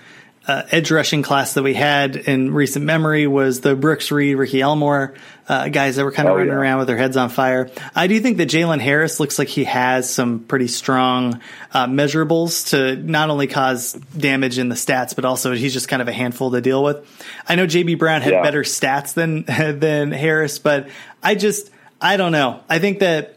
uh, 0.49 0.63
edge 0.71 0.89
rushing 0.89 1.21
class 1.21 1.53
that 1.53 1.63
we 1.63 1.75
had 1.75 2.15
in 2.15 2.51
recent 2.51 2.83
memory 2.83 3.27
was 3.27 3.61
the 3.61 3.75
Brooks 3.75 4.11
Reed, 4.11 4.35
Ricky 4.35 4.61
Elmore, 4.61 5.13
uh, 5.47 5.69
guys 5.69 5.95
that 5.95 6.03
were 6.03 6.11
kind 6.11 6.27
of 6.27 6.33
oh, 6.33 6.37
running 6.37 6.53
yeah. 6.53 6.59
around 6.59 6.79
with 6.79 6.87
their 6.87 6.97
heads 6.97 7.17
on 7.17 7.29
fire. 7.29 7.69
I 7.95 8.07
do 8.07 8.19
think 8.19 8.37
that 8.37 8.49
Jalen 8.49 8.79
Harris 8.79 9.19
looks 9.19 9.37
like 9.37 9.47
he 9.47 9.65
has 9.65 10.09
some 10.09 10.39
pretty 10.39 10.67
strong 10.67 11.39
uh, 11.71 11.85
measurables 11.85 12.69
to 12.69 12.95
not 12.95 13.29
only 13.29 13.45
cause 13.45 13.93
damage 13.93 14.57
in 14.57 14.69
the 14.69 14.75
stats, 14.75 15.15
but 15.15 15.23
also 15.23 15.53
he's 15.53 15.73
just 15.73 15.87
kind 15.87 16.01
of 16.01 16.07
a 16.07 16.13
handful 16.13 16.49
to 16.49 16.61
deal 16.61 16.83
with. 16.83 17.05
I 17.47 17.53
know 17.53 17.67
JB 17.67 17.99
Brown 17.99 18.21
had 18.21 18.33
yeah. 18.33 18.41
better 18.41 18.63
stats 18.63 19.13
than 19.13 19.43
than 19.79 20.11
Harris, 20.11 20.57
but 20.57 20.89
I 21.21 21.35
just 21.35 21.69
I 22.01 22.17
don't 22.17 22.31
know. 22.31 22.61
I 22.69 22.79
think 22.79 22.99
that 22.99 23.35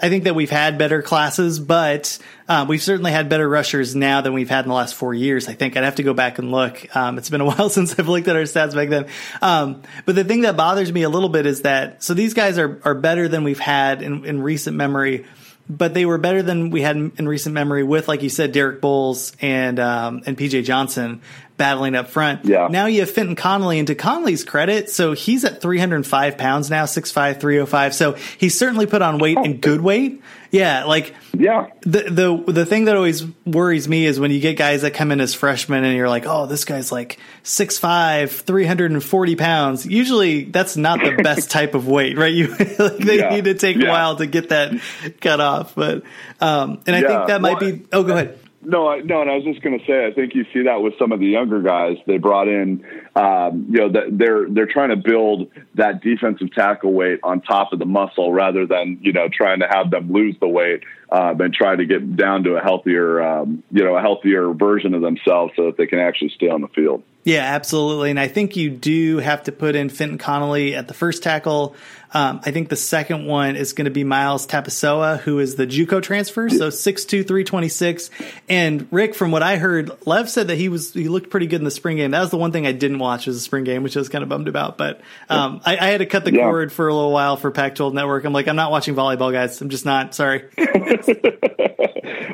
I 0.00 0.08
think 0.08 0.24
that 0.24 0.34
we've 0.34 0.50
had 0.50 0.78
better 0.78 1.00
classes, 1.00 1.60
but 1.60 2.18
um, 2.48 2.66
we've 2.66 2.82
certainly 2.82 3.12
had 3.12 3.28
better 3.28 3.48
rushers 3.48 3.94
now 3.94 4.20
than 4.20 4.32
we've 4.32 4.50
had 4.50 4.64
in 4.64 4.68
the 4.68 4.74
last 4.74 4.96
four 4.96 5.14
years. 5.14 5.48
I 5.48 5.52
think 5.52 5.76
I'd 5.76 5.84
have 5.84 5.94
to 5.96 6.02
go 6.02 6.12
back 6.12 6.38
and 6.38 6.50
look. 6.50 6.96
Um, 6.96 7.18
it's 7.18 7.30
been 7.30 7.40
a 7.40 7.44
while 7.46 7.70
since 7.70 7.96
I've 7.96 8.08
looked 8.08 8.26
at 8.26 8.34
our 8.34 8.42
stats 8.42 8.74
back 8.74 8.88
then. 8.88 9.06
Um, 9.40 9.82
but 10.04 10.16
the 10.16 10.24
thing 10.24 10.40
that 10.40 10.56
bothers 10.56 10.92
me 10.92 11.04
a 11.04 11.08
little 11.08 11.28
bit 11.28 11.46
is 11.46 11.62
that 11.62 12.02
so 12.02 12.14
these 12.14 12.34
guys 12.34 12.58
are 12.58 12.80
are 12.84 12.94
better 12.94 13.28
than 13.28 13.44
we've 13.44 13.60
had 13.60 14.02
in, 14.02 14.24
in 14.24 14.42
recent 14.42 14.76
memory 14.76 15.24
but 15.68 15.94
they 15.94 16.04
were 16.04 16.18
better 16.18 16.42
than 16.42 16.70
we 16.70 16.82
had 16.82 16.96
in, 16.96 17.12
in, 17.18 17.28
recent 17.28 17.54
memory 17.54 17.84
with, 17.84 18.08
like 18.08 18.22
you 18.22 18.28
said, 18.28 18.52
Dereck 18.52 18.80
Boles 18.80 19.32
and 19.40 19.78
um, 19.78 20.22
and 20.26 20.36
PJ 20.36 20.64
Johnson 20.64 21.22
battling 21.62 21.94
up 21.94 22.08
front. 22.08 22.44
Yeah. 22.44 22.66
Now 22.66 22.86
you 22.86 23.02
have 23.02 23.12
Finton 23.12 23.36
Connolly, 23.36 23.78
and 23.78 23.86
to 23.86 23.94
Connolly's 23.94 24.42
credit, 24.42 24.90
so 24.90 25.12
he's 25.12 25.44
at 25.44 25.60
305 25.60 26.36
pounds 26.36 26.70
now, 26.70 26.86
6'5", 26.86 27.38
305. 27.38 27.94
So 27.94 28.14
he's 28.36 28.58
certainly 28.58 28.86
put 28.86 29.00
on 29.00 29.18
weight 29.18 29.38
oh. 29.38 29.44
and 29.44 29.60
good 29.60 29.80
weight. 29.80 30.20
Yeah, 30.50 30.86
like 30.86 31.14
yeah. 31.32 31.68
The 31.82 32.02
the 32.10 32.52
the 32.52 32.66
thing 32.66 32.86
that 32.86 32.96
always 32.96 33.24
worries 33.46 33.88
me 33.88 34.06
is 34.06 34.18
when 34.18 34.32
you 34.32 34.40
get 34.40 34.56
guys 34.56 34.82
that 34.82 34.92
come 34.92 35.12
in 35.12 35.20
as 35.20 35.34
freshmen 35.34 35.84
and 35.84 35.96
you're 35.96 36.08
like, 36.08 36.26
oh, 36.26 36.46
this 36.46 36.64
guy's 36.64 36.90
like 36.90 37.20
6'5", 37.44 38.28
340 38.28 39.36
pounds. 39.36 39.86
Usually 39.86 40.44
that's 40.44 40.76
not 40.76 40.98
the 40.98 41.12
best 41.22 41.48
type 41.52 41.76
of 41.76 41.86
weight, 41.86 42.18
right? 42.18 42.32
You 42.32 42.48
like 42.58 42.98
they 42.98 43.18
yeah. 43.20 43.30
need 43.30 43.44
to 43.44 43.54
take 43.54 43.76
yeah. 43.76 43.86
a 43.86 43.88
while 43.88 44.16
to 44.16 44.26
get 44.26 44.48
that 44.48 44.72
cut 45.20 45.40
off. 45.40 45.76
But 45.76 46.02
um, 46.40 46.82
and 46.88 46.96
I 46.96 47.02
think 47.02 47.28
that 47.28 47.40
might 47.40 47.60
well, 47.60 47.72
be. 47.72 47.86
Oh, 47.92 48.02
go 48.02 48.14
ahead. 48.14 48.38
No, 48.64 48.88
I, 48.88 49.00
no, 49.00 49.20
and 49.20 49.30
I 49.30 49.34
was 49.34 49.44
just 49.44 49.60
going 49.60 49.78
to 49.78 49.84
say, 49.86 50.06
I 50.06 50.12
think 50.12 50.34
you 50.34 50.44
see 50.52 50.62
that 50.64 50.82
with 50.82 50.94
some 50.96 51.10
of 51.10 51.18
the 51.18 51.26
younger 51.26 51.60
guys 51.62 51.96
they 52.06 52.18
brought 52.18 52.46
in. 52.46 52.84
Um, 53.16 53.66
you 53.68 53.80
know, 53.80 53.92
that 53.92 54.04
they're 54.12 54.48
they're 54.48 54.72
trying 54.72 54.90
to 54.90 54.96
build 54.96 55.50
that 55.74 56.00
defensive 56.00 56.52
tackle 56.54 56.92
weight 56.92 57.18
on 57.24 57.40
top 57.40 57.72
of 57.72 57.80
the 57.80 57.86
muscle 57.86 58.32
rather 58.32 58.64
than 58.66 58.98
you 59.02 59.12
know 59.12 59.28
trying 59.28 59.60
to 59.60 59.66
have 59.68 59.90
them 59.90 60.12
lose 60.12 60.36
the 60.40 60.46
weight 60.46 60.84
um, 61.10 61.40
and 61.40 61.52
try 61.52 61.76
to 61.76 61.84
get 61.84 62.16
down 62.16 62.44
to 62.44 62.54
a 62.54 62.60
healthier, 62.60 63.20
um, 63.22 63.62
you 63.70 63.84
know, 63.84 63.96
a 63.96 64.00
healthier 64.00 64.52
version 64.52 64.94
of 64.94 65.02
themselves 65.02 65.52
so 65.56 65.66
that 65.66 65.76
they 65.76 65.86
can 65.86 65.98
actually 65.98 66.30
stay 66.30 66.48
on 66.48 66.62
the 66.62 66.68
field. 66.68 67.02
Yeah, 67.24 67.42
absolutely. 67.42 68.10
And 68.10 68.18
I 68.18 68.28
think 68.28 68.56
you 68.56 68.70
do 68.70 69.18
have 69.18 69.44
to 69.44 69.52
put 69.52 69.76
in 69.76 69.88
Finton 69.88 70.18
Connolly 70.18 70.74
at 70.74 70.88
the 70.88 70.94
first 70.94 71.22
tackle. 71.22 71.76
Um, 72.14 72.40
I 72.44 72.50
think 72.50 72.68
the 72.68 72.76
second 72.76 73.26
one 73.26 73.56
is 73.56 73.72
going 73.72 73.86
to 73.86 73.90
be 73.90 74.04
Myles 74.04 74.46
Tapusoa, 74.46 75.18
who 75.20 75.38
is 75.38 75.54
the 75.54 75.66
JUCO 75.66 76.02
transfer, 76.02 76.50
so 76.50 76.68
six 76.68 77.04
two 77.06 77.24
three 77.24 77.42
twenty 77.44 77.68
six. 77.68 78.10
And 78.48 78.86
Rick, 78.90 79.14
from 79.14 79.30
what 79.30 79.42
I 79.42 79.56
heard, 79.56 79.90
Lev 80.06 80.28
said 80.28 80.48
that 80.48 80.56
he 80.56 80.68
was 80.68 80.92
he 80.92 81.08
looked 81.08 81.30
pretty 81.30 81.46
good 81.46 81.60
in 81.60 81.64
the 81.64 81.70
spring 81.70 81.96
game. 81.96 82.10
That 82.10 82.20
was 82.20 82.30
the 82.30 82.36
one 82.36 82.52
thing 82.52 82.66
I 82.66 82.72
didn't 82.72 82.98
watch 82.98 83.26
was 83.26 83.36
the 83.36 83.42
spring 83.42 83.64
game, 83.64 83.82
which 83.82 83.96
I 83.96 84.00
was 84.00 84.10
kind 84.10 84.22
of 84.22 84.28
bummed 84.28 84.48
about. 84.48 84.76
But 84.76 85.00
um, 85.30 85.62
I, 85.64 85.78
I, 85.78 85.86
had 85.86 85.98
to 85.98 86.06
cut 86.06 86.24
the 86.24 86.34
yeah. 86.34 86.44
cord 86.44 86.70
for 86.70 86.86
a 86.88 86.94
little 86.94 87.12
while 87.12 87.36
for 87.36 87.50
Pac-12 87.50 87.94
Network. 87.94 88.24
I'm 88.24 88.32
like, 88.32 88.48
I'm 88.48 88.56
not 88.56 88.70
watching 88.70 88.94
volleyball, 88.94 89.32
guys. 89.32 89.60
I'm 89.60 89.70
just 89.70 89.86
not. 89.86 90.14
Sorry. 90.14 90.44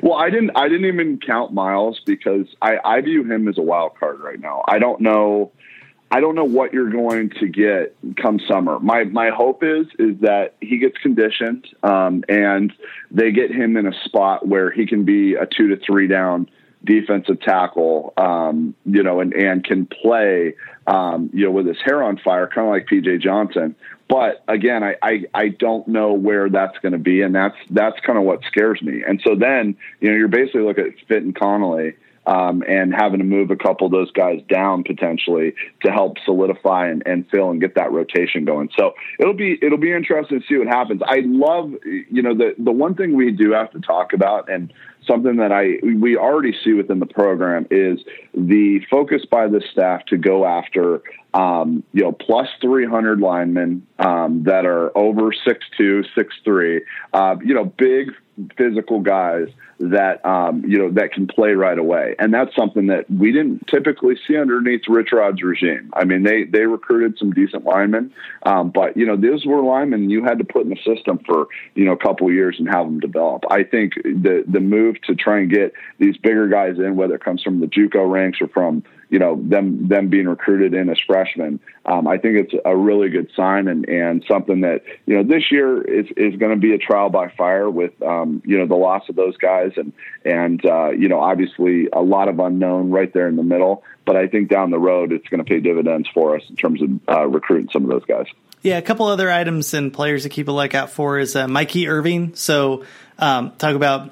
well, 0.03 0.15
I 0.15 0.31
didn't. 0.31 0.51
I 0.57 0.69
didn't 0.69 0.87
even 0.87 1.21
count 1.25 1.53
Myles 1.53 2.01
because 2.05 2.47
I, 2.61 2.79
I 2.85 3.01
view 3.01 3.23
him 3.23 3.47
as 3.47 3.59
a 3.59 3.63
wild 3.63 3.97
card 3.99 4.19
right 4.21 4.41
now. 4.41 4.65
I 4.67 4.78
don't 4.79 5.01
know 5.01 5.53
I 6.11 6.21
don't 6.21 6.35
know 6.35 6.45
what 6.45 6.73
you're 6.73 6.91
going 6.91 7.31
to 7.41 7.49
get 7.49 7.95
come 8.17 8.41
summer. 8.49 8.79
My 8.81 9.05
my 9.05 9.31
hope 9.31 9.63
is 9.63 9.87
is 9.99 10.19
that 10.21 10.55
he 10.61 10.79
gets 10.79 10.97
conditioned 10.99 11.67
um, 11.83 12.25
and 12.29 12.73
they 13.11 13.31
get 13.31 13.51
him 13.51 13.77
in 13.77 13.87
a 13.87 13.93
spot 14.05 14.47
where 14.47 14.71
he 14.71 14.87
can 14.87 15.05
be 15.05 15.35
a 15.35 15.47
two 15.47 15.69
to 15.69 15.77
three 15.85 16.07
down 16.07 16.49
defensive 16.85 17.41
tackle, 17.41 18.15
um, 18.17 18.75
you 18.87 19.03
know, 19.03 19.21
and 19.21 19.35
and 19.35 19.65
can 19.65 19.85
play, 19.85 20.55
um, 20.87 21.29
you 21.35 21.45
know, 21.45 21.51
with 21.51 21.67
his 21.67 21.79
hair 21.85 22.03
on 22.03 22.17
fire, 22.19 22.47
kind 22.47 22.67
of 22.67 22.73
like 22.73 22.87
PJ 22.87 23.21
Johnson. 23.21 23.75
But 24.09 24.43
again, 24.49 24.83
I, 24.83 24.97
I, 25.03 25.25
I 25.35 25.49
don't 25.49 25.87
know 25.87 26.15
where 26.15 26.49
that's 26.49 26.79
going 26.79 26.93
to 26.93 26.99
be, 26.99 27.21
and 27.21 27.35
that's 27.35 27.57
that's 27.69 28.01
kind 28.01 28.19
of 28.19 28.25
what 28.25 28.43
scares 28.45 28.81
me. 28.81 29.03
And 29.07 29.21
so 29.23 29.35
then, 29.35 29.77
you 30.01 30.11
know, 30.11 30.17
you're 30.17 30.29
basically 30.29 30.63
looking 30.63 30.87
at 30.87 31.07
Finton 31.07 31.39
Connolly 31.39 31.97
um, 32.29 32.63
and 32.69 32.95
having 32.95 33.19
to 33.19 33.25
move 33.25 33.51
a 33.51 33.57
couple 33.57 33.87
of 33.87 33.93
those 33.93 34.11
guys 34.13 34.41
down 34.53 34.85
potentially 34.85 35.55
to 35.83 35.91
help 35.91 36.19
solidify 36.27 36.89
and, 36.89 37.03
and 37.07 37.27
fill 37.31 37.51
and 37.51 37.61
get 37.61 37.75
that 37.75 37.91
rotation 37.91 38.45
going. 38.45 38.69
So 38.79 38.93
it'll 39.19 39.35
be 39.35 39.59
it'll 39.63 39.79
be 39.79 39.93
interesting 39.93 40.41
to 40.41 40.47
see 40.47 40.59
what 40.59 40.69
happens. 40.69 41.01
I 41.07 41.23
love 41.25 41.73
you 41.85 42.23
know 42.23 42.35
the 42.35 42.55
the 42.59 42.71
one 42.71 42.95
thing 42.95 43.17
we 43.17 43.33
do 43.33 43.53
have 43.53 43.71
to 43.73 43.81
talk 43.81 44.13
about 44.13 44.51
and 44.51 44.73
something 45.07 45.37
that 45.37 45.53
I 45.53 45.79
we 45.83 46.19
already 46.19 46.55
see 46.63 46.75
within 46.75 47.01
the 47.01 47.07
program 47.07 47.67
is 47.71 47.99
the 48.35 48.81
focus 48.91 49.23
by 49.31 49.49
the 49.49 49.63
staff 49.73 50.05
to 50.07 50.19
go 50.19 50.45
after 50.45 51.01
um, 51.33 51.83
you 51.95 52.03
know 52.03 52.13
plus 52.13 52.49
300 52.61 53.21
linemen 53.21 53.87
um, 53.99 54.43
that 54.45 54.67
are 54.67 54.97
over 54.97 55.33
six 55.33 55.65
two, 55.79 56.05
six 56.15 56.35
three. 56.45 56.83
uh, 57.15 57.37
you 57.43 57.55
know 57.55 57.65
big 57.65 58.13
physical 58.57 59.01
guys 59.01 59.49
that 59.81 60.25
um, 60.25 60.65
you 60.67 60.79
know 60.79 60.91
that 60.91 61.13
can 61.13 61.27
play 61.27 61.53
right 61.53 61.79
away, 61.79 62.17
and 62.19 62.35
that's 62.35 62.55
something 62.55 62.89
that 62.89 63.09
we 63.11 63.33
didn't 63.33 63.67
typically 63.69 64.17
see 64.27 64.37
underneath 64.37 64.83
Rich 64.89 65.11
Rod's 65.13 65.43
regime. 65.43 65.91
I 65.95 66.05
mean, 66.05 66.23
they 66.23 66.45
they 66.45 66.67
recruited 66.67 67.19
some 67.19 67.33
decent 67.33 67.65
linemen, 67.65 68.13
um, 68.45 68.71
but 68.71 68.97
you 68.97 69.07
know 69.07 69.17
these 69.17 69.47
were 69.47 69.63
linemen 69.63 70.11
you 70.11 70.25
had 70.25 70.39
to 70.39 70.45
put 70.45 70.63
in 70.63 70.71
the 70.71 70.79
system 70.85 71.21
for 71.27 71.47
you 71.75 71.85
know 71.85 71.93
a 71.93 71.97
couple 71.97 72.31
years 72.33 72.57
and 72.59 72.69
have 72.69 72.87
them 72.87 73.01
develop. 73.01 73.45
I 73.51 73.63
think 73.63 73.95
the 73.95 74.45
the 74.47 74.61
move 74.61 75.01
to 75.03 75.15
try 75.15 75.41
and 75.41 75.51
get 75.51 75.73
these 75.99 76.17
bigger 76.17 76.49
guys 76.49 76.79
in, 76.79 76.97
whether 76.97 77.15
it 77.15 77.25
comes 77.25 77.43
from 77.43 77.61
the 77.61 77.67
JUCO 77.67 78.11
ranks 78.11 78.39
or 78.41 78.49
from 78.49 78.83
you 79.11 79.19
know 79.19 79.41
them 79.43 79.89
them 79.89 80.09
being 80.09 80.29
recruited 80.29 80.75
in 80.75 80.89
as 80.91 80.99
freshmen. 81.07 81.61
Um, 81.85 82.07
I 82.07 82.19
think 82.19 82.39
it's 82.39 82.55
a 82.65 82.77
really 82.77 83.09
good 83.09 83.31
sign 83.35 83.69
and 83.69 83.89
and 83.89 84.25
something 84.31 84.63
that 84.63 84.83
you 85.07 85.17
know 85.17 85.23
this 85.23 85.51
year 85.51 85.83
is 85.83 86.07
is 86.17 86.37
going 86.37 86.53
to 86.53 86.61
be 86.61 86.75
a 86.75 86.79
trial 86.79 87.11
by 87.11 87.29
fire 87.29 87.71
with 87.71 88.01
um, 88.03 88.43
you 88.45 88.59
know 88.59 88.67
the 88.67 88.75
loss 88.75 89.09
of 89.09 89.17
those 89.17 89.37
guys 89.37 89.73
and 89.77 89.93
and 90.25 90.65
uh, 90.65 90.91
you 90.91 91.09
know 91.09 91.21
obviously 91.21 91.89
a 91.93 92.01
lot 92.01 92.29
of 92.29 92.39
unknown 92.39 92.91
right 92.91 93.13
there 93.13 93.29
in 93.29 93.37
the 93.37 93.43
middle. 93.43 93.83
But 94.05 94.17
I 94.17 94.27
think 94.27 94.49
down 94.49 94.71
the 94.71 94.79
road 94.79 95.13
it's 95.13 95.29
going 95.29 95.45
to 95.45 95.49
pay 95.49 95.61
dividends 95.61 96.09
for 96.13 96.37
us 96.37 96.43
in 96.49 96.57
terms 96.57 96.83
of 96.83 96.91
uh, 97.09 97.27
recruiting 97.27 97.69
some 97.73 97.85
of 97.85 97.91
those 97.91 98.05
guys. 98.05 98.27
Yeah, 98.63 98.79
a 98.79 98.83
couple 98.83 99.07
other 99.07 99.31
items 99.31 99.73
and 99.75 99.93
players 99.93 100.25
to 100.25 100.29
keep 100.29 100.49
a 100.49 100.53
lookout 100.53 100.91
for 100.91 101.19
is 101.19 101.37
uh, 101.37 101.47
Mikey 101.47 101.89
Irving. 101.89 102.35
So 102.35 102.85
um, 103.19 103.53
talk 103.57 103.77
about 103.77 104.11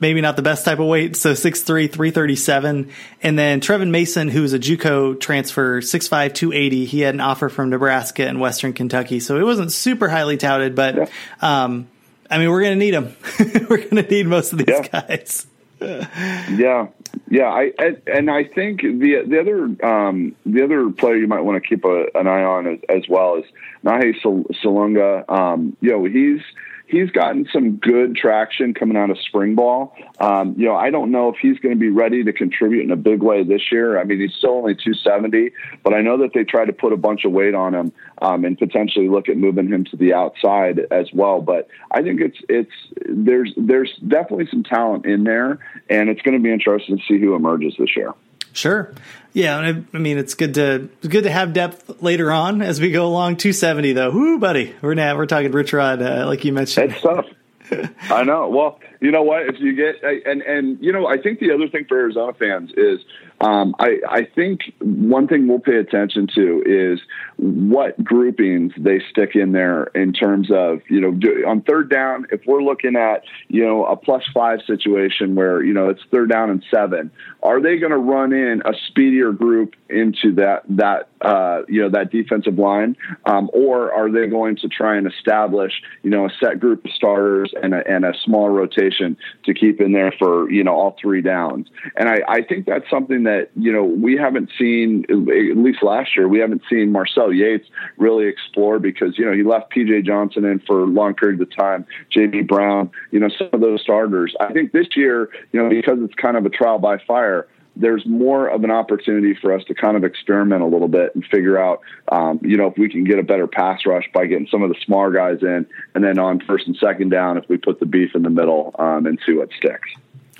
maybe 0.00 0.20
not 0.20 0.36
the 0.36 0.42
best 0.42 0.64
type 0.64 0.78
of 0.78 0.86
weight. 0.86 1.16
So 1.16 1.32
6'3", 1.32 1.64
337. 1.90 2.90
And 3.22 3.38
then 3.38 3.60
Trevin 3.60 3.90
Mason, 3.90 4.28
who's 4.28 4.52
a 4.52 4.58
JUCO 4.58 5.20
transfer, 5.20 5.80
6'5", 5.80 6.34
280. 6.34 6.84
He 6.86 7.00
had 7.00 7.14
an 7.14 7.20
offer 7.20 7.48
from 7.48 7.70
Nebraska 7.70 8.26
and 8.26 8.40
Western 8.40 8.72
Kentucky. 8.72 9.20
So 9.20 9.38
it 9.38 9.44
wasn't 9.44 9.72
super 9.72 10.08
highly 10.08 10.36
touted, 10.36 10.74
but, 10.74 10.96
yeah. 10.96 11.08
um, 11.40 11.88
I 12.30 12.38
mean, 12.38 12.50
we're 12.50 12.62
going 12.62 12.78
to 12.78 12.84
need 12.84 12.94
them. 12.94 13.16
we're 13.68 13.78
going 13.78 13.96
to 13.96 14.02
need 14.02 14.26
most 14.26 14.52
of 14.52 14.58
these 14.58 14.68
yeah. 14.68 14.88
guys. 14.88 15.46
yeah, 15.80 16.88
yeah. 17.30 17.44
I 17.44 17.70
and, 17.78 18.02
and, 18.08 18.30
I 18.30 18.42
think 18.42 18.80
the 18.82 19.22
the 19.24 19.38
other 19.40 19.86
um, 19.86 20.34
the 20.44 20.64
other 20.64 20.90
player 20.90 21.14
you 21.14 21.28
might 21.28 21.42
want 21.42 21.62
to 21.62 21.68
keep 21.68 21.84
a, 21.84 22.06
an 22.16 22.26
eye 22.26 22.42
on 22.42 22.66
as, 22.66 22.78
as 22.88 23.08
well 23.08 23.36
is 23.36 23.44
Nahe 23.84 24.20
Sulunga. 24.20 25.30
Um, 25.30 25.76
you 25.80 25.92
know, 25.92 26.04
he's 26.04 26.40
he's 26.88 27.10
gotten 27.10 27.46
some 27.52 27.76
good 27.76 28.16
traction 28.16 28.72
coming 28.74 28.96
out 28.96 29.10
of 29.10 29.18
spring 29.20 29.54
ball. 29.54 29.94
Um, 30.18 30.54
you 30.56 30.64
know, 30.64 30.74
I 30.74 30.90
don't 30.90 31.10
know 31.10 31.28
if 31.28 31.36
he's 31.40 31.58
going 31.58 31.74
to 31.74 31.78
be 31.78 31.90
ready 31.90 32.24
to 32.24 32.32
contribute 32.32 32.82
in 32.82 32.90
a 32.90 32.96
big 32.96 33.22
way 33.22 33.44
this 33.44 33.70
year. 33.70 34.00
I 34.00 34.04
mean, 34.04 34.20
he's 34.20 34.34
still 34.34 34.56
only 34.56 34.74
270, 34.74 35.52
but 35.84 35.94
I 35.94 36.00
know 36.00 36.18
that 36.18 36.30
they 36.34 36.44
tried 36.44 36.66
to 36.66 36.72
put 36.72 36.92
a 36.92 36.96
bunch 36.96 37.24
of 37.24 37.32
weight 37.32 37.54
on 37.54 37.74
him 37.74 37.92
um, 38.22 38.44
and 38.44 38.58
potentially 38.58 39.08
look 39.08 39.28
at 39.28 39.36
moving 39.36 39.68
him 39.68 39.84
to 39.84 39.96
the 39.96 40.14
outside 40.14 40.80
as 40.90 41.08
well. 41.12 41.42
But 41.42 41.68
I 41.90 42.02
think 42.02 42.20
it's 42.20 42.38
it's 42.48 42.72
there's 43.06 43.52
there's 43.56 43.94
definitely 43.96 44.48
some 44.50 44.64
talent 44.64 45.04
in 45.04 45.24
there, 45.24 45.58
and 45.90 46.08
it's 46.08 46.22
going 46.22 46.36
to 46.36 46.42
be 46.42 46.50
interesting 46.50 46.96
to 46.96 47.02
see 47.06 47.20
who 47.20 47.34
emerges 47.34 47.74
this 47.78 47.94
year. 47.96 48.14
Sure. 48.54 48.92
Yeah, 49.32 49.58
I, 49.58 49.82
I 49.94 49.98
mean 49.98 50.18
it's 50.18 50.34
good 50.34 50.54
to 50.54 50.88
it's 50.98 51.08
good 51.08 51.24
to 51.24 51.30
have 51.30 51.52
depth 51.52 52.02
later 52.02 52.32
on 52.32 52.62
as 52.62 52.80
we 52.80 52.90
go 52.90 53.06
along. 53.06 53.36
Two 53.36 53.52
seventy 53.52 53.92
though, 53.92 54.10
whoo, 54.10 54.38
buddy, 54.38 54.74
we're 54.80 54.94
now 54.94 55.16
we're 55.16 55.26
talking 55.26 55.52
Rich 55.52 55.72
Rod, 55.72 56.02
uh, 56.02 56.26
like 56.26 56.44
you 56.44 56.52
mentioned. 56.52 56.92
It's 56.92 57.02
tough. 57.02 57.26
I 58.10 58.24
know. 58.24 58.48
Well, 58.48 58.80
you 59.00 59.10
know 59.10 59.22
what? 59.22 59.42
If 59.42 59.60
you 59.60 59.74
get 59.74 60.02
and 60.02 60.42
and 60.42 60.78
you 60.80 60.92
know, 60.92 61.06
I 61.06 61.18
think 61.18 61.40
the 61.40 61.52
other 61.52 61.68
thing 61.68 61.84
for 61.86 61.98
Arizona 61.98 62.32
fans 62.32 62.72
is 62.76 63.00
Um, 63.40 63.76
I, 63.78 64.00
I 64.08 64.24
think 64.24 64.72
one 64.80 65.28
thing 65.28 65.46
we'll 65.46 65.60
pay 65.60 65.76
attention 65.76 66.26
to 66.34 66.62
is 66.66 67.00
what 67.36 68.02
groupings 68.02 68.72
they 68.76 69.00
stick 69.10 69.36
in 69.36 69.52
there 69.52 69.84
in 69.94 70.12
terms 70.12 70.50
of, 70.50 70.80
you 70.88 71.00
know, 71.00 71.12
do, 71.12 71.44
on 71.46 71.62
third 71.62 71.88
down, 71.88 72.26
if 72.32 72.40
we're 72.46 72.62
looking 72.62 72.96
at, 72.96 73.22
you 73.46 73.64
know, 73.64 73.84
a 73.86 73.96
plus 73.96 74.24
five 74.34 74.60
situation 74.66 75.36
where, 75.36 75.62
you 75.62 75.72
know, 75.72 75.88
it's 75.88 76.02
third 76.10 76.30
down 76.30 76.50
and 76.50 76.64
seven, 76.68 77.12
are 77.42 77.60
they 77.60 77.78
going 77.78 77.92
to 77.92 77.98
run 77.98 78.32
in 78.32 78.60
a 78.64 78.72
speedier 78.88 79.30
group 79.32 79.76
into 79.88 80.34
that, 80.34 80.62
that, 80.68 81.08
uh, 81.20 81.62
you 81.68 81.82
know, 81.82 81.88
that 81.90 82.10
defensive 82.10 82.58
line? 82.58 82.96
Um, 83.26 83.50
or 83.52 83.92
are 83.92 84.10
they 84.10 84.26
going 84.26 84.56
to 84.56 84.68
try 84.68 84.96
and 84.96 85.06
establish, 85.06 85.72
you 86.02 86.10
know, 86.10 86.26
a 86.26 86.30
set 86.40 86.60
group 86.60 86.84
of 86.84 86.90
starters 86.92 87.52
and 87.62 87.74
a, 87.74 87.86
and 87.88 88.04
a 88.04 88.12
small 88.24 88.48
rotation 88.48 89.16
to 89.44 89.54
keep 89.54 89.80
in 89.80 89.92
there 89.92 90.12
for, 90.18 90.50
you 90.50 90.64
know, 90.64 90.74
all 90.74 90.96
three 91.00 91.22
downs? 91.22 91.68
And 91.96 92.08
I, 92.08 92.20
I 92.28 92.42
think 92.42 92.66
that's 92.66 92.88
something 92.90 93.24
that, 93.24 93.50
you 93.56 93.72
know, 93.72 93.84
we 93.84 94.16
haven't 94.16 94.50
seen, 94.58 95.04
at 95.08 95.16
least 95.56 95.82
last 95.82 96.16
year, 96.16 96.28
we 96.28 96.38
haven't 96.38 96.62
seen 96.70 96.92
Marcel 96.92 97.32
Yates 97.32 97.66
really 97.96 98.26
explore 98.26 98.78
because, 98.78 99.18
you 99.18 99.24
know, 99.24 99.32
he 99.32 99.42
left 99.42 99.72
PJ 99.72 100.04
Johnson 100.04 100.44
in 100.44 100.60
for 100.60 100.80
a 100.80 100.86
long 100.86 101.14
periods 101.14 101.42
of 101.42 101.54
time, 101.56 101.86
JB 102.14 102.46
Brown, 102.46 102.90
you 103.10 103.20
know, 103.20 103.28
some 103.36 103.48
of 103.52 103.60
those 103.60 103.82
starters. 103.82 104.34
I 104.40 104.52
think 104.52 104.72
this 104.72 104.88
year, 104.96 105.30
you 105.52 105.62
know, 105.62 105.68
because 105.68 105.98
it's 106.02 106.14
kind 106.14 106.36
of 106.36 106.46
a 106.46 106.50
trial 106.50 106.78
by 106.78 106.98
fire, 107.06 107.48
there's 107.78 108.04
more 108.04 108.48
of 108.48 108.64
an 108.64 108.70
opportunity 108.70 109.34
for 109.40 109.52
us 109.52 109.62
to 109.64 109.74
kind 109.74 109.96
of 109.96 110.04
experiment 110.04 110.62
a 110.62 110.66
little 110.66 110.88
bit 110.88 111.14
and 111.14 111.24
figure 111.24 111.58
out, 111.58 111.80
um, 112.10 112.40
you 112.42 112.56
know, 112.56 112.66
if 112.66 112.76
we 112.76 112.88
can 112.88 113.04
get 113.04 113.18
a 113.18 113.22
better 113.22 113.46
pass 113.46 113.86
rush 113.86 114.04
by 114.12 114.26
getting 114.26 114.48
some 114.50 114.62
of 114.62 114.68
the 114.68 114.74
smaller 114.84 115.12
guys 115.12 115.38
in, 115.42 115.64
and 115.94 116.04
then 116.04 116.18
on 116.18 116.40
first 116.40 116.66
and 116.66 116.76
second 116.76 117.10
down, 117.10 117.38
if 117.38 117.48
we 117.48 117.56
put 117.56 117.78
the 117.78 117.86
beef 117.86 118.14
in 118.14 118.22
the 118.22 118.30
middle 118.30 118.74
um, 118.78 119.06
and 119.06 119.18
see 119.24 119.32
what 119.32 119.48
sticks. 119.56 119.88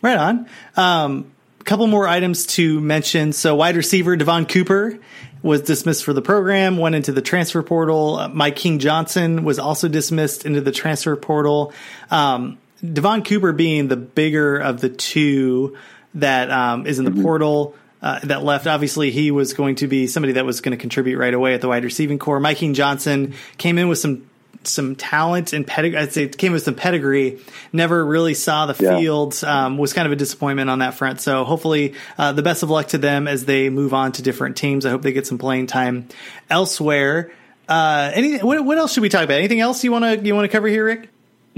Right 0.03 0.19
on. 0.19 0.49
Um, 0.77 1.33
a 1.61 1.65
couple 1.65 1.87
more 1.87 2.09
items 2.09 2.47
to 2.47 2.81
mention. 2.81 3.33
So, 3.33 3.55
wide 3.55 3.77
receiver 3.77 4.17
Devon 4.17 4.47
Cooper 4.47 4.99
was 5.43 5.63
dismissed 5.63 6.05
for 6.05 6.13
the 6.13 6.23
program, 6.23 6.77
went 6.77 6.97
into 6.97 7.13
the 7.13 7.23
transfer 7.23 7.63
portal. 7.63 8.17
Uh, 8.17 8.29
Mike 8.29 8.57
King 8.57 8.81
Johnson 8.81 9.45
was 9.45 9.59
also 9.59 9.89
dismissed 9.89 10.45
into 10.45 10.61
the 10.61 10.73
transfer 10.73 11.15
portal. 11.15 11.73
Um, 12.11 12.59
Devon 12.85 13.23
Cooper 13.23 13.53
being 13.53 13.89
the 13.89 13.97
bigger 13.97 14.57
of 14.57 14.81
the 14.81 14.89
two 14.89 15.77
that 16.21 16.51
um, 16.51 16.87
is 16.87 16.99
in 16.99 17.05
the 17.05 17.11
mm-hmm. 17.11 17.23
portal. 17.23 17.75
Uh, 18.01 18.21
that 18.23 18.45
left. 18.45 18.69
Obviously, 18.69 19.11
he 19.11 19.33
was 19.33 19.55
going 19.55 19.75
to 19.75 19.89
be 19.89 20.07
somebody 20.07 20.35
that 20.35 20.47
was 20.47 20.61
going 20.61 20.71
to 20.71 20.81
contribute 20.81 21.19
right 21.19 21.35
away 21.35 21.55
at 21.55 21.61
the 21.61 21.67
wide 21.67 21.83
receiving 21.83 22.17
core. 22.17 22.39
Mike 22.39 22.59
King 22.59 22.73
Johnson 22.73 23.35
came 23.57 23.77
in 23.77 23.89
with 23.89 23.99
some 23.99 24.29
some 24.65 24.97
talent 24.97 25.53
and 25.53 25.67
pedigree. 25.67 25.99
I'd 25.99 26.13
say 26.13 26.25
it 26.25 26.39
came 26.39 26.53
with 26.53 26.63
some 26.63 26.75
pedigree. 26.75 27.41
Never 27.73 28.05
really 28.05 28.35
saw 28.35 28.67
the 28.67 28.83
yeah. 28.83 28.99
field. 28.99 29.43
Um, 29.45 29.79
was 29.79 29.93
kind 29.93 30.07
of 30.07 30.13
a 30.13 30.17
disappointment 30.17 30.71
on 30.71 30.81
that 30.81 30.95
front. 30.95 31.21
So 31.21 31.45
hopefully, 31.45 31.95
uh, 32.17 32.33
the 32.33 32.43
best 32.43 32.63
of 32.63 32.71
luck 32.71 32.89
to 32.89 32.99
them 32.99 33.27
as 33.29 33.45
they 33.45 33.71
move 33.71 33.95
on 33.95 34.13
to 34.13 34.23
different 34.23 34.57
teams. 34.57 34.87
I 34.87 34.91
hope 34.91 35.03
they 35.03 35.13
get 35.13 35.27
some 35.27 35.39
playing 35.39 35.67
time 35.67 36.09
elsewhere. 36.49 37.33
Uh, 37.69 38.11
any 38.15 38.39
what, 38.39 38.65
what 38.65 38.79
else 38.79 38.93
should 38.93 39.03
we 39.03 39.09
talk 39.09 39.25
about? 39.25 39.39
Anything 39.39 39.61
else 39.61 39.85
you 39.85 39.93
want 39.93 40.05
to 40.05 40.25
you 40.25 40.35
want 40.35 40.45
to 40.45 40.53
cover 40.53 40.69
here, 40.69 40.85
Rick? 40.85 41.09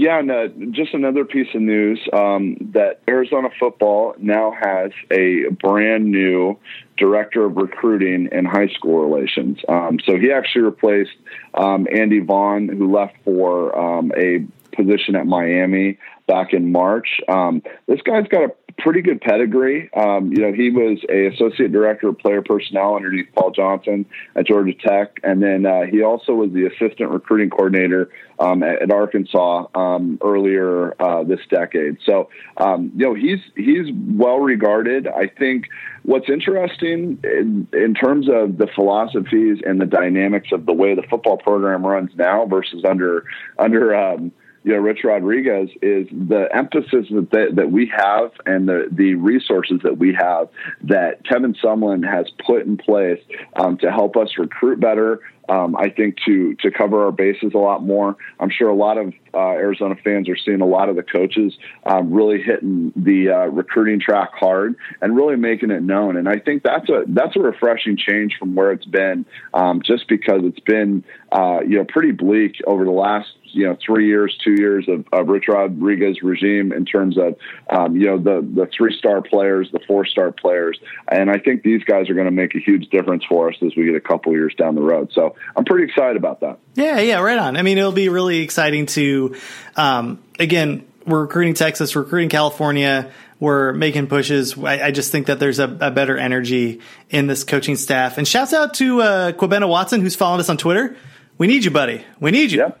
Yeah, 0.01 0.17
and 0.17 0.31
uh, 0.31 0.47
just 0.71 0.95
another 0.95 1.25
piece 1.25 1.53
of 1.53 1.61
news 1.61 1.99
um, 2.11 2.57
that 2.73 3.01
Arizona 3.07 3.49
football 3.59 4.15
now 4.17 4.51
has 4.59 4.89
a 5.11 5.49
brand 5.61 6.05
new 6.05 6.57
director 6.97 7.45
of 7.45 7.55
recruiting 7.55 8.29
and 8.31 8.47
high 8.47 8.69
school 8.69 9.07
relations. 9.07 9.59
Um, 9.69 9.99
so 10.03 10.17
he 10.17 10.31
actually 10.31 10.63
replaced 10.63 11.11
um, 11.53 11.85
Andy 11.95 12.17
Vaughn, 12.17 12.67
who 12.67 12.91
left 12.91 13.13
for 13.23 13.77
um, 13.77 14.11
a 14.17 14.43
position 14.75 15.15
at 15.15 15.27
Miami 15.27 15.99
back 16.25 16.53
in 16.53 16.71
March. 16.71 17.21
Um, 17.29 17.61
this 17.87 18.01
guy's 18.01 18.27
got 18.27 18.45
a 18.45 18.49
pretty 18.77 19.01
good 19.01 19.21
pedigree. 19.21 19.91
Um, 19.93 20.31
you 20.31 20.39
know, 20.39 20.53
he 20.53 20.69
was 20.69 20.99
a 21.09 21.27
associate 21.27 21.71
director 21.71 22.09
of 22.09 22.17
player 22.19 22.41
personnel 22.41 22.95
underneath 22.95 23.27
Paul 23.35 23.51
Johnson 23.51 24.05
at 24.35 24.47
Georgia 24.47 24.73
Tech, 24.73 25.19
and 25.23 25.41
then 25.41 25.65
uh, 25.65 25.81
he 25.89 26.03
also 26.03 26.33
was 26.33 26.51
the 26.51 26.65
assistant 26.65 27.11
recruiting 27.11 27.49
coordinator 27.49 28.09
um, 28.39 28.63
at, 28.63 28.81
at, 28.81 28.91
Arkansas 28.91 29.67
um, 29.75 30.17
earlier 30.21 30.95
uh, 31.01 31.23
this 31.23 31.39
decade. 31.49 31.97
So, 32.05 32.29
um, 32.57 32.91
you 32.95 33.05
know, 33.05 33.13
he's 33.13 33.39
he's 33.55 33.93
well 33.93 34.39
regarded. 34.39 35.07
I 35.07 35.27
think 35.27 35.67
what's 36.03 36.29
interesting 36.29 37.19
in, 37.23 37.67
in, 37.73 37.93
terms 37.93 38.27
of 38.27 38.57
the 38.57 38.67
philosophies 38.73 39.59
and 39.65 39.79
the 39.79 39.85
dynamics 39.85 40.49
of 40.51 40.65
the 40.65 40.73
way 40.73 40.95
the 40.95 41.03
football 41.03 41.37
program 41.37 41.85
runs 41.85 42.11
now 42.15 42.45
versus 42.45 42.83
under 42.83 43.25
under 43.59 43.95
um, 43.95 44.31
you 44.63 44.73
know, 44.73 44.79
Rich 44.79 44.99
Rodriguez 45.03 45.69
is 45.81 46.07
the 46.11 46.47
emphasis 46.53 47.07
that, 47.09 47.51
that 47.55 47.71
we 47.71 47.91
have 47.95 48.31
and 48.45 48.67
the, 48.67 48.87
the 48.91 49.15
resources 49.15 49.79
that 49.83 49.97
we 49.97 50.13
have 50.13 50.49
that 50.83 51.25
Kevin 51.25 51.55
Sumlin 51.55 52.07
has 52.07 52.27
put 52.45 52.65
in 52.65 52.77
place 52.77 53.19
um, 53.55 53.77
to 53.79 53.91
help 53.91 54.15
us 54.15 54.29
recruit 54.37 54.79
better, 54.79 55.21
um, 55.49 55.75
I 55.75 55.89
think 55.89 56.17
to 56.25 56.55
to 56.55 56.71
cover 56.71 57.05
our 57.05 57.11
bases 57.11 57.53
a 57.53 57.57
lot 57.57 57.83
more. 57.83 58.15
I'm 58.39 58.49
sure 58.49 58.69
a 58.69 58.75
lot 58.75 58.97
of 58.97 59.13
uh, 59.33 59.51
Arizona 59.51 59.95
fans 60.03 60.29
are 60.29 60.37
seeing 60.37 60.61
a 60.61 60.65
lot 60.65 60.89
of 60.89 60.95
the 60.95 61.03
coaches 61.03 61.53
um, 61.85 62.11
really 62.11 62.41
hitting 62.41 62.91
the 62.95 63.29
uh, 63.29 63.45
recruiting 63.47 63.99
track 63.99 64.31
hard 64.33 64.75
and 65.01 65.15
really 65.15 65.35
making 65.35 65.71
it 65.71 65.81
known. 65.81 66.17
And 66.17 66.27
I 66.27 66.39
think 66.39 66.63
that's 66.63 66.89
a 66.89 67.03
that's 67.07 67.35
a 67.35 67.39
refreshing 67.39 67.97
change 67.97 68.35
from 68.37 68.55
where 68.55 68.71
it's 68.71 68.85
been, 68.85 69.25
um, 69.53 69.81
just 69.83 70.07
because 70.07 70.41
it's 70.43 70.59
been 70.59 71.03
uh, 71.31 71.59
you 71.61 71.77
know 71.77 71.85
pretty 71.85 72.11
bleak 72.11 72.57
over 72.67 72.85
the 72.85 72.91
last 72.91 73.29
you 73.53 73.65
know 73.65 73.77
three 73.85 74.07
years, 74.07 74.37
two 74.43 74.55
years 74.57 74.85
of, 74.87 75.05
of 75.11 75.27
Rich 75.27 75.45
Rodriguez 75.47 76.21
regime 76.21 76.71
in 76.71 76.85
terms 76.85 77.17
of 77.17 77.35
um, 77.69 77.95
you 77.95 78.07
know 78.07 78.17
the 78.17 78.41
the 78.41 78.67
three 78.75 78.95
star 78.97 79.21
players, 79.21 79.69
the 79.71 79.79
four 79.87 80.05
star 80.05 80.31
players, 80.31 80.79
and 81.09 81.29
I 81.29 81.37
think 81.37 81.63
these 81.63 81.83
guys 81.83 82.09
are 82.09 82.13
going 82.13 82.25
to 82.25 82.31
make 82.31 82.55
a 82.55 82.59
huge 82.59 82.89
difference 82.89 83.23
for 83.27 83.49
us 83.49 83.55
as 83.61 83.75
we 83.75 83.85
get 83.85 83.95
a 83.95 84.01
couple 84.01 84.31
years 84.33 84.53
down 84.57 84.75
the 84.75 84.81
road. 84.81 85.11
So 85.13 85.30
I'm 85.55 85.65
pretty 85.65 85.85
excited 85.85 86.17
about 86.17 86.41
that. 86.41 86.59
Yeah, 86.75 86.99
yeah, 86.99 87.19
right 87.19 87.37
on. 87.37 87.57
I 87.57 87.61
mean, 87.61 87.77
it'll 87.77 87.91
be 87.91 88.09
really 88.09 88.39
exciting 88.39 88.85
to, 88.87 89.35
um, 89.75 90.21
again, 90.39 90.85
we're 91.05 91.21
recruiting 91.21 91.53
Texas, 91.53 91.95
we're 91.95 92.03
recruiting 92.03 92.29
California, 92.29 93.11
we're 93.39 93.73
making 93.73 94.07
pushes. 94.07 94.57
I, 94.57 94.87
I 94.87 94.91
just 94.91 95.11
think 95.11 95.27
that 95.27 95.39
there's 95.39 95.59
a, 95.59 95.77
a, 95.81 95.91
better 95.91 96.15
energy 96.15 96.79
in 97.09 97.27
this 97.27 97.43
coaching 97.43 97.75
staff. 97.75 98.17
And 98.17 98.27
shouts 98.27 98.53
out 98.53 98.75
to 98.75 99.01
uh, 99.01 99.31
Kwabena 99.31 99.67
Watson, 99.67 100.01
who's 100.01 100.15
following 100.15 100.39
us 100.39 100.49
on 100.49 100.57
Twitter. 100.57 100.95
We 101.39 101.47
need 101.47 101.65
you, 101.65 101.71
buddy. 101.71 102.05
We 102.19 102.29
need 102.29 102.51
you. 102.51 102.59
Yep. 102.59 102.80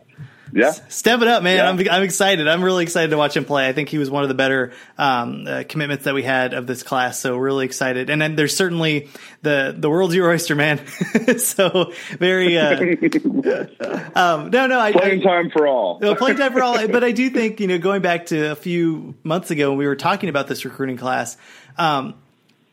Yeah, 0.53 0.71
step 0.89 1.21
it 1.21 1.27
up, 1.27 1.43
man. 1.43 1.57
Yeah. 1.57 1.69
I'm 1.69 1.97
I'm 1.97 2.03
excited. 2.03 2.47
I'm 2.47 2.63
really 2.63 2.83
excited 2.83 3.11
to 3.11 3.17
watch 3.17 3.37
him 3.37 3.45
play. 3.45 3.67
I 3.67 3.73
think 3.73 3.89
he 3.89 3.97
was 3.97 4.09
one 4.09 4.23
of 4.23 4.29
the 4.29 4.35
better 4.35 4.73
um, 4.97 5.45
uh, 5.47 5.63
commitments 5.67 6.05
that 6.05 6.13
we 6.13 6.23
had 6.23 6.53
of 6.53 6.67
this 6.67 6.83
class. 6.83 7.19
So 7.19 7.37
really 7.37 7.65
excited. 7.65 8.09
And 8.09 8.21
then 8.21 8.35
there's 8.35 8.55
certainly 8.55 9.09
the 9.41 9.73
the 9.77 9.89
world's 9.89 10.15
your 10.15 10.29
oyster, 10.29 10.55
man. 10.55 10.85
so 11.37 11.93
very. 12.17 12.57
Uh, 12.57 12.75
um, 14.15 14.49
no, 14.49 14.67
no, 14.67 14.79
I, 14.79 14.91
playing 14.91 15.21
I, 15.21 15.23
time 15.23 15.51
for 15.51 15.67
all. 15.67 15.99
no, 16.01 16.15
playing 16.15 16.37
time 16.37 16.53
for 16.53 16.61
all. 16.61 16.87
But 16.87 17.03
I 17.03 17.11
do 17.11 17.29
think 17.29 17.59
you 17.59 17.67
know 17.67 17.77
going 17.77 18.01
back 18.01 18.27
to 18.27 18.51
a 18.51 18.55
few 18.55 19.15
months 19.23 19.51
ago 19.51 19.69
when 19.69 19.77
we 19.77 19.87
were 19.87 19.95
talking 19.95 20.29
about 20.29 20.47
this 20.47 20.65
recruiting 20.65 20.97
class. 20.97 21.37
Um, 21.77 22.15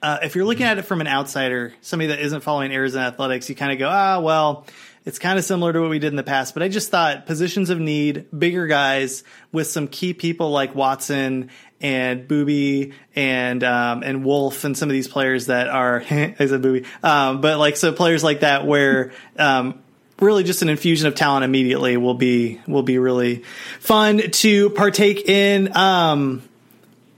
uh, 0.01 0.19
if 0.23 0.37
you're 0.37 0.45
looking 0.45 0.67
at 0.67 0.79
it 0.79 0.83
from 0.83 1.01
an 1.01 1.09
outsider, 1.09 1.75
somebody 1.81 2.09
that 2.09 2.21
isn't 2.21 2.43
following 2.43 2.73
Arizona 2.73 3.07
athletics, 3.07 3.49
you 3.49 3.57
kind 3.57 3.73
of 3.73 3.79
go, 3.79 3.89
ah, 3.89 4.21
well, 4.21 4.65
it's 5.09 5.19
kind 5.19 5.39
of 5.39 5.45
similar 5.47 5.73
to 5.73 5.81
what 5.81 5.89
we 5.89 5.99
did 5.99 6.09
in 6.09 6.17
the 6.17 6.23
past, 6.23 6.53
but 6.53 6.63
I 6.63 6.69
just 6.69 6.91
thought 6.91 7.25
positions 7.25 7.71
of 7.71 7.81
need, 7.81 8.27
bigger 8.39 8.67
guys 8.67 9.25
with 9.53 9.67
some 9.67 9.89
key 9.89 10.13
people 10.13 10.51
like 10.51 10.75
Watson 10.75 11.49
and 11.81 12.29
Booby 12.29 12.93
and 13.17 13.65
um, 13.65 14.03
and 14.03 14.23
Wolf 14.23 14.65
and 14.65 14.77
some 14.77 14.91
of 14.91 14.93
these 14.93 15.09
players 15.09 15.47
that 15.47 15.69
are 15.69 16.01
I 16.11 16.35
said 16.37 16.61
Boobie, 16.61 16.85
um, 17.03 17.41
but 17.41 17.59
like 17.59 17.79
so 17.79 17.91
players 17.91 18.23
like 18.23 18.41
that 18.41 18.67
where 18.67 19.13
um, 19.39 19.83
really 20.21 20.45
just 20.45 20.61
an 20.61 20.69
infusion 20.69 21.07
of 21.07 21.15
talent 21.15 21.43
immediately 21.43 21.97
will 21.97 22.13
be 22.13 22.61
will 22.67 22.83
be 22.83 22.99
really 22.99 23.45
fun 23.81 24.19
to 24.19 24.69
partake 24.69 25.27
in. 25.27 25.75
Um, 25.75 26.43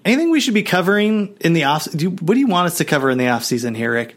anything 0.04 0.30
we 0.30 0.38
should 0.38 0.54
be 0.54 0.62
covering 0.62 1.36
in 1.40 1.54
the 1.54 1.64
off? 1.64 1.90
Do, 1.90 2.10
what 2.10 2.34
do 2.34 2.38
you 2.38 2.46
want 2.46 2.66
us 2.66 2.78
to 2.78 2.84
cover 2.84 3.10
in 3.10 3.18
the 3.18 3.30
off 3.30 3.42
season 3.42 3.74
here, 3.74 3.92
Rick? 3.92 4.14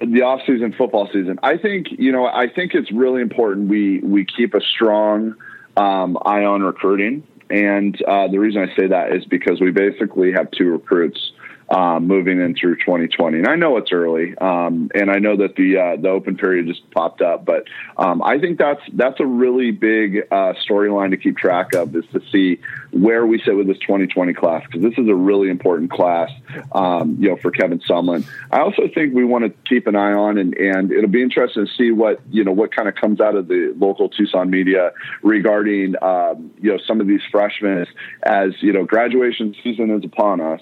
The 0.00 0.22
off-season 0.22 0.74
football 0.76 1.08
season. 1.12 1.38
I 1.42 1.58
think 1.58 1.88
you 1.90 2.12
know. 2.12 2.26
I 2.26 2.48
think 2.48 2.74
it's 2.74 2.90
really 2.90 3.20
important 3.20 3.68
we 3.68 4.00
we 4.00 4.24
keep 4.24 4.54
a 4.54 4.60
strong 4.60 5.34
um, 5.76 6.18
eye 6.24 6.44
on 6.44 6.62
recruiting, 6.62 7.22
and 7.50 8.00
uh, 8.02 8.28
the 8.28 8.38
reason 8.38 8.62
I 8.62 8.74
say 8.76 8.86
that 8.88 9.14
is 9.14 9.24
because 9.26 9.60
we 9.60 9.70
basically 9.70 10.32
have 10.32 10.50
two 10.50 10.70
recruits 10.70 11.29
um, 11.70 12.06
moving 12.06 12.40
in 12.40 12.54
through 12.54 12.76
2020. 12.76 13.38
And 13.38 13.46
I 13.46 13.54
know 13.54 13.76
it's 13.76 13.92
early, 13.92 14.36
um, 14.38 14.90
and 14.94 15.10
I 15.10 15.18
know 15.18 15.36
that 15.36 15.54
the 15.54 15.78
uh, 15.78 16.00
the 16.00 16.08
open 16.08 16.36
period 16.36 16.66
just 16.66 16.88
popped 16.90 17.22
up, 17.22 17.44
but 17.44 17.64
um, 17.96 18.22
I 18.22 18.38
think 18.38 18.58
that's 18.58 18.80
that's 18.92 19.20
a 19.20 19.26
really 19.26 19.70
big 19.70 20.26
uh, 20.30 20.54
storyline 20.68 21.10
to 21.10 21.16
keep 21.16 21.36
track 21.36 21.74
of 21.74 21.94
is 21.94 22.04
to 22.12 22.20
see 22.32 22.60
where 22.90 23.24
we 23.24 23.40
sit 23.44 23.56
with 23.56 23.68
this 23.68 23.78
2020 23.78 24.32
class 24.34 24.64
because 24.66 24.82
this 24.82 24.98
is 24.98 25.08
a 25.08 25.14
really 25.14 25.48
important 25.48 25.92
class, 25.92 26.30
um, 26.72 27.16
you 27.20 27.28
know, 27.28 27.36
for 27.36 27.52
Kevin 27.52 27.78
Sumlin. 27.80 28.26
I 28.50 28.60
also 28.60 28.88
think 28.92 29.14
we 29.14 29.24
want 29.24 29.44
to 29.44 29.50
keep 29.68 29.86
an 29.86 29.94
eye 29.94 30.12
on, 30.12 30.38
and, 30.38 30.54
and 30.56 30.90
it'll 30.90 31.08
be 31.08 31.22
interesting 31.22 31.66
to 31.66 31.72
see 31.72 31.92
what 31.92 32.20
you 32.30 32.42
know 32.42 32.52
what 32.52 32.74
kind 32.74 32.88
of 32.88 32.96
comes 32.96 33.20
out 33.20 33.36
of 33.36 33.46
the 33.46 33.72
local 33.78 34.08
Tucson 34.08 34.50
media 34.50 34.92
regarding 35.22 35.94
um, 36.02 36.50
you 36.60 36.72
know 36.72 36.78
some 36.84 37.00
of 37.00 37.06
these 37.06 37.22
freshmen 37.30 37.86
as 38.24 38.50
you 38.60 38.72
know 38.72 38.84
graduation 38.84 39.54
season 39.62 39.90
is 39.90 40.04
upon 40.04 40.40
us. 40.40 40.60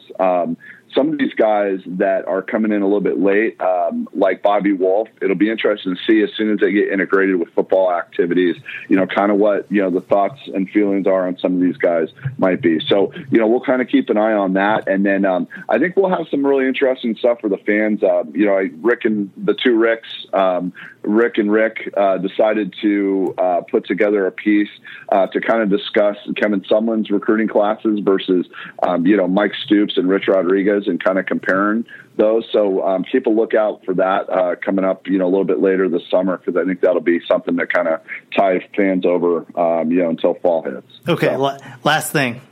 Some 0.94 1.12
of 1.12 1.18
these 1.18 1.34
guys 1.34 1.80
that 1.86 2.26
are 2.26 2.42
coming 2.42 2.72
in 2.72 2.82
a 2.82 2.86
little 2.86 3.00
bit 3.00 3.18
late, 3.18 3.60
um, 3.60 4.08
like 4.12 4.42
Bobby 4.42 4.72
Wolf, 4.72 5.08
it'll 5.20 5.36
be 5.36 5.50
interesting 5.50 5.94
to 5.94 6.00
see 6.06 6.22
as 6.22 6.30
soon 6.36 6.52
as 6.52 6.60
they 6.60 6.72
get 6.72 6.88
integrated 6.88 7.36
with 7.36 7.48
football 7.54 7.92
activities, 7.92 8.56
you 8.88 8.96
know, 8.96 9.06
kind 9.06 9.30
of 9.30 9.38
what, 9.38 9.70
you 9.70 9.82
know, 9.82 9.90
the 9.90 10.00
thoughts 10.00 10.40
and 10.54 10.68
feelings 10.70 11.06
are 11.06 11.26
on 11.26 11.38
some 11.38 11.54
of 11.54 11.60
these 11.60 11.76
guys 11.76 12.08
might 12.38 12.60
be. 12.60 12.80
So, 12.86 13.12
you 13.30 13.38
know, 13.38 13.46
we'll 13.46 13.60
kind 13.60 13.82
of 13.82 13.88
keep 13.88 14.10
an 14.10 14.16
eye 14.16 14.32
on 14.32 14.54
that. 14.54 14.88
And 14.88 15.04
then 15.04 15.24
um, 15.24 15.48
I 15.68 15.78
think 15.78 15.96
we'll 15.96 16.10
have 16.10 16.26
some 16.30 16.46
really 16.46 16.66
interesting 16.66 17.16
stuff 17.16 17.40
for 17.40 17.48
the 17.48 17.58
fans. 17.58 18.02
Uh, 18.02 18.24
you 18.32 18.46
know, 18.46 18.54
I, 18.54 18.70
Rick 18.80 19.04
and 19.04 19.30
the 19.36 19.54
two 19.54 19.76
Ricks, 19.76 20.08
um, 20.32 20.72
Rick 21.08 21.38
and 21.38 21.50
Rick 21.50 21.90
uh, 21.96 22.18
decided 22.18 22.74
to 22.82 23.34
uh, 23.38 23.62
put 23.62 23.86
together 23.86 24.26
a 24.26 24.30
piece 24.30 24.68
uh, 25.08 25.26
to 25.28 25.40
kind 25.40 25.62
of 25.62 25.70
discuss 25.70 26.16
Kevin 26.36 26.60
Sumlin's 26.70 27.10
recruiting 27.10 27.48
classes 27.48 28.00
versus, 28.00 28.46
um, 28.86 29.06
you 29.06 29.16
know, 29.16 29.26
Mike 29.26 29.52
Stoops 29.64 29.96
and 29.96 30.06
Rich 30.06 30.24
Rodriguez 30.28 30.86
and 30.86 31.02
kind 31.02 31.18
of 31.18 31.24
comparing 31.24 31.86
those. 32.16 32.44
So 32.52 32.86
um, 32.86 33.04
keep 33.10 33.24
a 33.24 33.30
lookout 33.30 33.86
for 33.86 33.94
that 33.94 34.28
uh, 34.28 34.56
coming 34.62 34.84
up, 34.84 35.06
you 35.06 35.16
know, 35.16 35.24
a 35.24 35.30
little 35.30 35.46
bit 35.46 35.60
later 35.60 35.88
this 35.88 36.02
summer 36.10 36.36
because 36.36 36.60
I 36.60 36.66
think 36.66 36.82
that'll 36.82 37.00
be 37.00 37.20
something 37.26 37.56
that 37.56 37.72
kind 37.72 37.88
of 37.88 38.00
ties 38.36 38.60
fans 38.76 39.06
over, 39.06 39.46
um, 39.58 39.90
you 39.90 40.02
know, 40.02 40.10
until 40.10 40.34
fall 40.34 40.62
hits. 40.62 40.92
Okay, 41.08 41.28
so. 41.28 41.38
la- 41.38 41.58
last 41.84 42.12
thing. 42.12 42.42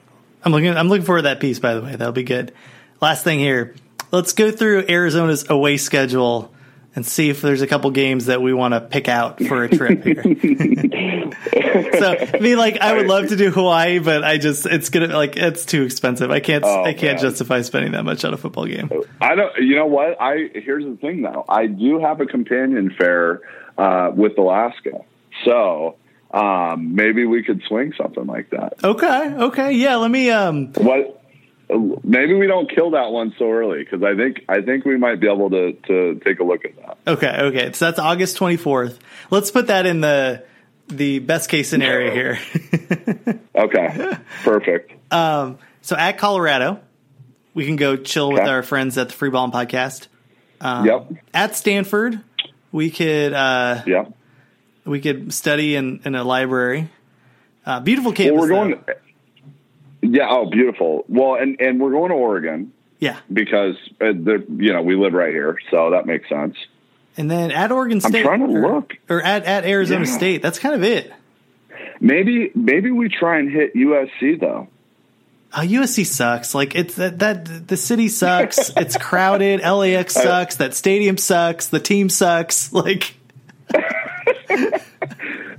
I'm 0.42 0.52
looking. 0.52 0.74
I'm 0.74 0.88
looking 0.88 1.04
forward 1.04 1.22
to 1.22 1.28
that 1.28 1.40
piece. 1.40 1.58
By 1.58 1.74
the 1.74 1.82
way, 1.82 1.90
that'll 1.90 2.12
be 2.12 2.22
good. 2.22 2.52
Last 3.02 3.24
thing 3.24 3.38
here. 3.38 3.74
Let's 4.12 4.32
go 4.32 4.52
through 4.52 4.86
Arizona's 4.88 5.50
away 5.50 5.76
schedule 5.76 6.54
and 6.96 7.06
see 7.06 7.28
if 7.28 7.42
there's 7.42 7.60
a 7.60 7.66
couple 7.66 7.90
games 7.90 8.26
that 8.26 8.40
we 8.40 8.54
want 8.54 8.72
to 8.72 8.80
pick 8.80 9.06
out 9.06 9.40
for 9.44 9.62
a 9.62 9.68
trip 9.68 10.02
here. 10.02 10.22
so, 11.98 12.16
I 12.34 12.38
mean, 12.40 12.56
like, 12.56 12.78
I 12.80 12.94
would 12.94 13.06
love 13.06 13.28
to 13.28 13.36
do 13.36 13.50
Hawaii, 13.50 13.98
but 13.98 14.24
I 14.24 14.38
just 14.38 14.64
it's 14.64 14.88
gonna 14.88 15.14
like 15.14 15.36
it's 15.36 15.66
too 15.66 15.82
expensive. 15.82 16.30
I 16.30 16.40
can't 16.40 16.64
oh, 16.64 16.84
I 16.84 16.94
can't 16.94 17.20
man. 17.20 17.30
justify 17.30 17.60
spending 17.60 17.92
that 17.92 18.04
much 18.04 18.24
on 18.24 18.32
a 18.32 18.38
football 18.38 18.66
game. 18.66 18.90
I 19.20 19.34
don't. 19.34 19.54
You 19.58 19.76
know 19.76 19.86
what? 19.86 20.20
I 20.20 20.50
here's 20.54 20.84
the 20.84 20.96
thing 20.96 21.22
though. 21.22 21.44
I 21.48 21.66
do 21.66 22.00
have 22.00 22.20
a 22.20 22.26
companion 22.26 22.90
fare 22.90 23.42
uh, 23.76 24.10
with 24.14 24.38
Alaska, 24.38 25.04
so 25.44 25.96
um, 26.30 26.94
maybe 26.94 27.26
we 27.26 27.42
could 27.42 27.62
swing 27.68 27.92
something 27.96 28.26
like 28.26 28.50
that. 28.50 28.82
Okay. 28.82 29.34
Okay. 29.34 29.72
Yeah. 29.72 29.96
Let 29.96 30.10
me. 30.10 30.30
Um, 30.30 30.72
what 30.72 31.25
maybe 31.68 32.34
we 32.34 32.46
don't 32.46 32.70
kill 32.70 32.92
that 32.92 33.10
one 33.10 33.34
so 33.38 33.50
early 33.50 33.84
because 33.84 34.02
I 34.02 34.14
think 34.14 34.44
I 34.48 34.60
think 34.60 34.84
we 34.84 34.96
might 34.96 35.20
be 35.20 35.28
able 35.28 35.50
to 35.50 35.72
to 35.72 36.20
take 36.24 36.40
a 36.40 36.44
look 36.44 36.64
at 36.64 36.76
that. 36.76 36.98
Okay, 37.06 37.38
okay. 37.40 37.72
So 37.72 37.86
that's 37.86 37.98
August 37.98 38.36
twenty 38.36 38.56
fourth. 38.56 38.98
Let's 39.30 39.50
put 39.50 39.68
that 39.68 39.86
in 39.86 40.00
the 40.00 40.44
the 40.88 41.18
best 41.18 41.48
case 41.48 41.68
scenario 41.68 42.12
here. 42.12 42.38
okay, 43.54 44.18
perfect. 44.44 44.92
Um, 45.12 45.58
so 45.82 45.96
at 45.96 46.18
Colorado, 46.18 46.80
we 47.54 47.66
can 47.66 47.76
go 47.76 47.96
chill 47.96 48.26
okay. 48.26 48.34
with 48.34 48.48
our 48.48 48.62
friends 48.62 48.96
at 48.98 49.08
the 49.08 49.14
Free 49.14 49.30
Ball 49.30 49.50
Podcast. 49.50 50.08
Um, 50.60 50.86
yep. 50.86 51.12
At 51.34 51.56
Stanford, 51.56 52.20
we 52.72 52.90
could 52.90 53.32
uh, 53.32 53.82
yeah 53.86 54.06
we 54.84 55.00
could 55.00 55.34
study 55.34 55.74
in 55.74 56.00
in 56.04 56.14
a 56.14 56.24
library. 56.24 56.88
Uh, 57.64 57.80
beautiful 57.80 58.12
campus. 58.12 58.48
Well, 58.48 58.68
we're 58.68 58.76
going. 58.76 58.84
Yeah. 60.12 60.28
Oh, 60.30 60.50
beautiful. 60.50 61.04
Well, 61.08 61.34
and 61.34 61.60
and 61.60 61.80
we're 61.80 61.92
going 61.92 62.10
to 62.10 62.16
Oregon. 62.16 62.72
Yeah. 62.98 63.18
Because 63.32 63.74
uh, 64.00 64.06
you 64.06 64.72
know 64.72 64.82
we 64.82 64.96
live 64.96 65.12
right 65.12 65.32
here, 65.32 65.58
so 65.70 65.90
that 65.90 66.06
makes 66.06 66.28
sense. 66.28 66.56
And 67.16 67.30
then 67.30 67.50
at 67.50 67.72
Oregon 67.72 68.00
State, 68.00 68.16
I'm 68.16 68.24
trying 68.24 68.40
to 68.40 68.58
or, 68.58 68.74
look, 68.74 68.94
or 69.08 69.22
at 69.22 69.44
at 69.44 69.64
Arizona 69.64 70.06
yeah. 70.06 70.16
State. 70.16 70.42
That's 70.42 70.58
kind 70.58 70.74
of 70.74 70.82
it. 70.82 71.12
Maybe 72.00 72.50
maybe 72.54 72.90
we 72.90 73.08
try 73.08 73.38
and 73.38 73.50
hit 73.50 73.74
USC 73.74 74.40
though. 74.40 74.68
Uh, 75.52 75.60
USC 75.60 76.04
sucks. 76.04 76.54
Like 76.54 76.74
it's 76.74 76.96
that 76.96 77.18
that 77.20 77.68
the 77.68 77.76
city 77.76 78.08
sucks. 78.08 78.70
it's 78.76 78.96
crowded. 78.96 79.60
LAX 79.60 80.14
sucks. 80.14 80.56
That 80.56 80.74
stadium 80.74 81.16
sucks. 81.16 81.68
The 81.68 81.80
team 81.80 82.08
sucks. 82.08 82.72
Like. 82.76 83.14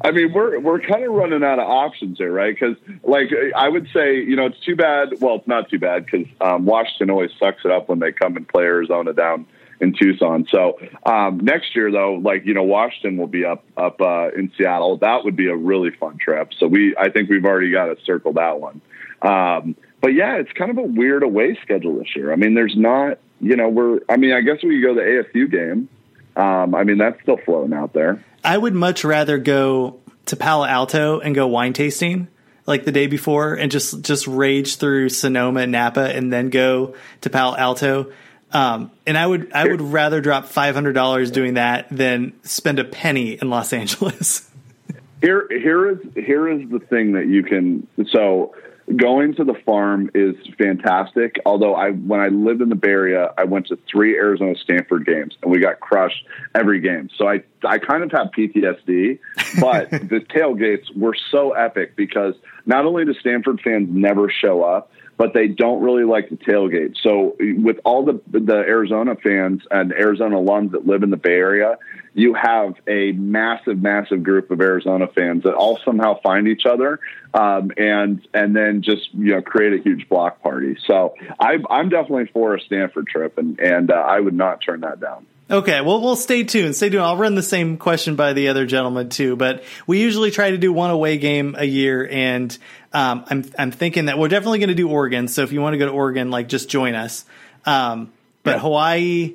I 0.07 0.11
mean, 0.11 0.31
we're 0.31 0.57
we're 0.59 0.79
kind 0.79 1.03
of 1.03 1.11
running 1.11 1.43
out 1.43 1.59
of 1.59 1.67
options 1.67 2.17
here, 2.17 2.31
right? 2.31 2.55
Because, 2.57 2.77
like, 3.03 3.27
I 3.53 3.67
would 3.67 3.89
say, 3.93 4.15
you 4.15 4.37
know, 4.37 4.45
it's 4.45 4.59
too 4.61 4.77
bad. 4.77 5.09
Well, 5.19 5.35
it's 5.35 5.47
not 5.47 5.69
too 5.69 5.79
bad 5.79 6.05
because 6.05 6.27
um, 6.39 6.65
Washington 6.65 7.09
always 7.09 7.31
sucks 7.37 7.65
it 7.65 7.71
up 7.71 7.89
when 7.89 7.99
they 7.99 8.13
come 8.13 8.37
and 8.37 8.47
play 8.47 8.63
Arizona 8.63 9.11
down 9.11 9.45
in 9.81 9.91
Tucson. 9.91 10.47
So 10.49 10.79
um, 11.05 11.39
next 11.39 11.75
year, 11.75 11.91
though, 11.91 12.13
like 12.13 12.45
you 12.45 12.53
know, 12.53 12.63
Washington 12.63 13.17
will 13.17 13.27
be 13.27 13.43
up 13.43 13.65
up 13.75 13.99
uh, 13.99 14.29
in 14.29 14.49
Seattle. 14.57 14.95
That 14.97 15.25
would 15.25 15.35
be 15.35 15.47
a 15.47 15.55
really 15.57 15.91
fun 15.91 16.17
trip. 16.17 16.53
So 16.57 16.67
we, 16.67 16.95
I 16.95 17.09
think 17.09 17.29
we've 17.29 17.43
already 17.43 17.71
got 17.71 17.87
to 17.87 17.97
circle 18.05 18.31
that 18.33 18.61
one. 18.61 18.79
Um, 19.21 19.75
but 19.99 20.13
yeah, 20.13 20.37
it's 20.37 20.53
kind 20.53 20.71
of 20.71 20.77
a 20.77 20.83
weird 20.83 21.23
away 21.23 21.59
schedule 21.63 21.99
this 21.99 22.15
year. 22.15 22.31
I 22.31 22.37
mean, 22.37 22.53
there's 22.53 22.77
not, 22.77 23.19
you 23.41 23.57
know, 23.57 23.67
we're. 23.67 23.99
I 24.07 24.15
mean, 24.15 24.31
I 24.31 24.39
guess 24.39 24.63
we 24.63 24.79
could 24.79 24.87
go 24.87 24.93
to 24.95 25.23
the 25.33 25.39
ASU 25.39 25.51
game. 25.51 25.89
Um, 26.37 26.75
I 26.75 26.83
mean, 26.83 26.99
that's 26.99 27.19
still 27.21 27.37
floating 27.37 27.73
out 27.73 27.93
there. 27.93 28.23
I 28.43 28.57
would 28.57 28.75
much 28.75 29.03
rather 29.03 29.37
go 29.39 29.99
to 30.27 30.35
Palo 30.35 30.65
Alto 30.65 31.19
and 31.19 31.33
go 31.33 31.47
wine 31.47 31.73
tasting 31.73 32.27
like 32.67 32.85
the 32.85 32.91
day 32.91 33.07
before 33.07 33.55
and 33.55 33.71
just 33.71 34.01
just 34.03 34.27
rage 34.27 34.75
through 34.75 35.09
Sonoma 35.09 35.61
and 35.61 35.71
Napa 35.71 36.15
and 36.15 36.31
then 36.31 36.49
go 36.49 36.93
to 37.21 37.29
Palo 37.29 37.55
Alto. 37.57 38.11
Um, 38.51 38.91
and 39.07 39.17
I 39.17 39.25
would 39.25 39.51
I 39.53 39.67
would 39.67 39.81
rather 39.81 40.21
drop 40.21 40.45
five 40.45 40.75
hundred 40.75 40.93
dollars 40.93 41.31
doing 41.31 41.55
that 41.55 41.87
than 41.89 42.33
spend 42.43 42.79
a 42.79 42.83
penny 42.85 43.31
in 43.33 43.49
Los 43.49 43.73
Angeles. 43.81 44.49
here 45.21 45.47
here 45.49 45.89
is 45.89 45.97
here 46.15 46.47
is 46.47 46.69
the 46.69 46.79
thing 46.79 47.13
that 47.13 47.27
you 47.27 47.41
can 47.43 47.87
so 48.11 48.53
going 48.95 49.35
to 49.35 49.43
the 49.43 49.55
farm 49.65 50.09
is 50.15 50.35
fantastic. 50.57 51.37
Although 51.45 51.75
I, 51.75 51.89
when 51.91 52.19
I 52.19 52.29
lived 52.29 52.61
in 52.61 52.69
the 52.69 52.75
Bay 52.75 52.89
Area, 52.89 53.33
I 53.37 53.43
went 53.43 53.67
to 53.67 53.77
three 53.91 54.15
Arizona 54.15 54.55
Stanford 54.55 55.05
games 55.05 55.35
and 55.41 55.51
we 55.51 55.59
got 55.59 55.79
crushed 55.79 56.25
every 56.55 56.79
game. 56.79 57.09
So 57.17 57.27
I, 57.27 57.43
I 57.65 57.79
kind 57.79 58.03
of 58.03 58.11
have 58.11 58.27
PTSD, 58.37 59.19
but 59.59 59.89
the 59.91 60.21
tailgates 60.33 60.95
were 60.95 61.15
so 61.31 61.51
epic 61.51 61.95
because 61.95 62.35
not 62.65 62.85
only 62.85 63.03
do 63.05 63.13
Stanford 63.15 63.59
fans 63.61 63.89
never 63.91 64.29
show 64.29 64.63
up, 64.63 64.91
but 65.17 65.33
they 65.33 65.47
don't 65.47 65.81
really 65.81 66.03
like 66.03 66.29
the 66.29 66.37
tailgate. 66.37 66.95
So 67.01 67.35
with 67.39 67.77
all 67.83 68.05
the 68.05 68.21
the 68.27 68.53
Arizona 68.53 69.15
fans 69.15 69.63
and 69.71 69.91
Arizona 69.91 70.35
alums 70.35 70.71
that 70.71 70.85
live 70.85 71.01
in 71.01 71.09
the 71.09 71.17
Bay 71.17 71.33
Area, 71.33 71.77
you 72.17 72.33
have 72.33 72.73
a 72.87 73.11
massive, 73.11 73.79
massive 73.79 74.23
group 74.23 74.49
of 74.49 74.59
Arizona 74.59 75.07
fans 75.07 75.43
that 75.43 75.53
all 75.53 75.79
somehow 75.85 76.19
find 76.21 76.47
each 76.47 76.65
other 76.65 76.99
um, 77.31 77.71
and 77.77 78.27
and 78.33 78.55
then 78.55 78.81
just 78.81 79.13
you 79.13 79.35
know 79.35 79.41
create 79.43 79.79
a 79.79 79.83
huge 79.83 80.09
block 80.09 80.41
party. 80.41 80.75
So 80.87 81.13
I, 81.39 81.59
I'm 81.69 81.89
definitely 81.89 82.25
for 82.33 82.55
a 82.55 82.61
Stanford 82.61 83.07
trip, 83.07 83.37
and 83.37 83.59
and 83.59 83.91
uh, 83.91 83.93
I 83.93 84.19
would 84.19 84.33
not 84.33 84.61
turn 84.65 84.81
that 84.81 84.99
down. 84.99 85.27
Okay, 85.49 85.79
well, 85.79 86.01
we'll 86.01 86.15
stay 86.15 86.43
tuned. 86.43 86.75
Stay 86.75 86.89
tuned. 86.89 87.03
I'll 87.03 87.17
run 87.17 87.35
the 87.35 87.43
same 87.43 87.77
question 87.77 88.15
by 88.15 88.33
the 88.33 88.47
other 88.47 88.65
gentleman 88.65 89.09
too, 89.09 89.35
but 89.35 89.63
we 89.85 90.01
usually 90.01 90.31
try 90.31 90.49
to 90.49 90.57
do 90.57 90.73
one 90.73 90.89
away 90.89 91.19
game 91.19 91.55
a 91.55 91.65
year, 91.65 92.07
and 92.11 92.57
um, 92.93 93.25
I'm 93.29 93.45
I'm 93.59 93.71
thinking 93.71 94.05
that 94.05 94.17
we're 94.17 94.27
definitely 94.27 94.57
going 94.57 94.69
to 94.69 94.75
do 94.75 94.89
Oregon. 94.89 95.27
So 95.27 95.43
if 95.43 95.51
you 95.51 95.61
want 95.61 95.75
to 95.75 95.77
go 95.77 95.85
to 95.85 95.91
Oregon, 95.91 96.31
like 96.31 96.49
just 96.49 96.67
join 96.67 96.95
us. 96.95 97.25
Um, 97.63 98.11
but 98.41 98.55
yeah. 98.55 98.59
Hawaii, 98.59 99.33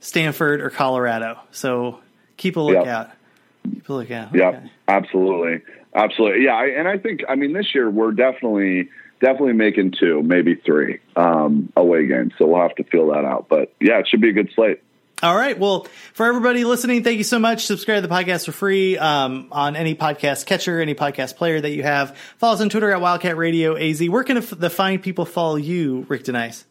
Stanford, 0.00 0.60
or 0.60 0.70
Colorado. 0.70 1.38
So 1.52 2.00
keep 2.38 2.56
a 2.56 2.60
lookout. 2.60 2.86
Yep. 2.86 3.74
Keep 3.74 3.88
a 3.88 3.92
lookout. 3.92 4.28
Okay. 4.28 4.38
Yeah, 4.38 4.66
absolutely, 4.88 5.62
absolutely. 5.94 6.44
Yeah, 6.44 6.54
I, 6.54 6.66
and 6.68 6.88
I 6.88 6.96
think 6.96 7.20
I 7.28 7.34
mean 7.34 7.52
this 7.52 7.74
year 7.74 7.90
we're 7.90 8.12
definitely 8.12 8.88
definitely 9.20 9.52
making 9.52 9.92
two, 9.98 10.22
maybe 10.22 10.54
three 10.54 11.00
um, 11.16 11.70
away 11.76 12.06
games. 12.06 12.32
So 12.38 12.46
we'll 12.46 12.62
have 12.62 12.74
to 12.76 12.84
feel 12.84 13.08
that 13.08 13.24
out. 13.24 13.48
But 13.50 13.74
yeah, 13.80 13.98
it 13.98 14.08
should 14.08 14.22
be 14.22 14.30
a 14.30 14.32
good 14.32 14.50
slate. 14.54 14.80
All 15.20 15.34
right. 15.34 15.58
Well, 15.58 15.88
for 16.12 16.26
everybody 16.26 16.64
listening, 16.64 17.02
thank 17.02 17.18
you 17.18 17.24
so 17.24 17.40
much. 17.40 17.66
Subscribe 17.66 18.02
to 18.02 18.06
the 18.06 18.14
podcast 18.14 18.44
for 18.44 18.52
free 18.52 18.96
um, 18.96 19.48
on 19.50 19.74
any 19.74 19.96
podcast 19.96 20.46
catcher, 20.46 20.80
any 20.80 20.94
podcast 20.94 21.34
player 21.34 21.60
that 21.60 21.70
you 21.70 21.82
have. 21.82 22.16
Follow 22.36 22.54
us 22.54 22.60
on 22.60 22.68
Twitter 22.68 22.92
at 22.92 23.00
Wildcat 23.00 23.36
Radio 23.36 23.76
AZ. 23.76 24.00
Where 24.08 24.22
can 24.22 24.36
the 24.36 24.70
fine 24.70 25.00
people 25.00 25.24
follow 25.24 25.56
you, 25.56 26.06
Rick 26.08 26.22
Denice? 26.22 26.64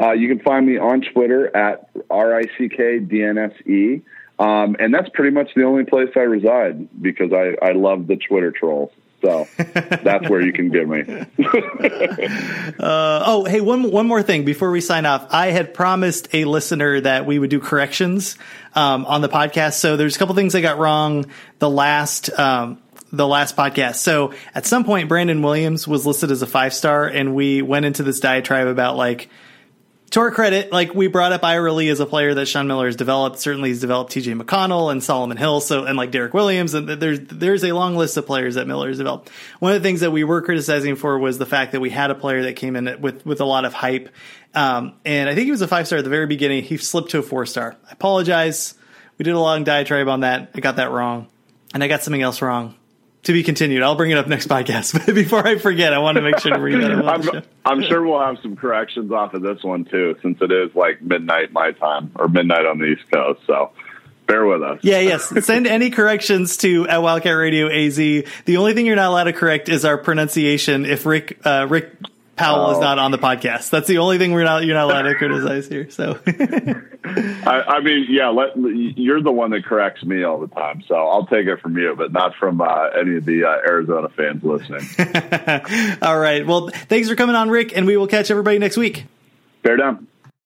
Uh, 0.00 0.12
you 0.12 0.28
can 0.28 0.38
find 0.38 0.64
me 0.64 0.78
on 0.78 1.02
Twitter 1.12 1.54
at 1.56 1.90
R 2.08 2.38
I 2.38 2.42
C 2.56 2.68
K 2.68 3.00
D 3.00 3.24
N 3.24 3.36
S 3.36 3.52
E. 3.66 4.00
Um, 4.38 4.76
and 4.78 4.92
that's 4.92 5.08
pretty 5.10 5.30
much 5.30 5.50
the 5.54 5.64
only 5.64 5.84
place 5.84 6.10
I 6.16 6.20
reside 6.20 6.88
because 7.00 7.32
I, 7.32 7.54
I 7.64 7.72
love 7.72 8.06
the 8.06 8.16
Twitter 8.16 8.50
trolls. 8.50 8.90
So 9.22 9.46
that's 9.56 10.28
where 10.28 10.40
you 10.40 10.52
can 10.52 10.70
get 10.70 10.88
me. 10.88 11.02
uh, 12.80 13.22
oh, 13.24 13.44
hey, 13.44 13.60
one 13.60 13.90
one 13.90 14.06
more 14.08 14.22
thing 14.22 14.44
before 14.44 14.70
we 14.72 14.80
sign 14.80 15.06
off. 15.06 15.28
I 15.30 15.52
had 15.52 15.74
promised 15.74 16.34
a 16.34 16.44
listener 16.44 17.00
that 17.02 17.24
we 17.24 17.38
would 17.38 17.50
do 17.50 17.60
corrections 17.60 18.36
um, 18.74 19.06
on 19.06 19.20
the 19.20 19.28
podcast. 19.28 19.74
So 19.74 19.96
there's 19.96 20.16
a 20.16 20.18
couple 20.18 20.34
things 20.34 20.56
I 20.56 20.60
got 20.60 20.78
wrong 20.78 21.26
the 21.60 21.70
last 21.70 22.36
um, 22.36 22.82
the 23.12 23.26
last 23.26 23.56
podcast. 23.56 23.96
So 23.96 24.32
at 24.54 24.66
some 24.66 24.84
point, 24.84 25.08
Brandon 25.08 25.40
Williams 25.40 25.86
was 25.86 26.04
listed 26.04 26.32
as 26.32 26.42
a 26.42 26.46
five 26.46 26.74
star, 26.74 27.06
and 27.06 27.34
we 27.34 27.62
went 27.62 27.86
into 27.86 28.02
this 28.02 28.18
diatribe 28.18 28.66
about 28.66 28.96
like 28.96 29.28
to 30.12 30.20
our 30.20 30.30
credit, 30.30 30.70
like 30.72 30.94
we 30.94 31.06
brought 31.06 31.32
up 31.32 31.42
Ira 31.42 31.72
Lee 31.72 31.88
as 31.88 31.98
a 31.98 32.06
player 32.06 32.34
that 32.34 32.46
Sean 32.46 32.66
Miller 32.66 32.86
has 32.86 32.96
developed. 32.96 33.38
Certainly, 33.38 33.70
he's 33.70 33.80
developed 33.80 34.12
T.J. 34.12 34.32
McConnell 34.34 34.92
and 34.92 35.02
Solomon 35.02 35.38
Hill, 35.38 35.60
so 35.60 35.84
and 35.84 35.96
like 35.96 36.10
Derrick 36.10 36.34
Williams, 36.34 36.74
and 36.74 36.86
there's 36.88 37.18
there's 37.20 37.64
a 37.64 37.72
long 37.72 37.96
list 37.96 38.16
of 38.18 38.26
players 38.26 38.56
that 38.56 38.66
Miller 38.66 38.88
has 38.88 38.98
developed. 38.98 39.30
One 39.58 39.72
of 39.72 39.82
the 39.82 39.86
things 39.86 40.00
that 40.00 40.10
we 40.10 40.22
were 40.22 40.42
criticizing 40.42 40.96
for 40.96 41.18
was 41.18 41.38
the 41.38 41.46
fact 41.46 41.72
that 41.72 41.80
we 41.80 41.88
had 41.88 42.10
a 42.10 42.14
player 42.14 42.42
that 42.42 42.56
came 42.56 42.76
in 42.76 43.00
with 43.00 43.24
with 43.24 43.40
a 43.40 43.46
lot 43.46 43.64
of 43.64 43.72
hype, 43.72 44.10
um, 44.54 44.94
and 45.04 45.30
I 45.30 45.34
think 45.34 45.46
he 45.46 45.50
was 45.50 45.62
a 45.62 45.68
five 45.68 45.86
star 45.86 45.98
at 45.98 46.04
the 46.04 46.10
very 46.10 46.26
beginning. 46.26 46.62
He 46.62 46.76
slipped 46.76 47.10
to 47.12 47.18
a 47.18 47.22
four 47.22 47.46
star. 47.46 47.76
I 47.88 47.92
apologize. 47.92 48.74
We 49.16 49.24
did 49.24 49.34
a 49.34 49.40
long 49.40 49.64
diatribe 49.64 50.08
on 50.08 50.20
that. 50.20 50.50
I 50.54 50.60
got 50.60 50.76
that 50.76 50.90
wrong, 50.90 51.28
and 51.72 51.82
I 51.82 51.88
got 51.88 52.02
something 52.02 52.22
else 52.22 52.42
wrong 52.42 52.74
to 53.24 53.32
be 53.32 53.42
continued. 53.42 53.82
I'll 53.82 53.94
bring 53.94 54.10
it 54.10 54.18
up 54.18 54.26
next 54.26 54.48
podcast. 54.48 54.92
But 55.06 55.14
before 55.14 55.46
I 55.46 55.58
forget, 55.58 55.92
I 55.92 55.98
want 55.98 56.16
to 56.16 56.22
make 56.22 56.38
sure 56.38 56.52
to 56.52 56.60
read 56.60 56.82
that. 56.82 57.44
I'm, 57.64 57.80
I'm, 57.80 57.88
sure 57.88 58.04
we'll 58.04 58.20
have 58.20 58.38
some 58.42 58.56
corrections 58.56 59.10
off 59.10 59.34
of 59.34 59.42
this 59.42 59.62
one 59.62 59.84
too, 59.84 60.16
since 60.22 60.38
it 60.40 60.52
is 60.52 60.74
like 60.74 61.02
midnight 61.02 61.52
my 61.52 61.72
time 61.72 62.12
or 62.16 62.28
midnight 62.28 62.66
on 62.66 62.78
the 62.78 62.86
East 62.86 63.10
Coast. 63.12 63.40
So 63.46 63.72
bear 64.26 64.46
with 64.46 64.62
us. 64.62 64.80
Yeah, 64.82 65.00
yes. 65.00 65.32
Send 65.44 65.66
any 65.66 65.90
corrections 65.90 66.56
to 66.58 66.86
at 66.88 67.02
Wildcat 67.02 67.36
Radio 67.36 67.68
AZ. 67.68 67.96
The 67.96 68.56
only 68.56 68.74
thing 68.74 68.86
you're 68.86 68.96
not 68.96 69.10
allowed 69.10 69.24
to 69.24 69.32
correct 69.32 69.68
is 69.68 69.84
our 69.84 69.98
pronunciation. 69.98 70.84
If 70.84 71.06
Rick 71.06 71.40
uh, 71.44 71.66
Rick 71.68 71.92
Powell 72.36 72.66
oh. 72.66 72.72
is 72.72 72.78
not 72.78 72.98
on 72.98 73.10
the 73.10 73.18
podcast. 73.18 73.70
That's 73.70 73.86
the 73.86 73.98
only 73.98 74.18
thing 74.18 74.32
we're 74.32 74.44
not 74.44 74.64
you're 74.64 74.74
not 74.74 74.84
allowed 74.84 75.02
to 75.02 75.14
criticize 75.14 75.68
here. 75.68 75.90
So, 75.90 76.18
I, 76.26 77.62
I, 77.68 77.80
mean, 77.80 78.06
yeah, 78.08 78.28
let, 78.28 78.56
you're 78.56 79.22
the 79.22 79.30
one 79.30 79.50
that 79.50 79.64
corrects 79.64 80.02
me 80.02 80.22
all 80.22 80.40
the 80.40 80.48
time, 80.48 80.82
so 80.86 80.94
I'll 80.94 81.26
take 81.26 81.46
it 81.46 81.60
from 81.60 81.76
you, 81.76 81.94
but 81.96 82.12
not 82.12 82.34
from 82.36 82.60
uh, 82.60 82.88
any 82.98 83.16
of 83.16 83.24
the 83.24 83.44
uh, 83.44 83.68
Arizona 83.68 84.08
fans 84.08 84.42
listening. 84.42 85.98
all 86.02 86.18
right. 86.18 86.46
Well, 86.46 86.68
thanks 86.68 87.08
for 87.08 87.16
coming 87.16 87.36
on, 87.36 87.50
Rick, 87.50 87.76
and 87.76 87.86
we 87.86 87.96
will 87.96 88.06
catch 88.06 88.30
everybody 88.30 88.58
next 88.58 88.76
week. 88.76 89.04
Bear 89.62 89.76
down. 89.76 90.06